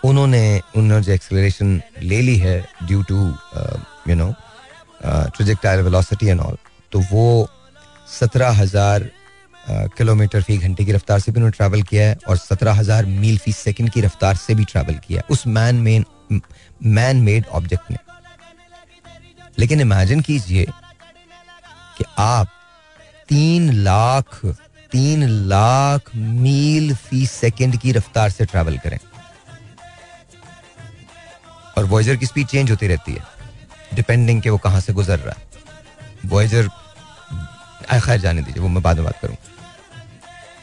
उन्होंने 0.05 0.43
उन्होंने 0.76 1.03
जो 1.05 1.12
एक्सलेशन 1.12 1.82
ले 2.01 2.22
ली 2.22 2.38
है 2.38 2.60
due 2.84 3.01
to 3.03 3.18
you 4.07 4.16
know 4.16 4.34
projectile 5.03 5.82
velocity 5.82 6.28
and 6.28 6.39
all 6.41 6.57
तो 6.91 6.99
वो 7.12 7.26
सत्रह 8.12 8.51
हज़ार 8.60 9.10
किलोमीटर 9.97 10.41
फ़ी 10.41 10.57
घंटे 10.57 10.86
की 10.86 10.91
रफ्तार 10.91 11.20
से 11.20 11.32
भी 11.32 11.38
उन्होंने 11.38 11.57
ट्रैवल 11.57 11.82
किया 11.89 12.07
है 12.07 12.18
और 12.30 12.38
सत्रह 12.38 12.74
हज़ार 12.74 13.05
मील 13.05 13.38
फ़ी 13.38 13.51
सेकंड 13.53 13.89
की 13.91 14.01
रफ्तार 14.01 14.36
से 14.38 14.55
भी 14.55 14.66
ट्रैवल 14.66 14.95
किया 15.07 15.22
उस 15.32 15.45
man 15.47 15.76
men 15.88 16.05
man 16.88 17.18
made 17.24 17.45
object 17.53 17.91
ने। 17.91 17.97
लेकिन 19.60 19.82
इमेजिन 19.82 20.22
कीजिए 20.22 20.66
कि 21.97 22.05
आप 22.20 22.51
तीन 23.30 23.73
लाख 23.73 24.45
तीन 24.91 25.23
लाख 25.23 26.15
मील 26.15 26.95
फ़ी 26.95 27.25
सेकंड 27.27 27.77
की 27.77 27.91
रफ्तार 27.91 28.30
से 28.30 28.45
ट्रैवल 28.45 28.77
करें। 28.77 28.99
और 31.77 31.86
वॉयजर 31.86 32.15
की 32.15 32.25
स्पीड 32.25 32.47
चेंज 32.47 32.71
होती 32.71 32.88
रहती 32.88 33.13
है। 33.13 33.23
डिपेंडिंग 33.93 34.41
के 34.41 34.49
वो 34.49 34.57
कहाँ 34.57 34.82
से 34.82 34.93
गुजर 34.93 35.19
रहा 35.19 35.36
है। 35.39 35.47
वॉयजर 36.25 36.69
खैर 37.99 38.19
जाने 38.21 38.41
दीजिए, 38.41 38.63
वो 38.63 38.69
मैं 38.69 38.84
बाद 38.84 38.95
में 38.95 39.05
बात 39.05 39.19
करूँ। 39.21 39.36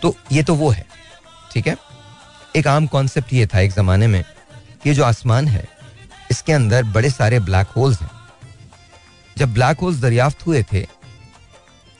तो 0.02 0.16
ये 0.32 0.42
तो 0.42 0.54
वो 0.54 0.70
है, 0.70 0.86
ठीक 1.52 1.66
है? 1.66 1.76
एक 2.56 2.66
आम 2.66 2.86
कॉन्सेप्ट 2.86 3.32
ये 3.32 3.46
था 3.46 3.60
एक 3.60 3.72
जमाने 3.72 4.06
में 4.06 4.24
कि 4.82 4.94
जो 4.94 5.04
आसमान 5.04 5.48
है, 5.48 5.68
इसके 6.30 6.52
अंदर 6.52 6.82
बड़े 6.84 7.10
सारे 7.10 7.40
ब्लैक 7.40 7.66
होल्स 7.66 8.02
हैं। 8.02 8.10
जब 9.38 9.54
ब्लैक 9.54 9.80
होल्स 9.80 9.98
दरियाफ्त 9.98 10.46
हुए 10.46 10.62
थे 10.72 10.86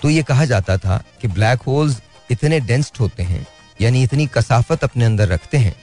तो 0.07 0.11
ये 0.11 0.23
कहा 0.23 0.45
जाता 0.45 0.77
था 0.79 0.97
कि 1.21 1.29
ब्लैक 1.29 1.63
होल्स 1.63 2.01
इतने 2.31 2.59
डेंस्ड 2.61 2.97
होते 3.01 3.23
हैं, 3.23 3.47
यानी 3.81 4.03
इतनी 4.03 4.27
कसाफत 4.27 4.85
अपने 4.85 5.05
अंदर 5.05 5.29
रखते 5.29 5.59
हैं 5.59 5.75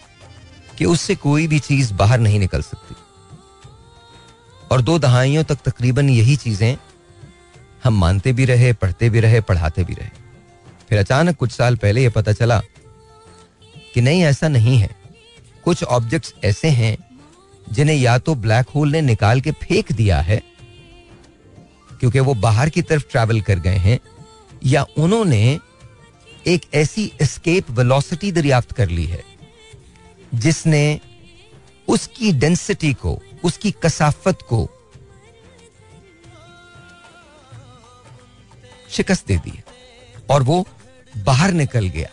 कि 0.78 0.86
उससे 0.86 1.16
कोई 1.16 1.48
भी 1.48 1.60
चीज़ 1.60 1.94
बाहर 1.94 2.20
नहीं 2.20 2.40
निकल 2.40 2.62
सकती। 2.62 2.96
और 4.72 4.82
दो 4.82 4.98
दहाइयों 5.00 5.44
तक 5.44 5.58
तकरीबन 5.66 6.10
यही 6.10 6.36
चीज़ें 6.36 6.78
हम 7.84 7.98
मानते 8.00 8.34
भी 8.34 8.46
रहे, 8.46 8.72
पढ़ते 8.74 9.10
भी 9.10 9.20
रहे, 9.20 9.42
पढ़ाते 9.42 9.84
भी 9.84 9.94
रहे। 9.94 10.10
फिर 10.90 11.00
अचानक 11.00 11.38
कुछ 11.38 11.52
साल 11.52 11.76
पहले 11.76 12.04
यह 12.04 12.10
पता 12.12 12.34
चला 12.34 12.62
कि 13.94 14.02
नहीं, 14.02 14.24
ऐसा 14.24 14.48
नहीं 14.50 14.78
है। 14.78 14.90
कुछ 15.64 15.84
ऑब्जेक्ट्स 15.84 16.34
ऐसे 16.44 16.70
हैं 16.72 16.98
जिन्हें 17.68 17.98
या 17.98 18.18
तो 18.20 18.36
ब्लैक 18.38 18.70
होल 18.70 18.92
ने 18.92 19.02
निकाल 19.04 19.42
के 19.42 19.52
फेंक 19.60 19.92
दिया 19.92 20.22
है, 20.22 20.42
क्योंकि 22.00 22.20
वो 22.22 22.34
बाहर 22.36 22.70
की 22.70 22.82
तरफ़ 22.82 23.04
ट्रैवल 23.12 23.40
कर 23.42 23.60
गए 23.60 23.78
हैं 23.78 24.00
या 24.66 24.86
उन्होंने 24.98 25.60
एक 26.48 26.62
ऐसी 26.74 27.12
एस्केप 27.22 27.70
वेलोसिटी 27.70 28.32
दरियाफ्त 28.32 28.72
कर 28.72 28.90
ली 28.90 29.06
है, 29.06 29.24
जिसने 30.34 31.00
उसकी 31.88 32.32
डेंसिटी 32.32 32.94
को, 32.94 33.22
उसकी 33.44 33.72
कसाफत 33.72 34.38
को 34.42 34.70
शिकस्त 38.90 39.28
दे 39.28 39.38
दी 39.38 39.64
और 40.30 40.44
वो 40.44 40.68
बाहर 41.18 41.52
निकल 41.52 41.88
गया। 41.88 42.10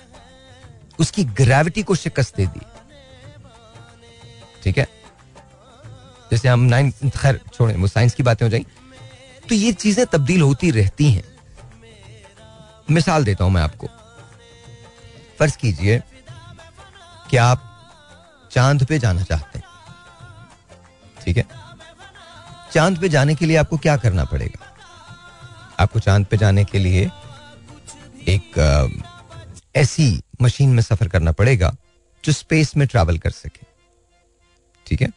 उसकी 0.99 1.25
ग्रेविटी 1.25 1.83
को 1.83 1.95
शिकस्त 1.95 2.37
दे 2.37 2.47
दी। 2.47 2.61
ठीक 4.63 4.79
है? 4.79 4.89
जैसे 6.31 6.49
हम 6.49 6.61
नाइन 6.61 6.91
खैर, 6.91 7.41
छोड़ें, 7.55 7.77
वो 7.77 7.87
साइंस 7.87 8.15
की 8.15 8.23
बातें 8.23 8.47
हो 8.47 8.51
जाएँगी। 8.51 8.99
तो 9.49 9.55
ये 9.55 9.73
चीज़ें 9.73 10.07
तब्दील 10.07 10.41
होती 10.41 10.71
रहती 10.71 11.11
हैं। 11.11 11.30
मिसाल 12.91 13.25
देता 13.25 13.45
हूँ 13.45 13.53
मैं 13.53 13.63
आपको। 13.63 13.87
फ़र्ज़ 15.39 15.57
कीजिए 15.59 16.03
कि 17.31 17.37
आप 17.37 17.67
चाँद 18.53 18.85
पे 18.87 18.99
जाना 18.99 19.23
चाहते 19.23 19.59
हैं। 19.59 19.67
ठीक 21.25 21.37
है? 21.37 21.45
चाँद 22.73 23.01
पे 23.01 23.09
जाने 23.09 23.35
के 23.35 23.47
लिए 23.47 23.57
आपको 23.57 23.77
क्या 23.77 23.97
करना 23.97 24.25
पड़ेगा? 24.25 24.67
आपको 25.81 26.01
चाँद 26.01 26.27
पे 26.27 26.37
जाने 26.37 26.65
के 26.65 26.79
लिए 26.79 27.11
एक 28.29 28.59
ऐसी 29.77 30.23
मशीन 30.43 30.71
में 30.71 30.83
सफ़र 30.83 31.09
करना 31.09 31.33
पड़ेगा 31.33 31.75
जो 32.25 32.33
स्पेस 32.33 32.77
में 32.77 32.87
ट्रैवल 32.89 33.19
कर 33.19 33.31
सके। 33.31 33.67
ठीक 34.87 35.03
है? 35.03 35.09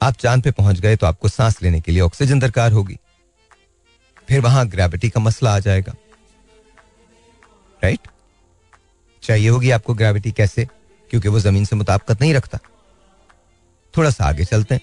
आप 0.00 0.14
चाँद 0.14 0.42
पे 0.42 0.50
पहुँच 0.50 0.80
गए 0.80 0.96
तो 0.96 1.06
आपको 1.06 1.28
सांस 1.28 1.62
लेने 1.62 1.80
के 1.80 1.92
लिए 1.92 2.00
ऑक्सीजन 2.00 2.38
दरकार 2.38 2.72
होगी। 2.72 2.98
फिर 4.28 4.40
वहाँ 4.40 4.66
ग्रेविटी 4.68 5.08
का 5.10 5.20
मसला 5.20 5.54
आ 5.54 5.58
जाएगा। 5.58 5.92
राइट 7.82 8.08
चाहिए 9.22 9.48
होगी 9.48 9.70
आपको 9.70 9.94
ग्रेविटी 9.94 10.32
कैसे? 10.32 10.64
क्योंकि 11.10 11.28
वो 11.28 11.40
ज़मीन 11.40 11.64
से 11.64 11.76
मुताबकत 11.76 12.20
नहीं 12.20 12.34
रखता। 12.34 12.58
थोड़ा 13.94 14.10
सा 14.10 14.24
आगे 14.24 14.44
चलते 14.44 14.74
हैं। 14.74 14.82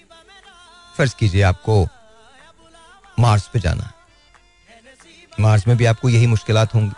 फ़र्ज़ 0.98 1.14
कीजिए 1.14 1.42
आपको 1.42 1.86
मार्स 3.18 3.48
पे 3.48 3.60
जाना 3.60 3.92
मार्स 5.40 5.66
में 5.68 5.76
भी 5.76 5.84
आपको 5.84 6.08
यही 6.08 6.26
मुश्किल 6.26 6.56
होंगी। 6.56 6.92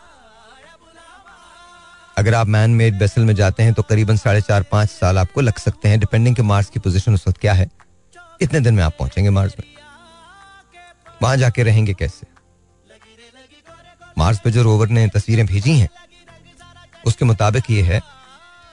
अगर 2.19 2.35
आप 2.35 2.47
मैन 2.47 2.71
मेड 2.71 2.99
बेसल 2.99 3.25
में 3.25 3.35
जाते 3.35 3.63
हैं 3.63 3.73
तो 3.75 3.83
करीबन 3.83 4.17
साढ़े 4.17 4.41
चार, 4.41 4.63
पाँच 4.63 4.91
साल 4.91 5.19
आपको 5.19 5.41
लग 5.41 5.59
सकते 5.59 5.89
हैं 5.89 6.01
डिपेंडिंग 6.01 6.41
मार्स 6.41 6.71
की 6.71 6.81
पोजीशन 6.81 7.15
उस 7.15 7.29
वक्त 7.29 7.41
क्या 7.41 7.53
है। 7.53 7.69
इतने 8.41 8.61
दिन 8.61 8.75
में 8.75 8.83
आप 8.83 8.97
पहुँचेंगे 8.99 9.31
मार्स 9.31 9.55
में। 9.61 9.75
वहाँ 11.23 11.37
जाके 11.37 11.63
रहेंगे 11.63 11.95
कैसे? 11.95 12.36
मार्स 14.19 14.39
पे 14.39 14.51
जो 14.51 14.63
रोवर 14.63 14.89
ने 14.89 15.09
तस्वीरें 15.09 15.47
भेजी 15.47 15.79
हैं, 15.79 15.89
उसके 17.07 17.25
मुताबिक 17.25 17.71
ये 17.71 17.83
है, 17.83 18.01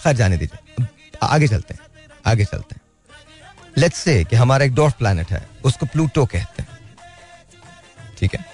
खैर 0.03 0.15
जाने 0.15 0.37
दीजिए। 0.37 0.87
आगे 1.23 1.47
चलते 1.47 1.73
हैं, 1.73 1.81
आगे 2.25 2.45
चलते 2.45 2.75
हैं। 2.75 2.81
लेट्स 3.77 3.97
से 3.97 4.23
कि 4.23 4.35
हमारा 4.35 4.65
एक 4.65 4.73
डॉर्फ 4.75 4.97
प्लैनेट 4.97 5.31
है, 5.31 5.49
उसको 5.63 5.85
प्लूटो 5.85 6.25
कहते 6.25 6.63
हैं। 6.63 6.79
ठीक 8.17 8.35
है? 8.35 8.45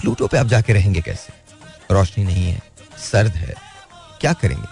प्लूटो 0.00 0.26
पे 0.26 0.38
आप 0.38 0.46
जाके 0.46 0.72
रहेंगे 0.72 1.00
कैसे? 1.00 1.32
रोशनी 1.90 2.24
नहीं 2.24 2.50
है, 2.50 2.62
सर्द 2.98 3.36
है, 3.36 3.54
क्या 4.20 4.32
करेंगे? 4.32 4.68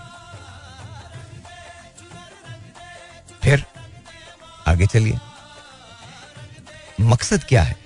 फिर 3.43 3.65
आगे 4.69 4.87
चलिए। 4.87 5.19
मकसद 7.01 7.45
क्या 7.45 7.63
है? 7.63 7.77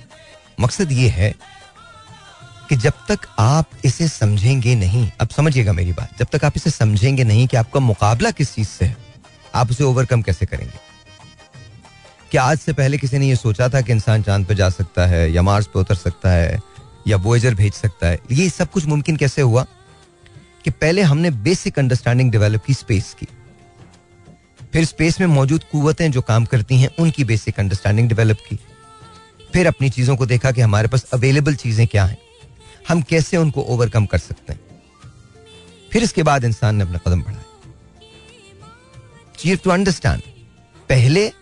मकसद 0.61 0.93
ये 0.93 1.09
है 1.09 1.34
कि 2.71 2.77
जब 2.77 2.93
तक 3.09 3.18
आप 3.39 3.66
इसे 3.85 4.09
समझेंगे 4.09 4.75
नहीं, 4.75 5.11
अब 5.21 5.29
समझिएगा 5.29 5.73
मेरी 5.73 5.93
बात, 5.93 6.18
जब 6.18 6.27
तक 6.33 6.45
आप 6.45 6.53
इसे 6.57 6.71
समझेंगे 6.71 7.25
नहीं 7.25 7.47
कि 7.47 7.57
आपका 7.57 7.81
मुकाबला 7.81 8.31
किस 8.31 8.55
चीज़ 8.55 8.68
से 8.68 8.85
है, 8.85 8.97
आप 9.55 9.71
उसे 9.71 9.85
ओवरकम 9.85 10.23
कैसे 10.23 10.47
करेंगे? 10.47 10.79
क्या 12.31 12.43
आज 12.43 12.59
से 12.59 12.73
पहले 12.73 12.99
किसी 12.99 13.18
ने 13.18 13.29
यह 13.29 13.35
सोचा 13.35 13.68
था 13.68 13.81
कि 13.81 13.93
इंसान 13.93 14.23
चाँद 14.23 14.47
पर 14.47 14.55
जा 14.55 14.71
सकता 14.71 15.07
है, 15.07 15.33
या 15.33 15.43
मार्स 15.43 15.66
पर 15.66 15.81
उतर 15.81 15.95
सकता 15.95 16.31
है, 16.31 16.61
या 17.09 17.16
वोएजर 17.16 17.55
भेज 17.55 17.73
सकता 17.73 18.07
है, 18.07 18.18
ये 18.33 18.51
सब 18.51 18.71
कुछ 18.71 18.87
मुमकिन 18.87 19.16
कैसे 19.16 19.43
हुआ? 19.43 19.66
कि 20.64 20.71
पहले 20.71 21.03
हमने 21.03 21.31
बेसिक 21.31 21.79
अंडरस्टैंडिंग 21.79 22.31
डेवलप 22.31 22.64
की 22.64 22.75
स्पेस 22.75 23.16
की। 23.21 23.27
फिर 24.73 24.85
स्पेस 24.85 25.21
में 25.21 25.27
मौजूद 25.27 25.64
कुतें 25.64 26.12
जो 26.12 26.21
काम 26.21 26.45
करती 26.45 26.77
हैं, 26.77 26.89
उनकी 26.99 27.25
बेसिक 27.25 27.61
अंडरस्टैंडिंग 27.61 28.09
डेवलप 28.09 28.37
की। 28.51 28.59
फिर 29.53 29.66
अपनी 29.66 29.91
चीज़ों 29.91 30.16
को 30.16 30.27
देखा 30.27 30.51
कि 30.51 30.61
हमारे 30.61 30.89
पास 30.89 31.05
अवेलेबल 31.12 31.55
चीज़ें 31.55 31.87
क्या 31.87 32.05
हैं। 32.05 32.18
हम 32.89 33.03
कैसे 33.03 33.37
उनको 33.37 33.62
ओवरकम 33.62 34.07
कर 34.07 34.18
सकते 34.18 34.53
हैं? 34.53 34.61
फिर 35.93 36.03
इसके 36.03 36.22
बाद 36.22 36.45
इंसान 36.45 36.76
ने 36.76 36.85
अपना 36.85 36.99
कदम 36.99 37.22
बढ़ाया। 37.22 37.45
टू 39.57 39.70
अंडरस्टैंड 39.70 40.22
पहले, 40.89 41.33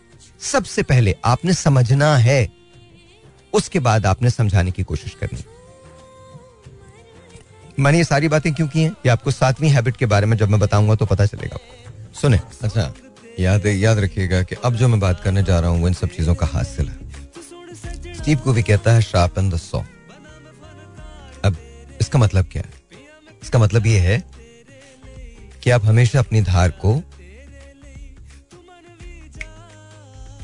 सबसे 0.40 0.82
पहले 0.82 1.16
आपने 1.24 1.52
समझना 1.52 2.16
है, 2.16 2.48
उसके 3.52 3.78
बाद 3.78 4.06
आपने 4.06 4.30
समझाने 4.30 4.70
की 4.70 4.82
कोशिश 4.82 5.14
करनी। 5.14 5.44
मैंने 7.78 7.98
ये 7.98 8.04
सारी 8.04 8.28
बातें 8.28 8.54
क्यों 8.54 8.68
की 8.68 8.82
हैं? 8.82 8.90
ये 8.90 9.08
आपको 9.08 9.30
सातवीं 9.30 9.70
हैबिट 9.70 9.96
के 9.96 10.06
बारे 10.06 10.26
में 10.26 10.36
जब 10.36 10.48
मैं 10.48 10.60
बताऊँगा 10.60 10.94
तो 10.94 11.06
पता 11.06 11.26
चलेगा 11.26 11.54
आपको। 11.54 12.20
सुने। 12.20 12.40
अच्छा 12.62 12.94
याद 13.40 13.66
याद 13.66 13.98
रखिएगा 13.98 14.42
कि 14.42 14.54
अब 14.54 14.74
जो 14.74 14.88
मैं 14.88 15.00
बात 15.00 15.22
करने 15.24 15.42
जा 15.42 15.60
रहा 15.60 15.70
हूँ, 15.70 15.80
वो 15.80 15.88
इन 15.88 15.94
सब 15.94 16.08
चीज़ों 16.08 16.34
का 16.34 16.46
हासिल 16.46 16.88
है। 16.88 16.96
स्टीव 18.14 18.38
को 18.38 18.52
भी 18.52 18.62
कहता 18.62 18.92
है 18.92 19.02
शार्प 19.02 19.38
एंड 19.38 19.54
द 19.54 19.56
सॉ 19.56 19.82
इसका 22.00 22.18
मतलब 22.18 22.46
क्या 22.46 22.62
है? 22.66 22.72
इसका 23.42 23.58
मतलब 23.58 23.86
ये 23.86 23.98
है 23.98 24.24
कि 25.62 25.70
आप 25.70 25.84
हमेशा 25.84 26.18
अपनी 26.18 26.40
धार 26.40 26.70
को 26.70 27.02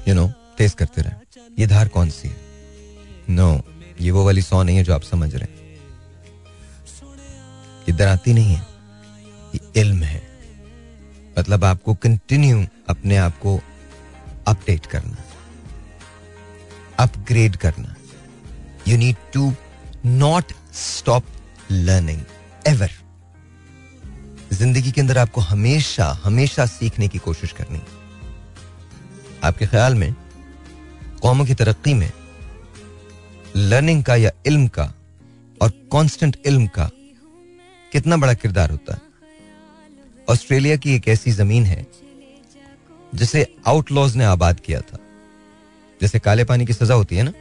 यू 0.09 0.15
नो 0.15 0.29
तेज 0.29 0.73
करते 0.73 1.03
रहे। 1.03 1.13
ये 1.59 1.67
धार 1.67 1.89
कौन 1.89 2.11
सी 2.11 2.29
है? 2.29 2.37
नो 3.29 3.57
no, 3.57 3.63
ये 4.01 4.11
वो 4.11 4.25
वाली 4.25 4.43
सौ 4.43 4.63
नहीं 4.63 4.77
है 4.77 4.85
जो 4.85 4.95
आप 4.95 5.03
समझ 5.03 5.35
रहे 5.35 5.43
हैं। 5.43 5.65
ये 7.89 7.93
दराती 7.93 8.35
नहीं 8.35 8.55
है। 8.55 8.67
ये 9.55 9.81
इल्म 9.81 10.03
है। 10.03 10.23
मतलब 11.39 11.65
आपको 11.65 11.95
कंटिन्यू 11.95 12.67
अपने 12.89 13.17
आप 13.17 13.39
को 13.39 13.61
अपडेट 14.47 14.87
करना। 14.87 15.17
अपग्रेड 16.99 17.57
करना। 17.57 17.95
You 18.89 18.99
need 18.99 19.17
to 19.35 19.55
not 20.07 20.53
stop 20.73 21.25
learning 21.73 22.21
ever 22.67 22.91
ज़िंदगी 24.53 24.91
के 24.93 25.01
अंदर 25.01 25.19
आपको 25.19 25.41
हमेशा 25.41 26.07
हमेशा 26.25 26.67
सीखने 26.67 27.09
की 27.09 27.19
कोशिश 27.19 27.53
करनी 27.53 27.81
आपके 29.45 29.67
ख्याल 29.67 29.95
में, 29.95 30.15
कौमों 31.23 31.45
की 31.45 31.55
तरक्की 31.55 31.95
में 31.95 32.11
लर्निंग 33.57 34.05
का 34.05 34.17
या 34.17 34.31
इल्म 34.47 34.69
का 34.69 34.93
और 35.63 35.71
कांस्टेंट 35.93 36.37
इल्म 36.47 36.67
का 36.67 36.91
कितना 37.93 38.17
बड़ा 38.17 38.35
किरदार 38.35 38.71
होता 38.71 38.95
है? 38.95 39.01
ऑस्ट्रेलिया 40.29 40.77
की 40.77 40.95
एक 40.95 41.09
ऐसी 41.09 41.31
ज़मीन 41.31 41.65
है, 41.65 41.87
जिसे 43.15 43.47
आउटलॉज 43.67 44.17
ने 44.17 44.25
आबाद 44.25 44.61
किया 44.61 44.81
था। 44.81 44.99
जैसे 46.01 46.19
काले 46.21 46.45
पानी 46.45 46.67
की 46.67 46.73
सजा 46.73 46.95
होती 46.95 47.17
है 47.17 47.23
ना? 47.23 47.33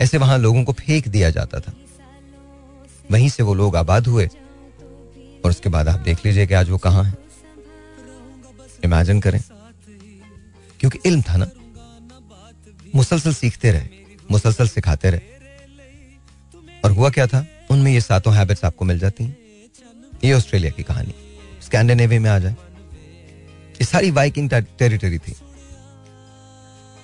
ऐसे 0.00 0.18
वहाँ 0.18 0.38
लोगों 0.38 0.64
को 0.64 0.72
फेंक 0.72 1.08
दिया 1.08 1.30
जाता 1.30 1.60
था। 1.60 1.72
वहीं 3.10 3.28
से 3.28 3.42
वो 3.42 3.54
लोग 3.54 3.76
आबाद 3.76 4.06
हुए। 4.06 4.26
और 5.44 5.50
उसके 5.50 5.68
बाद 5.68 5.88
आप 5.88 6.00
देख 6.00 6.26
लीजिए 6.26 6.46
कि 6.46 6.54
आज 6.54 6.70
वो 6.70 6.78
कहाँ 6.78 7.04
है। 7.04 7.14
इमेजिन 8.84 9.20
करें। 9.20 9.42
क्योंकि 10.80 10.98
इल्म 11.06 11.22
था 11.22 11.36
ना। 11.36 11.50
मुसलसल 12.94 13.34
सीखते 13.34 13.72
रहे। 13.72 13.88
मुसलसल 14.30 14.68
सिखाते 14.68 15.10
रहे। 15.10 15.20
और 16.84 16.90
हुआ 16.90 17.10
क्या 17.10 17.26
था? 17.26 17.46
उनमें 17.70 17.92
ये 17.92 18.00
सातों 18.00 18.34
हैबिट्स 18.34 18.64
आपको 18.64 18.84
मिल 18.84 18.98
जाती 18.98 19.24
हैं। 19.24 19.36
ये 20.24 20.32
ऑस्ट्रेलिया 20.32 20.70
की 20.70 20.82
कहानी। 20.82 21.14
स्कैंडिनेवी 21.62 22.18
में 22.18 22.30
आ 22.30 22.38
जाए। 22.38 22.56
ये 23.72 23.84
सारी 23.84 24.10
वाइकिंग 24.10 24.50
टेरिटरी 24.50 25.18
थी। 25.18 25.36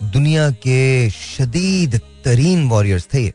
दुनिया 0.02 0.50
के 0.50 1.10
शदीद 1.10 2.00
तरीन 2.24 2.68
वॉरियर्स 2.68 3.08
थे 3.14 3.24
ये। 3.24 3.32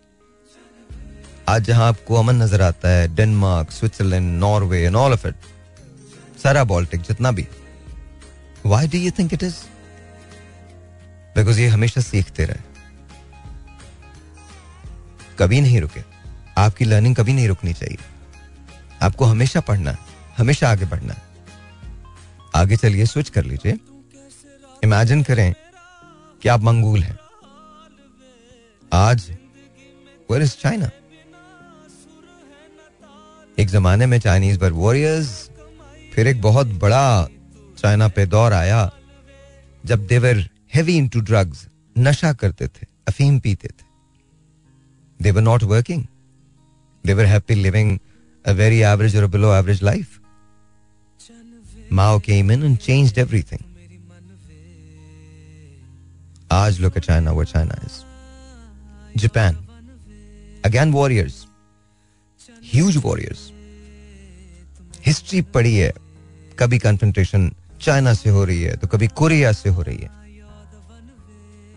आज 1.50 1.64
जहाँ 1.66 1.88
आपको 1.88 2.16
अमन 2.16 2.36
नज़र 2.36 2.62
आता 2.62 2.90
है, 2.90 3.08
Denmark, 3.16 3.72
Switzerland, 3.72 4.40
Norway 4.40 4.82
and 4.84 4.96
all 4.96 5.14
of 5.14 5.28
it 5.28 5.36
सारा 6.44 6.64
बॉल्टिक 6.64 7.02
जितना 7.02 7.32
भी 7.32 7.48
why 8.66 8.88
do 8.88 8.98
you 8.98 9.12
think 9.20 9.34
it 9.34 9.44
is 9.44 9.56
because 11.36 11.60
ये 11.60 11.68
हमेशा 11.68 12.02
सीखते 12.02 12.46
रहे। 12.46 12.68
कभी 15.40 15.62
नहीं 15.62 15.82
रुके। 15.82 16.02
आपकी 16.58 16.86
लर्निंग 16.86 17.16
कभी 17.16 17.34
नहीं 17.34 17.48
रुकनी 17.48 17.74
चाहिए। 17.74 17.98
आपको 19.02 19.26
हमेशा 19.26 19.60
पढ़ना 19.62 19.96
हमेशा 20.38 20.70
आगे 20.72 20.86
बढ़ना 20.86 21.16
आगे 22.56 22.76
चलिए 22.76 23.06
स्विच 23.06 23.30
कर 23.30 23.46
लीजिए। 23.46 23.78
इमेजिन 24.84 25.24
करें 25.24 25.54
कि 26.42 26.50
आप 26.50 26.62
मंगूल 26.62 27.04
हैं। 27.04 27.18
आज 28.94 29.30
वेर 30.32 30.42
इज़ 30.42 30.56
चाइना 30.62 30.90
एक 33.60 33.68
जमाने 33.68 34.06
में 34.06 34.20
चाइनीज़ 34.20 34.60
बर 34.60 34.72
वॉरियर्स 34.72 35.30
फिर 36.14 36.28
एक 36.28 36.42
बहुत 36.42 36.68
बड़ा 36.82 37.28
चाइना 37.78 38.08
पे 38.08 38.26
दौर 38.26 38.54
आया, 38.54 38.90
जब 39.86 40.06
they were 40.08 40.38
heavy 40.76 40.96
into 41.08 41.20
drugs 41.22 41.66
नशा 41.96 42.32
करते 42.34 42.68
थे, 42.68 42.86
अफीम 43.08 43.40
पीते 43.40 43.68
थे। 43.68 43.84
They were 45.20 45.42
not 45.42 45.64
working 45.64 46.04
they were 47.04 47.26
happy 47.26 47.56
living 47.56 47.98
a 48.46 48.52
very 48.52 48.80
average 48.92 49.16
और 49.18 49.28
बिलो 49.28 49.54
एवरेज 49.56 49.84
लाइफ 49.84 50.20
माओ 51.94 52.20
के 52.20 52.40
इमेन 52.40 52.64
एंड 52.64 52.78
चेंज 52.78 53.20
एवरीथिंग 53.20 53.64
आज 56.52 56.80
लुक 56.82 56.98
चाइना 57.00 57.32
वो 57.32 57.44
China 57.44 57.82
is 57.86 58.02
Japan 59.22 59.56
again 60.66 60.92
warriors 60.92 61.46
Huge 62.74 62.98
warriors. 63.04 63.40
History 65.06 65.42
पड़ी 65.42 65.76
है. 65.76 65.92
कभी 66.60 66.78
कन्फ्रंटेशन 66.80 67.52
चाइना 67.82 68.14
से 68.14 68.30
हो 68.30 68.44
रही 68.46 68.62
है 68.62 68.76
तो 68.78 68.88
कभी 68.88 69.08
कोरिया 69.08 69.52
से 69.52 69.70
हो 69.70 69.82
रही 69.82 69.98
है. 69.98 70.10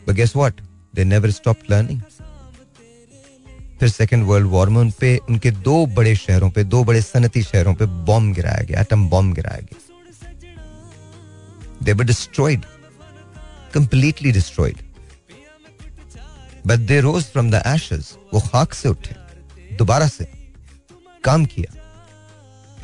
But 0.08 0.14
guess 0.14 0.36
what 0.36 0.60
they 0.94 1.04
never 1.04 1.30
stop 1.30 1.56
learning 1.70 2.00
फिर 3.80 3.88
सेकेंड 3.88 4.24
वर्ल्ड 4.24 4.48
वॉर 4.48 4.68
में 4.68 4.80
उन 4.80 4.90
पे 4.90 5.16
उनके 5.28 5.50
दो 5.50 5.86
बड़े 5.86 6.14
शहरों 6.16 6.50
पे, 6.50 6.64
दो 6.64 6.84
बड़े 6.84 7.02
सनती 7.02 7.42
शहरों 7.42 7.74
पे 7.74 7.86
बॉम्ब 7.86 8.34
गिराया 8.34 8.62
गया 8.64 8.80
एटम 8.80 9.08
बॉम्ब 9.08 9.34
गिराया 9.34 9.60
गया. 9.60 9.78
They 11.82 11.92
were 11.92 12.04
destroyed 12.04 12.64
completely 13.74 14.32
destroyed 14.32 14.76
but 16.66 16.78
they 16.78 17.00
rose 17.00 17.24
from 17.24 17.50
the 17.50 17.62
ashes 17.66 18.16
वो 18.34 18.40
खाक 18.40 18.74
से 18.74 18.88
उठे. 18.88 19.14
दोबारा 19.76 20.08
से. 20.08 20.41
काम 21.24 21.44
किया। 21.44 21.74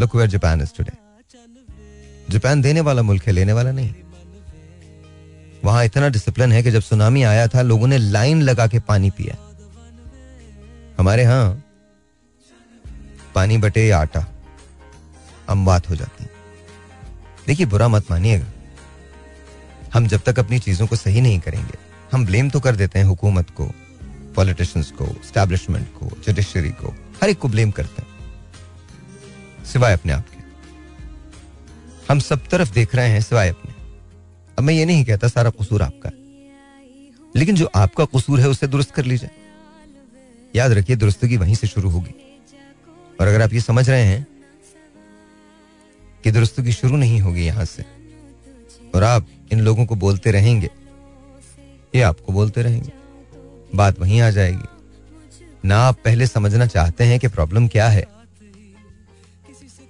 Look 0.01 0.15
where 0.17 0.29
Japan 0.29 0.61
is 0.61 0.73
today 0.77 0.93
Japan 2.31 2.63
देने 2.63 2.81
वाला 2.81 3.03
मुल्क 3.03 3.27
है, 3.27 3.33
लेने 3.33 3.53
वाला 3.53 3.73
नहीं। 3.73 3.95
वहाँ 5.65 5.85
इतना 5.85 6.09
डिसिप्लिन 6.09 6.53
है 6.53 6.63
कि 6.63 6.71
जब 6.71 6.81
सुनामी 6.81 7.23
आया 7.23 7.47
था, 7.47 7.63
लोगों 7.63 7.87
ने 7.87 7.99
लाइन 7.99 8.43
लगा 8.43 8.67
के 8.67 8.79
पानी 8.81 9.11
पिया। 9.11 9.37
हमारे 10.99 11.23
यहाँ 11.23 11.65
पानी 13.35 13.59
बटे 13.59 13.91
आटा 13.91 14.27
हम 15.49 15.65
बात 15.67 15.89
हो 15.91 15.95
जाती। 15.95 16.25
देखिए, 17.47 17.67
बुरा 17.67 17.89
मत 17.89 18.11
मानिएगा। 18.11 18.47
हम 19.95 20.07
जब 20.07 20.21
तक 20.21 20.39
अपनी 20.39 20.59
चीज़ों 20.59 20.87
को 20.87 20.97
सही 20.97 21.21
नहीं 21.21 21.41
करेंगे, 21.41 21.79
हम 22.13 22.27
ब्लेम 22.27 22.51
तो 22.51 22.61
कर 22.61 22.77
देते 22.77 22.99
हैं 22.99 23.07
हुकूमत 23.07 23.51
को 23.51 23.71
पॉलिटिशियंस 24.37 24.91
को 24.91 25.07
स्टैब्लिशमेंट 25.29 25.89
को 25.95 26.11
जुडिशरी 26.27 26.71
को, 26.71 26.95
हर 27.23 27.29
एक 27.29 27.39
को 27.39 27.49
ब्लेम 27.49 27.71
करते 27.71 28.03
हैं। 28.03 28.08
सिवाय 29.73 29.93
अपने 29.93 30.13
आप 30.13 30.29
के। 30.29 30.39
हम 32.11 32.19
सब 32.19 32.49
तरफ़ 32.49 32.73
देख 32.73 32.95
रहे 32.95 33.09
हैं 33.09 33.21
सिवाय 33.21 33.49
अपने। 33.49 33.75
अब 34.59 34.61
मैं 34.61 34.75
ये 34.75 34.85
नहीं 34.85 35.05
कहता 35.05 35.29
सारा 35.29 35.51
कसूर 35.51 35.83
आपका 35.83 36.09
है। 36.09 36.15
लेकिन 37.37 37.55
जो 37.55 37.71
आपका 37.75 38.05
कसूर 38.05 38.41
है 38.41 38.49
उसे 38.49 38.67
दुरुस्त 38.67 38.91
कर 38.91 39.05
लीजिए। 39.05 39.31
याद 40.57 40.73
रखिए 40.73 40.97
दुरुस्तगी 40.97 41.37
वहीं 41.37 41.55
से 41.55 41.67
शुरू 41.67 41.91
होगी। 41.91 42.41
और 43.21 43.27
अगर 43.27 43.43
आप 43.43 43.53
ये 43.53 43.61
समझ 43.61 43.91
रहे 43.91 44.05
हैं 44.05 44.27
कि 46.25 46.31
दुरुस्तगी 46.31 46.73
शुरू 46.73 46.97
नहीं 46.97 47.21
होगी 47.21 47.47
यहाँ 47.47 47.65
से, 47.65 47.85
और 48.95 49.05
आप 49.05 49.27
इन 49.53 49.61
लोगों 49.61 49.87
को 49.87 49.95
बोलते 49.95 50.31
रहेंगे, 50.31 50.71
ये 51.95 52.03
आपको 52.03 52.33
बोलते 52.33 52.63
रहेंगे। 52.63 52.93
बात 53.75 54.01
वहीं 54.01 54.21
आ 54.21 54.31
जाएगी। 54.31 54.69
ना 55.65 55.79
आप 55.79 55.99
पहले 56.05 56.27
समझना 56.27 56.67
चाहते 56.67 57.05
हैं 57.05 57.21
कि 57.21 57.29
प्रॉब्लम 57.29 57.69
क्या 57.69 57.89
है। 57.89 58.18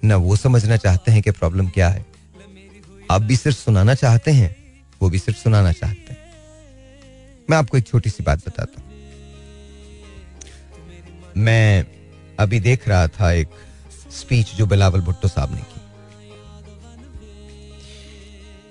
ना 0.03 0.15
वो 0.15 0.35
समझना 0.35 0.77
चाहते 0.77 1.11
हैं 1.11 1.21
कि 1.21 1.31
प्रॉब्लम 1.31 1.69
क्या 1.69 1.89
है। 1.89 2.05
आप 3.11 3.21
भी 3.21 3.35
सिर्फ़ 3.35 3.57
सुनाना 3.57 3.93
चाहते 3.93 4.31
हैं, 4.31 4.55
वो 5.01 5.09
भी 5.09 5.19
सिर्फ़ 5.19 5.39
सुनाना 5.39 5.71
चाहते 5.71 6.13
हैं। 6.13 6.17
मैं 7.49 7.57
आपको 7.57 7.77
एक 7.77 7.87
छोटी 7.87 8.09
सी 8.09 8.23
बात 8.23 8.39
बताता 8.47 8.81
हूँ। 8.81 8.87
मैं 11.37 11.85
अभी 12.39 12.59
देख 12.59 12.87
रहा 12.87 13.07
था 13.07 13.31
एक 13.31 13.47
स्पीच 14.11 14.53
जो 14.55 14.65
बिलावल 14.65 15.01
भुट्टो 15.01 15.27
साहब 15.27 15.55
ने 15.55 15.61
की। 15.61 15.81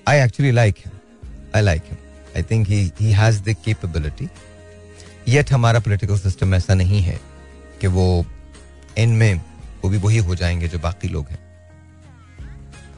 I 0.09 0.19
actually 0.19 0.53
like 0.53 0.75
him 0.79 0.99
I 1.57 1.63
like 1.63 1.83
him 1.85 1.97
I 2.37 2.43
think 2.43 2.69
he 3.01 3.13
has 3.13 3.43
the 3.43 3.57
capability 3.65 4.29
yet 5.29 5.53
हमारा 5.53 5.81
पॉलिटिकल 5.81 6.19
सिस्टम 6.19 6.55
ऐसा 6.55 6.75
नहीं 6.75 7.01
है 7.03 7.21
कि 7.81 7.87
वो 7.87 8.27
इनमें 8.99 9.41
वो 9.85 9.91
भी 9.91 9.99
वही 9.99 10.19
हो 10.19 10.35
जाएँगे 10.35 10.69
जो 10.69 10.79
बाकी 10.79 11.09
लोग 11.09 11.29
हैं। 11.29 11.39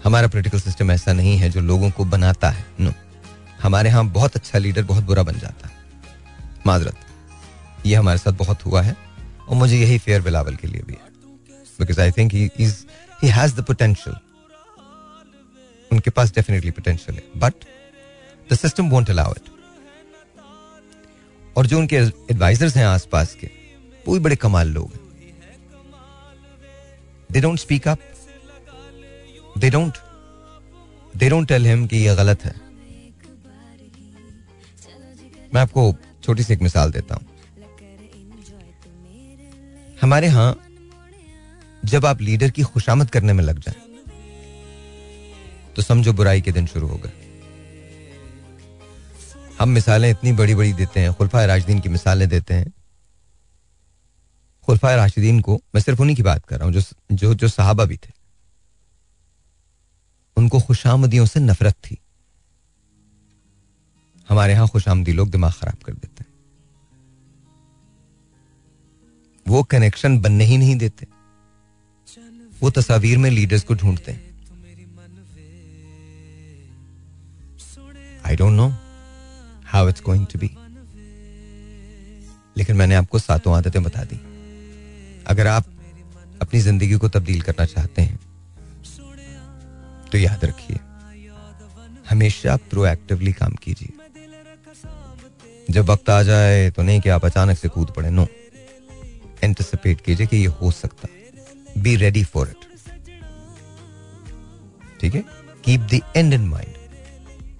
हमारा 0.04 0.28
पॉलिटिकल 0.28 0.60
सिस्टम 0.60 0.90
ऐसा 0.90 1.12
नहीं 1.12 1.36
है 1.38 1.50
जो 1.50 1.60
लोगों 1.60 1.90
को 1.90 2.04
बनाता 2.04 2.50
है। 2.50 2.64
नो 2.80 2.92
हमारे 3.62 3.88
यहाँ 3.88 4.04
बहुत 4.06 4.36
अच्छा 4.36 4.58
लीडर 4.58 4.82
बहुत 4.82 5.04
बुरा 5.04 5.22
बन 5.22 5.38
जाता 5.38 5.68
है। 5.68 5.74
माजरत, 6.66 6.96
ये 7.86 7.94
हमारे 7.94 8.18
साथ 8.18 8.32
बहुत 8.32 8.64
हुआ 8.66 8.82
है 8.82 8.96
और 9.48 9.56
मुझे 9.56 9.78
यही 9.78 9.98
फेयर 9.98 10.22
बिलावल 10.22 10.56
के 10.56 10.68
लिए 10.68 10.82
भी 10.82 10.92
है। 10.92 11.10
Because 11.80 12.00
I 12.00 12.10
think 12.10 12.32
he 12.34 13.28
has 13.28 13.54
the 13.54 13.64
potential 13.64 14.16
उनके 15.92 16.10
पास 16.10 16.34
डेफिनेटली 16.34 16.70
पोटेंशियल 16.70 17.16
है। 17.16 17.40
But 17.40 17.54
the 18.52 18.56
system 18.56 18.88
won't 18.90 19.10
allow 19.10 19.32
it 19.32 19.48
और 21.56 21.66
जो 21.66 21.78
उनके 21.78 21.96
एडवाइजर्स 21.96 22.76
हैं 22.76 22.86
आसपास 22.86 23.34
के, 23.34 23.50
वो 24.06 24.14
भी 24.14 24.20
बड़े 24.20 24.36
कमाल 24.36 24.68
लोग 24.68 24.92
हैं। 24.92 24.99
They 27.30 27.40
don't 27.40 27.58
speak 27.58 27.88
up 27.88 27.98
they 29.58 29.70
don't 29.70 29.98
they 31.14 31.28
don't 31.30 31.48
tell 31.48 31.66
him 31.66 31.86
कि 31.86 31.96
ये 31.96 32.14
गलत 32.16 32.44
है। 32.44 32.54
मैं 35.54 35.60
आपको 35.60 35.94
छोटी 36.22 36.42
सी 36.42 36.52
एक 36.52 36.62
मिसाल 36.62 36.92
देता 36.92 37.14
हूँ। 37.14 37.26
हमारे 40.02 40.26
यहाँ 40.26 40.56
जब 41.82 42.06
आप 42.06 42.20
लीडर 42.20 42.50
की 42.50 42.62
खुशामद 42.64 43.10
करने 43.10 43.32
में 43.32 43.44
लग 43.44 43.58
जाए 43.58 43.88
तो 45.76 45.82
समझो 45.82 46.12
बुराई 46.12 46.40
के 46.40 46.52
दिन 46.52 46.66
शुरू 46.66 46.86
हो 46.88 46.96
गए। 46.96 47.12
हम 49.60 49.68
मिसालें 49.68 50.10
इतनी 50.10 50.32
बड़ी 50.32 50.54
बड़ी 50.54 50.72
देते 50.72 51.00
हैं, 51.00 51.12
खुलफा 51.14 51.44
राशिदीन 51.44 51.80
की 51.80 51.88
मिसालें 51.88 52.28
देते 52.28 52.54
हैं। 52.54 52.72
खुलफा 54.70 54.94
राशिदीन 54.94 55.40
को 55.40 55.54
मैं 55.74 55.80
सिर्फ़ 55.82 56.00
उन्हीं 56.00 56.16
की 56.16 56.22
बात 56.22 56.44
कर 56.46 56.58
रहा 56.58 56.66
हूँ 56.66 56.74
जो 56.74 56.80
जो 57.12 57.34
जो 57.34 57.48
सहाबा 57.48 57.84
भी 57.84 57.96
थे। 57.96 58.12
उनको 60.36 60.60
खुशामदियों 60.60 61.26
से 61.26 61.40
नफरत 61.40 61.74
थी। 61.74 61.96
हमारे 64.28 64.52
यहाँ 64.52 64.68
खुशामदी 64.68 65.12
लोग 65.12 65.30
दिमाग 65.30 65.52
खराब 65.52 65.82
कर 65.86 65.92
देते 65.92 66.22
हैं। 66.22 66.28
वो 69.46 69.62
कनेक्शन 69.64 70.20
बनने 70.20 70.44
ही 70.44 70.58
नहीं 70.58 70.76
देते। 70.76 71.06
वो 72.62 72.70
तस्वीर 72.70 73.18
में 73.18 73.30
लीडर्स 73.30 73.62
को 73.62 73.74
ढूंढते 73.74 74.12
हैं। 74.12 74.22
I 78.26 78.36
don't 78.36 78.52
know 78.52 78.68
how 79.66 79.88
it's 79.88 80.02
going 80.02 80.26
to 80.26 80.38
be 80.38 80.56
लेकिन 82.56 82.76
मैंने 82.76 82.94
आपको 82.94 83.18
सातों 83.18 83.56
आदतें 83.56 83.82
बता 83.82 84.04
दी। 84.04 84.20
अगर 85.26 85.46
आप 85.46 85.64
अपनी 86.42 86.60
ज़िंदगी 86.60 86.94
को 86.96 87.08
तब्दील 87.10 87.40
करना 87.42 87.64
चाहते 87.66 88.02
हैं 88.02 88.18
तो 90.12 90.18
याद 90.18 90.44
रखिए, 90.44 90.78
हमेशा 92.10 92.56
प्रोएक्टिवली 92.70 93.32
काम 93.34 93.52
कीजिए। 93.62 93.92
जब 95.70 95.90
वक्त 95.90 96.10
आ 96.10 96.22
जाए 96.22 96.70
तो 96.70 96.82
नहीं 96.82 97.00
कि 97.00 97.08
आप 97.10 97.24
अचानक 97.24 97.58
से 97.58 97.68
कूद 97.68 97.90
पड़े 97.96 98.10
नो 98.10 98.26
एंटिसिपेट 99.44 100.00
कीजिए 100.00 100.26
कि 100.26 100.36
ये 100.36 100.46
हो 100.60 100.70
सकता। 100.72 101.08
बी 101.78 101.94
रेडी 101.96 102.24
फॉर 102.24 102.48
इट 102.48 102.68
ठीक 105.00 105.14
है? 105.14 105.24
Keep 105.64 105.80
the 105.82 106.00
end 106.16 106.34
in 106.34 106.48
mind 106.48 106.74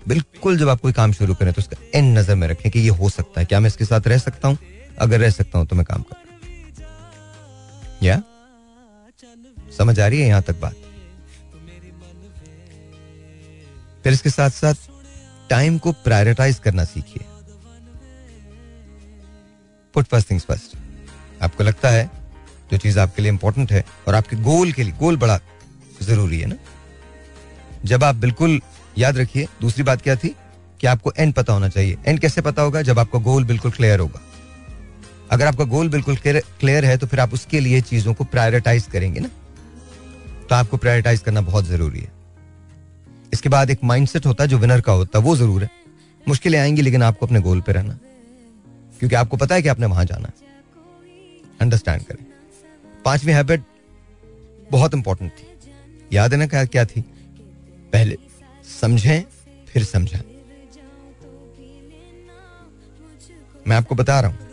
बिल्कुल 0.09 0.59
जब 0.59 0.69
आप 0.69 0.81
कोई 0.81 0.93
काम 0.93 1.13
शुरू 1.13 1.35
करें 1.35 1.53
तो 1.53 1.61
उसका 1.61 1.77
एंड 1.95 2.19
नज़र 2.19 2.35
में 2.35 2.47
रखें 2.49 2.71
कि 2.71 2.79
ये 2.81 2.89
हो 2.91 3.09
सकता 3.11 3.41
है। 3.41 3.47
क्या 3.47 3.61
मैं 3.61 3.69
इसके 3.69 3.85
साथ 3.85 4.07
रह 4.07 4.19
सकता 4.19 4.49
हूँ? 4.49 4.59
अगर 4.99 5.21
रह 5.21 5.31
सकता 5.31 5.59
हूँ 5.59 5.67
तो 5.67 5.77
मैं 5.77 5.85
काम 5.85 6.03
कर 6.03 6.17
या? 8.03 8.23
समझ 9.79 10.01
आ 10.01 10.07
रही 10.07 10.21
है 10.21 10.29
यहाँ 10.29 10.43
तक 10.43 10.61
बात? 10.61 10.75
फिर 14.05 14.13
इसके 14.13 14.31
साथ 14.31 14.51
साथ 14.51 14.75
टाइम 15.51 15.79
को 15.79 15.93
प्रायोरिटाइज 15.93 16.59
करना 16.59 16.85
सीखिए। 16.85 17.25
पुट 19.95 20.07
फ़र्स्ट 20.07 20.31
थिंग्स 20.31 20.45
फ़र्स्ट 20.45 20.77
आपको 21.43 21.65
लगता 21.65 21.89
है 21.89 22.11
जो 22.71 22.77
चीज़ 22.77 22.99
आपके 22.99 23.23
लिए 23.23 23.31
इंपॉर्टेंट 23.31 23.73
है 23.73 23.85
और 24.09 24.15
आपके 24.15 24.37
गोल 24.37 24.73
के 24.73 24.83
लिए 24.83 24.93
गोल 24.93 25.17
बड़ा 25.17 25.41
ज़रूरी 26.03 26.41
है 26.41 26.47
ना? 26.47 26.57
जब 27.85 28.05
आप 28.05 28.15
बिल्कुल 28.15 28.61
याद 28.99 29.19
रखिए, 29.19 29.47
दूसरी 29.61 29.83
बात 29.83 30.03
क्या 30.03 30.17
थी? 30.17 30.37
कि 30.81 30.87
आपको 30.87 31.13
एंड 31.19 31.35
पता 31.35 31.53
होना 31.53 31.69
चाहिए। 31.69 31.97
एंड 32.07 32.21
कैसे 32.21 32.41
पता 32.41 32.63
होगा? 32.63 32.83
जब 32.83 32.99
आपका 32.99 33.19
गोल 33.19 33.45
बिल्कुल 33.45 33.71
क्लियर 33.71 34.01
होगा। 34.01 34.30
अगर 35.31 35.47
आपका 35.47 35.65
गोल 35.67 35.89
बिल्कुल 35.89 36.17
क्लियर 36.19 36.85
है 36.85 36.97
तो 36.99 37.07
फिर 37.07 37.21
आप 37.21 37.35
उसके 37.35 37.61
लिए 37.61 37.81
चीज़ों 37.83 38.15
को 38.15 38.25
प्रायोरिटाइज 38.27 38.87
करेंगे 38.87 39.21
ना। 39.21 39.29
तो 40.43 40.55
आपको 40.55 40.77
प्रायोरिटाइज 40.77 41.21
करना 41.21 41.41
बहुत 41.41 41.65
ज़रूरी 41.65 42.01
है। 42.01 42.13
इसके 43.33 43.49
बाद 43.49 43.71
एक 43.71 43.85
माइंडसेट 43.85 44.27
होता 44.27 44.45
है, 44.45 44.49
जो 44.49 44.59
विनर 44.59 44.81
का 44.81 44.93
होता 44.93 45.19
है, 45.19 45.25
वो 45.25 45.37
ज़रूर 45.37 45.63
है। 45.63 45.71
मुश्किलें 46.25 46.59
आएँगी, 46.59 46.83
लेकिन 46.83 47.03
आपको 47.03 47.27
अपने 47.27 47.41
गोल 47.41 47.61
पे 47.61 47.73
रहना। 47.73 47.99
क्योंकि 49.01 49.17
आपको 49.17 49.37
पता 49.37 49.55
है 49.55 49.63
कि 49.63 49.69
आपने 49.69 49.87
वहाँ 49.87 50.05
जाना 50.05 50.29
है। 50.29 50.49
अंडरस्टैंड 51.61 52.03
करें। 52.03 52.25
पांचवी 53.05 53.33
हैबिट 53.33 53.63
बहुत 54.71 54.95
इंपॉर्टेंट 54.95 55.31
थी। 55.31 55.47
याद 56.13 56.33
है 56.33 56.39
ना 56.39 56.47
क्या 56.47 56.65
क्या 56.67 56.85
थी? 56.85 57.01
पहले 57.93 58.17
समझें, 58.71 59.23
फिर 59.69 59.85
समझें। 59.85 60.21
मैं 63.67 63.77
आपको 63.77 63.95
बता 63.95 64.21
रहा 64.21 64.31
हूँ 64.31 64.50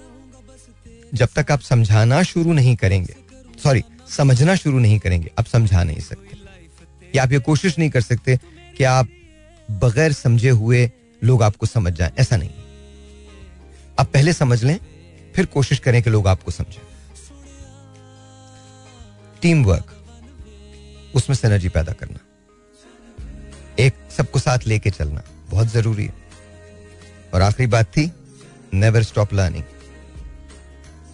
जब 1.14 1.30
तक 1.36 1.52
आप 1.52 1.62
समझाना 1.62 2.22
शुरू 2.24 2.54
नहीं 2.54 2.76
करेंगे 2.76 3.16
सॉरी 3.64 3.84
समझना 4.10 4.56
शुरू 4.56 4.80
नहीं 4.80 5.00
करेंगे, 5.00 5.32
आप 5.40 5.46
समझा 5.46 5.84
नहीं 5.84 6.00
सकते। 6.00 6.38
या 7.16 7.24
आप 7.24 7.32
ये 7.32 7.40
कोशिश 7.40 7.78
नहीं 7.80 7.90
कर 7.90 8.02
सकते 8.02 8.38
कि 8.78 8.84
आप 8.84 9.08
बगैर 9.72 10.14
समझे 10.14 10.50
हुए 10.50 10.92
लोग 11.22 11.44
आपको 11.44 11.66
समझ 11.66 11.94
जाएँ, 11.94 12.12
ऐसा 12.20 12.38
नहीं 12.38 12.50
आप 14.00 14.12
पहले 14.12 14.34
समझ 14.34 14.64
लें, 14.64 14.80
फिर 15.36 15.46
कोशिश 15.46 15.80
करें 15.80 16.02
कि 16.04 16.10
लोग 16.10 16.28
आपको 16.28 16.52
समझें। 16.52 16.82
टीम 19.42 19.64
वर्क 19.66 19.94
उसमें 21.16 21.38
एनर्जी 21.46 21.70
पैदा 21.70 21.94
करना। 21.94 22.20
एक, 23.80 23.94
सबको 24.18 24.40
साथ 24.40 24.68
लेके 24.68 24.90
चलना, 24.90 25.24
बहुत 25.50 25.68
ज़रूरी 25.68 26.06
है। 26.06 26.14
और 27.34 27.42
आखिरी 27.42 27.68
बात 27.68 27.86
थी 27.88 28.12
नेवर 28.74 29.04
स्टॉप 29.04 29.34
लर्निंग 29.34 29.64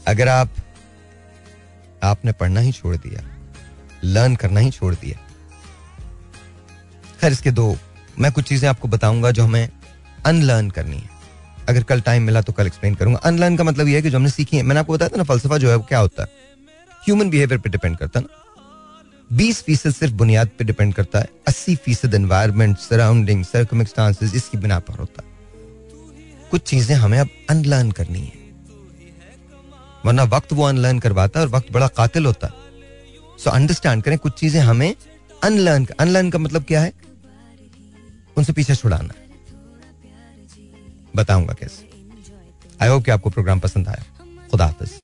अगर 0.08 0.28
आप, 0.28 0.50
आपने 2.04 2.32
पढ़ना 2.32 2.60
ही 2.60 2.72
छोड़ 2.72 2.96
दिया, 2.96 3.24
लर्न 4.04 4.36
करना 4.36 4.60
ही 4.60 4.72
छोड़ 4.72 4.94
दिया, 4.96 5.20
खैर 7.22 7.32
इसके 7.32 7.52
दो, 7.52 7.76
मैं 8.20 8.32
कुछ 8.32 8.46
चीज़ें 8.46 8.70
आपको 8.70 8.88
बताऊँगा 8.88 9.32
जो 9.32 9.44
हमें 9.44 9.70
अनलर्न 10.26 10.70
करनी 10.70 10.98
है। 10.98 11.10
अगर 11.70 11.84
कल 11.84 12.02
टाइम 12.02 12.24
मिला 12.24 12.42
तो 12.42 12.54
कल 12.54 12.68
एक्सप्लेन 12.68 12.96
करूँगा। 12.96 13.20
अनलर्न 13.20 13.58
का 13.58 13.64
मतलब 13.64 13.88
यह 13.88 13.96
है 13.96 14.02
कि 14.02 14.10
जो 14.10 14.18
हमने 14.18 14.30
सीखी 14.30 14.58
है, 14.58 14.64
मैंने 14.64 14.80
आपको 14.80 14.94
बताया 14.94 15.10
था 15.10 15.18
ना, 15.18 15.24
फलसफा 15.24 15.58
जो 15.58 15.70
है 15.70 15.76
वो 15.76 15.84
क्या 15.84 16.00
होता 16.00 16.24
है? 16.24 16.30
ह्यूमन 17.04 17.30
बिहेवियर 17.30 17.60
पे 17.60 17.70
डिपेंड 17.70 17.98
करता 17.98 18.20
है 18.20 18.26
ना। 18.26 18.40
बीस 19.32 19.62
फ़ीसद 19.64 19.92
सिर्फ़ 19.92 20.14
बुनियाद 20.14 20.50
पे 20.58 20.64
डिपेंड 20.64 20.94
करता 20.94 21.20
है, 21.20 21.30
अस्सी 21.48 21.76
फ़ीसद 21.76 22.14
एनवायरमेंट 22.14 22.78
सराउंडिंग 22.78 23.44
सर्कमस्टांसेस 23.46 24.36
इसकी 24.36 24.58
बिना 24.58 24.80
पर 24.80 25.00
होता। 25.00 25.24
है 25.26 25.32
कुछ 26.52 26.62
चीज़ें 26.62 26.96
हमें 26.96 27.20
अब 27.20 27.30
अनलर्न 27.50 27.92
करनी 27.92 28.20
है। 28.20 28.43
वरना 30.06 30.24
वक्त 30.24 30.54
वो 30.54 30.64
अनलर्न 30.64 31.00
करवाता 31.00 31.40
है 31.40 31.46
और 31.46 31.52
वक्त 31.52 31.72
बड़ा 31.72 31.88
कातिल 31.88 32.26
होता 32.26 32.48
है। 32.48 32.54
सो 33.44 33.50
अंडरस्टैंड 33.50 34.04
करें, 34.04 34.18
कुछ 34.18 34.34
चीज़ें 34.34 34.62
हमें 34.62 34.96
अनलर्न 35.44 35.88
अनलर्न 36.00 36.30
का 36.30 36.40
मतलब 36.40 36.64
क्या 36.64 36.82
है? 36.82 36.94
उनसे 38.38 38.54
पीछे 38.54 38.76
छुड़ाना। 38.76 39.14
बताऊँगा 41.16 41.54
कैसे। 41.54 41.90
आई 42.82 42.90
होप 42.90 43.04
कि 43.06 43.12
आपको 43.12 43.30
प्रोग्राम 43.30 43.60
पसंद 43.60 43.88
आया। 43.88 44.04
खुदा 44.52 44.66
हाफिज। 44.66 45.02